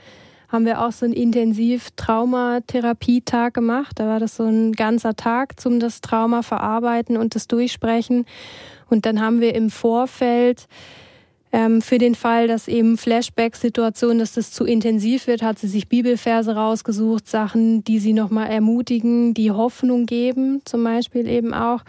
haben 0.49 0.65
wir 0.65 0.85
auch 0.85 0.91
so 0.91 1.05
einen 1.05 1.13
Intensiv-Traumatherapietag 1.13 3.53
gemacht. 3.53 3.99
Da 3.99 4.07
war 4.07 4.19
das 4.19 4.35
so 4.37 4.43
ein 4.43 4.73
ganzer 4.73 5.15
Tag 5.15 5.59
zum 5.59 5.79
das 5.79 6.01
Trauma 6.01 6.41
verarbeiten 6.41 7.17
und 7.17 7.35
das 7.35 7.47
Durchsprechen. 7.47 8.25
Und 8.89 9.05
dann 9.05 9.19
haben 9.19 9.41
wir 9.41 9.53
im 9.55 9.69
Vorfeld 9.69 10.67
ähm, 11.51 11.81
für 11.81 11.97
den 11.97 12.15
Fall, 12.15 12.47
dass 12.47 12.67
eben 12.67 12.97
Flashback-Situationen, 12.97 14.19
dass 14.19 14.33
das 14.33 14.51
zu 14.51 14.65
intensiv 14.65 15.27
wird, 15.27 15.41
hat 15.41 15.59
sie 15.59 15.67
sich 15.67 15.87
Bibelverse 15.87 16.55
rausgesucht, 16.55 17.27
Sachen, 17.27 17.83
die 17.83 17.99
sie 17.99 18.13
nochmal 18.13 18.49
ermutigen, 18.49 19.33
die 19.33 19.51
Hoffnung 19.51 20.05
geben, 20.05 20.61
zum 20.65 20.83
Beispiel 20.83 21.27
eben 21.27 21.53
auch. 21.53 21.81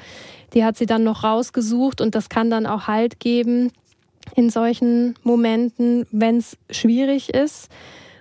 Die 0.54 0.64
hat 0.64 0.76
sie 0.76 0.86
dann 0.86 1.04
noch 1.04 1.24
rausgesucht 1.24 2.00
und 2.00 2.14
das 2.14 2.28
kann 2.28 2.50
dann 2.50 2.66
auch 2.66 2.86
Halt 2.86 3.20
geben 3.20 3.70
in 4.34 4.50
solchen 4.50 5.14
Momenten, 5.22 6.06
wenn 6.10 6.38
es 6.38 6.56
schwierig 6.70 7.30
ist. 7.30 7.68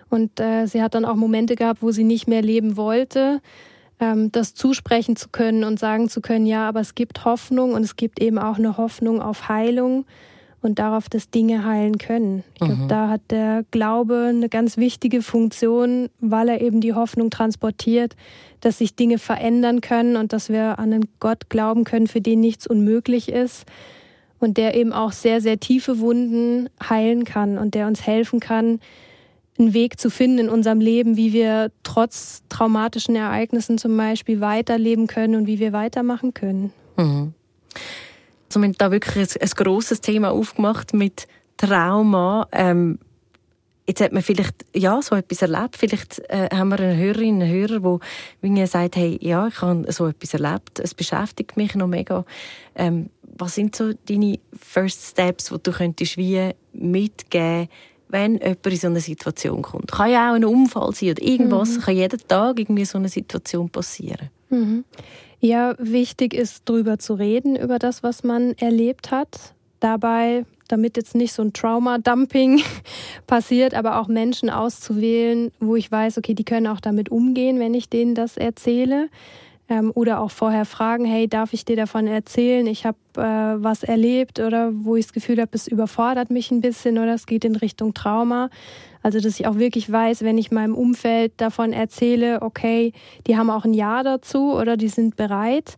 Und 0.09 0.39
äh, 0.39 0.65
sie 0.67 0.81
hat 0.81 0.95
dann 0.95 1.05
auch 1.05 1.15
Momente 1.15 1.55
gehabt, 1.55 1.81
wo 1.81 1.91
sie 1.91 2.03
nicht 2.03 2.27
mehr 2.27 2.41
leben 2.41 2.77
wollte, 2.77 3.41
ähm, 3.99 4.31
das 4.31 4.53
zusprechen 4.53 5.15
zu 5.15 5.29
können 5.29 5.63
und 5.63 5.79
sagen 5.79 6.09
zu 6.09 6.21
können, 6.21 6.45
ja, 6.45 6.67
aber 6.67 6.79
es 6.79 6.95
gibt 6.95 7.25
Hoffnung 7.25 7.73
und 7.73 7.83
es 7.83 7.95
gibt 7.95 8.21
eben 8.21 8.37
auch 8.37 8.57
eine 8.57 8.77
Hoffnung 8.77 9.21
auf 9.21 9.49
Heilung 9.49 10.05
und 10.61 10.79
darauf, 10.79 11.09
dass 11.09 11.29
Dinge 11.29 11.63
heilen 11.63 11.97
können. 11.97 12.43
Ich 12.53 12.59
glaube, 12.59 12.83
mhm. 12.83 12.87
da 12.87 13.09
hat 13.09 13.21
der 13.29 13.63
Glaube 13.71 14.27
eine 14.29 14.49
ganz 14.49 14.77
wichtige 14.77 15.21
Funktion, 15.21 16.09
weil 16.19 16.49
er 16.49 16.61
eben 16.61 16.81
die 16.81 16.93
Hoffnung 16.93 17.29
transportiert, 17.29 18.15
dass 18.61 18.79
sich 18.79 18.95
Dinge 18.95 19.19
verändern 19.19 19.81
können 19.81 20.15
und 20.15 20.33
dass 20.33 20.49
wir 20.49 20.79
an 20.79 20.93
einen 20.93 21.09
Gott 21.19 21.49
glauben 21.49 21.83
können, 21.83 22.07
für 22.07 22.21
den 22.21 22.39
nichts 22.39 22.65
unmöglich 22.65 23.29
ist 23.29 23.65
und 24.39 24.57
der 24.57 24.75
eben 24.75 24.93
auch 24.93 25.11
sehr, 25.11 25.41
sehr 25.41 25.59
tiefe 25.59 25.99
Wunden 25.99 26.69
heilen 26.81 27.23
kann 27.23 27.57
und 27.57 27.75
der 27.75 27.87
uns 27.87 28.05
helfen 28.05 28.39
kann, 28.39 28.79
einen 29.59 29.73
Weg 29.73 29.99
zu 29.99 30.09
finden 30.09 30.39
in 30.39 30.49
unserem 30.49 30.79
Leben, 30.79 31.17
wie 31.17 31.33
wir 31.33 31.71
trotz 31.83 32.43
traumatischen 32.49 33.15
Ereignissen 33.15 33.77
zum 33.77 33.97
Beispiel 33.97 34.39
weiterleben 34.39 35.07
können 35.07 35.35
und 35.35 35.47
wie 35.47 35.59
wir 35.59 35.73
weitermachen 35.73 36.33
können. 36.33 36.71
Mhm. 36.95 37.33
Also 38.47 38.59
wir 38.59 38.67
haben 38.67 38.77
da 38.77 38.91
wirklich 38.91 39.35
ein, 39.35 39.41
ein 39.41 39.49
grosses 39.49 40.01
Thema 40.01 40.31
aufgemacht 40.31 40.93
mit 40.93 41.27
Trauma. 41.57 42.47
Ähm, 42.51 42.99
jetzt 43.87 44.01
hat 44.01 44.11
man 44.11 44.21
vielleicht 44.21 44.65
ja 44.73 45.01
so 45.01 45.15
etwas 45.15 45.41
erlebt. 45.41 45.77
Vielleicht 45.77 46.19
äh, 46.29 46.49
haben 46.53 46.69
wir 46.69 46.79
eine 46.79 46.95
Hörerin, 46.95 47.41
einen 47.41 47.51
Hörer, 47.51 47.79
der 47.79 47.99
wie 48.41 48.65
sagt, 48.65 48.95
hey, 48.95 49.17
ja, 49.21 49.47
ich 49.47 49.61
habe 49.61 49.91
so 49.91 50.07
etwas 50.07 50.33
erlebt. 50.33 50.79
Es 50.79 50.93
beschäftigt 50.93 51.57
mich 51.57 51.75
noch 51.75 51.87
mega. 51.87 52.25
Ähm, 52.75 53.09
was 53.39 53.55
sind 53.55 53.75
so 53.75 53.93
deine 53.93 54.39
First 54.57 55.11
Steps, 55.11 55.49
die 55.49 55.61
du 55.61 55.71
könntest 55.71 56.17
wie 56.17 56.51
mitgeben 56.73 57.69
wenn 58.09 58.37
jemand 58.37 58.65
in 58.65 58.77
so 58.77 58.87
eine 58.87 59.01
Situation 59.01 59.61
kommt? 59.61 59.91
Kann 59.91 60.11
ja 60.11 60.31
auch 60.31 60.35
ein 60.35 60.45
Unfall 60.45 60.93
sein 60.93 61.11
oder 61.11 61.21
irgendwas. 61.21 61.75
Mhm. 61.75 61.81
Kann 61.81 61.95
jeden 61.95 62.27
Tag 62.27 62.59
irgendwie 62.59 62.85
so 62.85 62.97
eine 62.97 63.09
Situation 63.09 63.69
passieren. 63.69 64.29
Mhm. 64.49 64.85
Ja, 65.47 65.75
wichtig 65.77 66.33
ist, 66.33 66.63
darüber 66.65 66.99
zu 66.99 67.13
reden, 67.13 67.55
über 67.55 67.79
das, 67.79 68.03
was 68.03 68.21
man 68.21 68.51
erlebt 68.57 69.11
hat. 69.11 69.53
Dabei, 69.79 70.43
damit 70.67 70.97
jetzt 70.97 71.15
nicht 71.15 71.31
so 71.31 71.41
ein 71.41 71.53
Trauma-Dumping 71.53 72.61
passiert, 73.27 73.73
aber 73.73 74.01
auch 74.01 74.09
Menschen 74.09 74.49
auszuwählen, 74.49 75.53
wo 75.61 75.77
ich 75.77 75.89
weiß, 75.89 76.17
okay, 76.17 76.33
die 76.33 76.43
können 76.43 76.67
auch 76.67 76.81
damit 76.81 77.07
umgehen, 77.07 77.61
wenn 77.61 77.73
ich 77.75 77.87
denen 77.87 78.13
das 78.13 78.35
erzähle. 78.35 79.07
Ähm, 79.69 79.93
oder 79.95 80.19
auch 80.19 80.31
vorher 80.31 80.65
fragen, 80.65 81.05
hey, 81.05 81.29
darf 81.29 81.53
ich 81.53 81.63
dir 81.63 81.77
davon 81.77 82.07
erzählen? 82.07 82.67
Ich 82.67 82.85
habe 82.85 82.97
äh, 83.15 83.63
was 83.63 83.83
erlebt 83.83 84.41
oder 84.41 84.71
wo 84.73 84.97
ich 84.97 85.05
das 85.05 85.13
Gefühl 85.13 85.39
habe, 85.39 85.51
es 85.53 85.69
überfordert 85.69 86.29
mich 86.29 86.51
ein 86.51 86.59
bisschen 86.59 86.97
oder 86.97 87.13
es 87.13 87.25
geht 87.25 87.45
in 87.45 87.55
Richtung 87.55 87.93
Trauma. 87.93 88.49
Also, 89.07 89.21
dass 89.21 89.39
ich 89.39 89.47
auch 89.47 89.57
wirklich 89.57 89.89
weiß, 89.89 90.23
wenn 90.23 90.37
ich 90.37 90.51
meinem 90.51 90.75
Umfeld 90.75 91.31
davon 91.37 91.71
erzähle, 91.71 92.41
okay, 92.41 92.91
die 93.25 93.37
haben 93.37 93.49
auch 93.49 93.63
ein 93.63 93.73
Ja 93.73 94.03
dazu 94.03 94.51
oder 94.51 94.75
die 94.75 94.89
sind 94.89 95.15
bereit, 95.15 95.77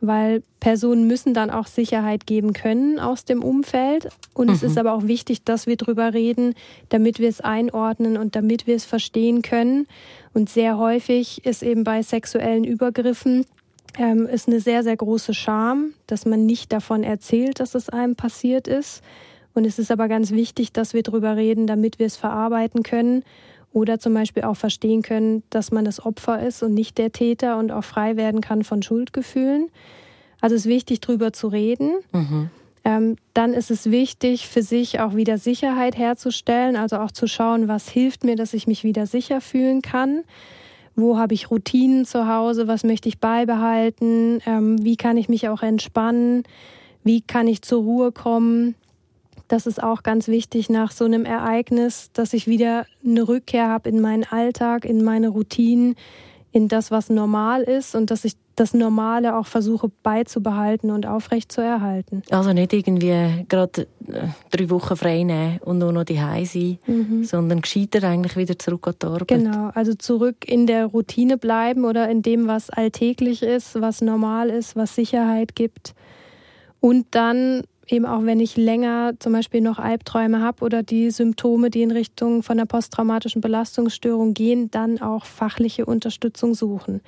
weil 0.00 0.42
Personen 0.58 1.06
müssen 1.06 1.34
dann 1.34 1.50
auch 1.50 1.66
Sicherheit 1.66 2.26
geben 2.26 2.54
können 2.54 2.98
aus 2.98 3.26
dem 3.26 3.44
Umfeld. 3.44 4.08
Und 4.32 4.46
mhm. 4.46 4.54
es 4.54 4.62
ist 4.62 4.78
aber 4.78 4.94
auch 4.94 5.06
wichtig, 5.06 5.44
dass 5.44 5.66
wir 5.66 5.76
drüber 5.76 6.14
reden, 6.14 6.54
damit 6.88 7.18
wir 7.18 7.28
es 7.28 7.42
einordnen 7.42 8.16
und 8.16 8.36
damit 8.36 8.66
wir 8.66 8.74
es 8.74 8.86
verstehen 8.86 9.42
können. 9.42 9.86
Und 10.32 10.48
sehr 10.48 10.78
häufig 10.78 11.44
ist 11.44 11.62
eben 11.62 11.84
bei 11.84 12.00
sexuellen 12.00 12.64
Übergriffen 12.64 13.44
ähm, 13.98 14.26
ist 14.26 14.48
eine 14.48 14.60
sehr, 14.60 14.82
sehr 14.82 14.96
große 14.96 15.34
Scham, 15.34 15.92
dass 16.06 16.24
man 16.24 16.46
nicht 16.46 16.72
davon 16.72 17.04
erzählt, 17.04 17.60
dass 17.60 17.74
es 17.74 17.90
einem 17.90 18.16
passiert 18.16 18.66
ist. 18.66 19.02
Und 19.54 19.66
es 19.66 19.78
ist 19.78 19.90
aber 19.90 20.08
ganz 20.08 20.30
wichtig, 20.30 20.72
dass 20.72 20.94
wir 20.94 21.02
darüber 21.02 21.36
reden, 21.36 21.66
damit 21.66 21.98
wir 21.98 22.06
es 22.06 22.16
verarbeiten 22.16 22.82
können 22.82 23.24
oder 23.72 23.98
zum 23.98 24.14
Beispiel 24.14 24.44
auch 24.44 24.56
verstehen 24.56 25.02
können, 25.02 25.42
dass 25.50 25.70
man 25.72 25.84
das 25.84 26.04
Opfer 26.04 26.44
ist 26.46 26.62
und 26.62 26.74
nicht 26.74 26.98
der 26.98 27.12
Täter 27.12 27.58
und 27.58 27.70
auch 27.70 27.84
frei 27.84 28.16
werden 28.16 28.40
kann 28.40 28.64
von 28.64 28.82
Schuldgefühlen. 28.82 29.68
Also 30.40 30.56
es 30.56 30.62
ist 30.62 30.70
wichtig, 30.70 31.00
darüber 31.00 31.32
zu 31.32 31.48
reden. 31.48 31.92
Mhm. 32.12 32.50
Ähm, 32.84 33.16
dann 33.32 33.54
ist 33.54 33.70
es 33.70 33.90
wichtig, 33.90 34.48
für 34.48 34.62
sich 34.62 35.00
auch 35.00 35.14
wieder 35.14 35.38
Sicherheit 35.38 35.96
herzustellen, 35.96 36.74
also 36.76 36.96
auch 36.98 37.12
zu 37.12 37.28
schauen, 37.28 37.68
was 37.68 37.88
hilft 37.88 38.24
mir, 38.24 38.34
dass 38.34 38.54
ich 38.54 38.66
mich 38.66 38.82
wieder 38.82 39.06
sicher 39.06 39.40
fühlen 39.40 39.82
kann. 39.82 40.24
Wo 40.96 41.16
habe 41.16 41.32
ich 41.32 41.50
Routinen 41.50 42.04
zu 42.04 42.26
Hause? 42.26 42.66
Was 42.66 42.84
möchte 42.84 43.08
ich 43.08 43.18
beibehalten? 43.18 44.40
Ähm, 44.46 44.84
wie 44.84 44.96
kann 44.96 45.16
ich 45.16 45.28
mich 45.28 45.48
auch 45.48 45.62
entspannen? 45.62 46.42
Wie 47.04 47.20
kann 47.20 47.46
ich 47.48 47.62
zur 47.62 47.82
Ruhe 47.82 48.12
kommen? 48.12 48.74
Das 49.52 49.66
ist 49.66 49.82
auch 49.82 50.02
ganz 50.02 50.28
wichtig 50.28 50.70
nach 50.70 50.92
so 50.92 51.04
einem 51.04 51.26
Ereignis, 51.26 52.08
dass 52.14 52.32
ich 52.32 52.46
wieder 52.46 52.86
eine 53.04 53.28
Rückkehr 53.28 53.68
habe 53.68 53.90
in 53.90 54.00
meinen 54.00 54.24
Alltag, 54.24 54.86
in 54.86 55.04
meine 55.04 55.28
Routinen, 55.28 55.94
in 56.52 56.68
das, 56.68 56.90
was 56.90 57.10
normal 57.10 57.60
ist 57.60 57.94
und 57.94 58.10
dass 58.10 58.24
ich 58.24 58.32
das 58.56 58.72
Normale 58.72 59.36
auch 59.36 59.44
versuche 59.44 59.90
beizubehalten 60.02 60.90
und 60.90 61.04
aufrecht 61.04 61.52
zu 61.52 61.60
erhalten. 61.60 62.22
Also 62.30 62.54
nicht 62.54 62.72
irgendwie 62.72 63.44
gerade 63.46 63.88
äh, 64.08 64.28
drei 64.50 64.70
Wochen 64.70 64.96
frei 64.96 65.22
nehmen 65.22 65.60
und 65.62 65.76
nur 65.76 65.92
noch 65.92 66.04
die 66.04 66.16
sein, 66.16 66.78
mhm. 66.86 67.24
sondern 67.24 67.60
gescheiter 67.60 68.08
eigentlich 68.08 68.38
wieder 68.38 68.58
zurück 68.58 68.86
an 68.86 68.94
die 69.02 69.06
Arbeit. 69.06 69.28
Genau, 69.28 69.70
also 69.74 69.92
zurück 69.92 70.48
in 70.50 70.66
der 70.66 70.86
Routine 70.86 71.36
bleiben 71.36 71.84
oder 71.84 72.08
in 72.08 72.22
dem, 72.22 72.46
was 72.46 72.70
alltäglich 72.70 73.42
ist, 73.42 73.78
was 73.78 74.00
normal 74.00 74.48
ist, 74.48 74.76
was 74.76 74.94
Sicherheit 74.94 75.54
gibt. 75.54 75.94
Und 76.80 77.08
dann 77.10 77.64
eben 77.88 78.06
auch 78.06 78.24
wenn 78.24 78.40
ich 78.40 78.56
länger 78.56 79.14
zum 79.18 79.32
Beispiel 79.32 79.60
noch 79.60 79.78
Albträume 79.78 80.40
habe 80.40 80.64
oder 80.64 80.82
die 80.82 81.10
Symptome, 81.10 81.70
die 81.70 81.82
in 81.82 81.90
Richtung 81.90 82.42
von 82.42 82.56
der 82.56 82.64
posttraumatischen 82.64 83.40
Belastungsstörung 83.40 84.34
gehen, 84.34 84.70
dann 84.70 85.00
auch 85.00 85.24
fachliche 85.24 85.86
Unterstützung 85.86 86.54
suchen. 86.54 87.00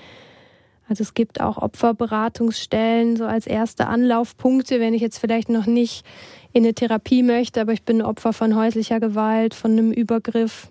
Also 0.88 1.02
es 1.02 1.14
gibt 1.14 1.40
auch 1.40 1.56
Opferberatungsstellen 1.56 3.16
so 3.16 3.24
als 3.24 3.46
erste 3.46 3.86
Anlaufpunkte, 3.86 4.80
wenn 4.80 4.94
ich 4.94 5.00
jetzt 5.00 5.18
vielleicht 5.18 5.48
noch 5.48 5.66
nicht 5.66 6.04
in 6.52 6.64
eine 6.64 6.74
Therapie 6.74 7.22
möchte, 7.22 7.60
aber 7.60 7.72
ich 7.72 7.84
bin 7.84 8.02
Opfer 8.02 8.32
von 8.32 8.54
häuslicher 8.54 9.00
Gewalt, 9.00 9.54
von 9.54 9.72
einem 9.72 9.92
Übergriff, 9.92 10.68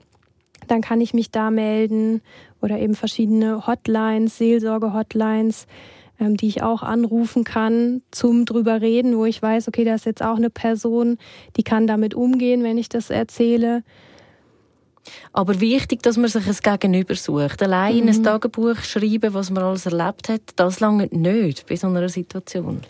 dann 0.67 0.81
kann 0.81 1.01
ich 1.01 1.13
mich 1.13 1.31
da 1.31 1.51
melden 1.51 2.21
oder 2.61 2.79
eben 2.79 2.95
verschiedene 2.95 3.65
Hotlines, 3.67 4.37
Seelsorge-Hotlines 4.37 5.67
ähm, 6.23 6.37
die 6.37 6.47
ich 6.47 6.63
auch 6.63 6.83
anrufen 6.83 7.43
kann 7.43 8.01
zum 8.11 8.45
drüber 8.45 8.81
reden, 8.81 9.17
wo 9.17 9.25
ich 9.25 9.41
weiß, 9.41 9.67
okay, 9.67 9.83
da 9.83 9.95
ist 9.95 10.05
jetzt 10.05 10.23
auch 10.23 10.37
eine 10.37 10.49
Person, 10.49 11.17
die 11.57 11.63
kann 11.63 11.87
damit 11.87 12.13
umgehen, 12.13 12.63
wenn 12.63 12.77
ich 12.77 12.89
das 12.89 13.09
erzähle. 13.09 13.83
Aber 15.33 15.59
wichtig, 15.59 16.01
dass 16.01 16.17
man 16.17 16.29
sich 16.29 16.47
ein 16.47 16.79
Gegenüber 16.79 17.15
sucht. 17.15 17.61
Allein 17.61 17.95
mhm. 17.95 18.01
in 18.01 18.09
ein. 18.09 18.23
Tagebuch 18.23 18.77
schreiben, 18.77 19.33
was 19.33 19.49
man 19.49 19.63
alles 19.63 19.85
erlebt 19.85 20.29
hat, 20.29 20.41
das 20.55 20.79
lange 20.79 21.07
nicht 21.07 21.67
bei 21.67 21.75
so 21.75 21.87
einer 21.87 22.07
Situation. 22.09 22.81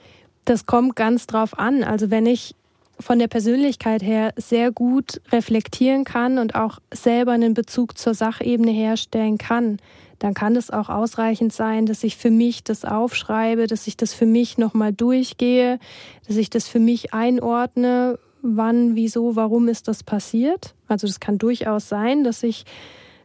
Das 0.45 0.65
kommt 0.65 0.95
ganz 0.95 1.25
drauf 1.25 1.57
an. 1.57 1.84
Also 1.84 2.11
wenn 2.11 2.25
ich 2.25 2.55
von 2.99 3.19
der 3.19 3.27
Persönlichkeit 3.27 4.03
her 4.03 4.34
sehr 4.38 4.71
gut 4.71 5.21
reflektieren 5.31 6.03
kann 6.03 6.38
und 6.38 6.55
auch 6.55 6.79
selber 6.93 7.31
einen 7.31 7.53
Bezug 7.53 7.97
zur 7.97 8.13
Sachebene 8.13 8.71
herstellen 8.71 9.38
kann, 9.38 9.77
dann 10.24 10.34
kann 10.34 10.55
es 10.55 10.71
auch 10.71 10.88
ausreichend 10.88 11.51
sein, 11.51 11.86
dass 11.86 12.01
ich 12.01 12.15
für 12.15 12.32
mich 12.32 12.63
das 12.63 12.86
aufschreibe, 12.86 13.67
dass 13.67 13.88
ich 13.88 13.97
das 13.97 14.13
für 14.13 14.26
mich 14.26 14.57
nochmal 14.57 14.93
durchgehe, 14.93 15.80
dass 16.26 16.38
ich 16.38 16.49
das 16.49 16.69
für 16.69 16.80
mich 16.80 17.13
einordne, 17.13 18.17
wann, 18.41 18.95
wieso, 18.95 19.36
warum 19.36 19.67
ist 19.67 19.89
das 19.89 20.01
passiert. 20.01 20.76
Also 20.88 21.07
das 21.07 21.19
kann 21.19 21.39
durchaus 21.39 21.89
sein, 21.89 22.24
dass 22.24 22.41
ich 22.41 22.63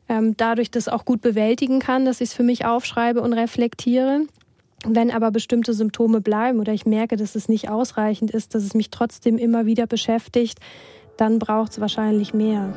ähm, 0.09 0.37
dadurch 0.37 0.73
das 0.73 0.89
auch 0.89 1.05
gut 1.05 1.21
bewältigen 1.21 1.79
kann, 1.79 2.05
dass 2.05 2.21
ich 2.21 2.31
es 2.31 2.35
für 2.35 2.43
mich 2.43 2.65
aufschreibe 2.65 3.23
und 3.23 3.33
reflektiere. 3.33 4.23
Wenn 4.85 5.13
aber 5.13 5.31
bestimmte 5.31 5.75
Symptome 5.75 6.21
bleiben 6.21 6.59
oder 6.59 6.73
ich 6.73 6.85
merke, 6.85 7.15
dass 7.15 7.37
es 7.37 7.49
nicht 7.49 7.71
ausreichend 7.71 8.33
ist, 8.33 8.57
dass 8.57 8.65
es 8.65 8.75
mich 8.75 8.91
trotzdem 8.91 9.39
immer 9.39 9.67
wieder 9.67 9.87
beschäftigt, 9.87 10.59
dann 11.17 11.39
braucht 11.39 11.71
es 11.71 11.81
wahrscheinlich 11.81 12.35
mehr. 12.35 12.75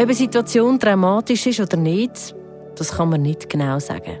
Ob 0.00 0.06
eine 0.06 0.14
Situation 0.14 0.78
dramatisch 0.78 1.46
ist 1.46 1.60
oder 1.60 1.76
nicht, 1.76 2.34
das 2.74 2.92
kann 2.92 3.10
man 3.10 3.20
nicht 3.20 3.50
genau 3.50 3.78
sagen. 3.80 4.18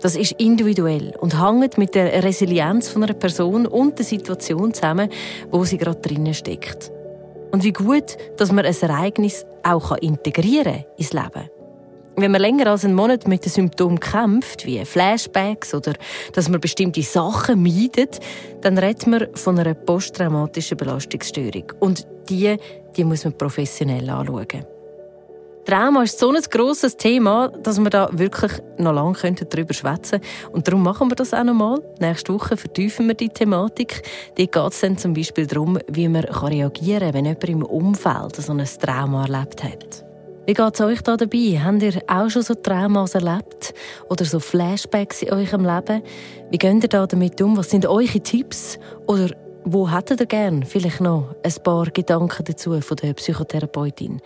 Das 0.00 0.16
ist 0.16 0.32
individuell 0.40 1.14
und 1.20 1.38
hängt 1.38 1.76
mit 1.76 1.94
der 1.94 2.24
Resilienz 2.24 2.88
von 2.88 3.02
einer 3.02 3.12
Person 3.12 3.66
und 3.66 3.98
der 3.98 4.06
Situation 4.06 4.72
zusammen, 4.72 5.10
wo 5.50 5.64
sie 5.64 5.76
gerade 5.76 6.00
drinnen 6.00 6.32
steckt. 6.32 6.90
Und 7.52 7.62
wie 7.62 7.74
gut, 7.74 8.16
dass 8.38 8.50
man 8.52 8.64
ein 8.64 8.74
Ereignis 8.80 9.44
auch 9.62 9.94
integrieren 9.98 10.76
kann 10.76 10.84
ins 10.96 11.12
Leben. 11.12 11.50
Wenn 12.16 12.30
man 12.30 12.40
länger 12.40 12.68
als 12.68 12.86
einen 12.86 12.94
Monat 12.94 13.28
mit 13.28 13.44
dem 13.44 13.52
Symptom 13.52 14.00
kämpft, 14.00 14.64
wie 14.64 14.82
Flashbacks 14.82 15.74
oder 15.74 15.92
dass 16.32 16.48
man 16.48 16.58
bestimmte 16.58 17.02
Sachen 17.02 17.62
meidet, 17.62 18.18
dann 18.62 18.78
redet 18.78 19.06
man 19.06 19.26
von 19.34 19.58
einer 19.58 19.74
posttraumatischen 19.74 20.78
Belastungsstörung. 20.78 21.70
Und 21.80 22.06
die, 22.30 22.56
die 22.96 23.04
muss 23.04 23.24
man 23.24 23.36
professionell 23.36 24.08
anschauen. 24.08 24.64
Trauma 25.66 26.04
ist 26.04 26.20
so 26.20 26.30
ein 26.30 26.40
grosses 26.48 26.96
Thema, 26.96 27.48
dass 27.48 27.80
wir 27.80 27.90
da 27.90 28.08
wirklich 28.12 28.52
noch 28.78 28.92
lange 28.92 29.34
darüber 29.50 29.74
schwätzen 29.74 30.20
könnten. 30.20 30.52
Und 30.52 30.68
darum 30.68 30.84
machen 30.84 31.10
wir 31.10 31.16
das 31.16 31.34
auch 31.34 31.42
noch 31.42 31.54
mal. 31.54 31.82
Nächste 31.98 32.32
Woche 32.32 32.56
vertiefen 32.56 33.08
wir 33.08 33.14
die 33.14 33.28
Thematik. 33.28 34.02
Dort 34.36 34.52
geht 34.52 34.72
es 34.72 34.80
dann 34.80 34.96
zum 34.96 35.12
Beispiel 35.12 35.48
darum, 35.48 35.76
wie 35.88 36.06
man 36.08 36.22
reagieren 36.22 37.00
kann, 37.00 37.14
wenn 37.14 37.24
jemand 37.24 37.48
im 37.48 37.62
Umfeld 37.64 38.36
so 38.36 38.52
ein 38.52 38.64
Trauma 38.80 39.24
erlebt 39.24 39.64
hat. 39.64 40.04
Wie 40.46 40.54
geht 40.54 40.74
es 40.74 40.80
euch 40.80 41.02
da 41.02 41.16
dabei? 41.16 41.60
Habt 41.60 41.82
ihr 41.82 42.00
auch 42.06 42.30
schon 42.30 42.42
so 42.42 42.54
Traumas 42.54 43.16
erlebt? 43.16 43.74
Oder 44.08 44.24
so 44.24 44.38
Flashbacks 44.38 45.22
in 45.22 45.32
eurem 45.32 45.64
Leben? 45.64 46.02
Wie 46.52 46.58
geht 46.58 46.84
ihr 46.84 46.88
da 46.88 47.04
damit 47.08 47.42
um? 47.42 47.56
Was 47.56 47.70
sind 47.70 47.84
eure 47.86 48.20
Tipps? 48.20 48.78
Oder 49.08 49.30
wo 49.68 49.90
hättet 49.90 50.20
ihr 50.20 50.26
gern 50.26 50.62
vielleicht 50.62 51.00
noch 51.00 51.34
ein 51.42 51.52
paar 51.64 51.86
Gedanken 51.86 52.44
dazu 52.44 52.80
von 52.80 52.96
der 52.98 53.14
Psychotherapeutin? 53.14 54.20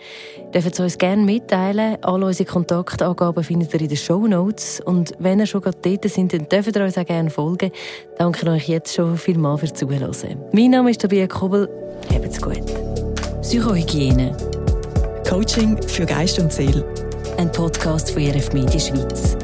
Dürft 0.53 0.79
ihr 0.79 0.83
uns 0.83 0.97
gerne 0.99 1.23
mitteilen. 1.23 1.97
Alle 2.03 2.27
unsere 2.27 2.47
Kontaktangaben 2.47 3.43
findet 3.43 3.73
ihr 3.73 3.81
in 3.81 3.89
den 3.89 3.97
Show 3.97 4.27
Notes. 4.27 4.79
Und 4.81 5.13
wenn 5.17 5.39
ihr 5.39 5.47
schon 5.47 5.61
gerade 5.61 5.77
dort 5.81 6.07
seid, 6.07 6.31
dann 6.31 6.47
dürft 6.47 6.75
ihr 6.75 6.83
uns 6.83 6.97
auch 6.97 7.05
gerne 7.05 7.31
folgen. 7.31 7.71
Danke 8.19 8.47
euch 8.51 8.69
jetzt 8.69 8.93
schon 8.93 9.17
vielmals 9.17 9.61
fürs 9.61 9.73
Zuhören. 9.73 10.11
Mein 10.53 10.71
Name 10.71 10.91
ist 10.91 11.01
Tobias 11.01 11.29
Kobel. 11.29 11.67
Habt's 12.13 12.39
gut. 12.39 12.61
Psychohygiene. 13.41 14.37
Coaching 15.27 15.81
für 15.81 16.05
Geist 16.05 16.37
und 16.37 16.53
Seele. 16.53 16.85
Ein 17.37 17.51
Podcast 17.51 18.11
von 18.11 18.21
RF 18.21 18.53
Media 18.53 18.79
Schweiz. 18.79 19.35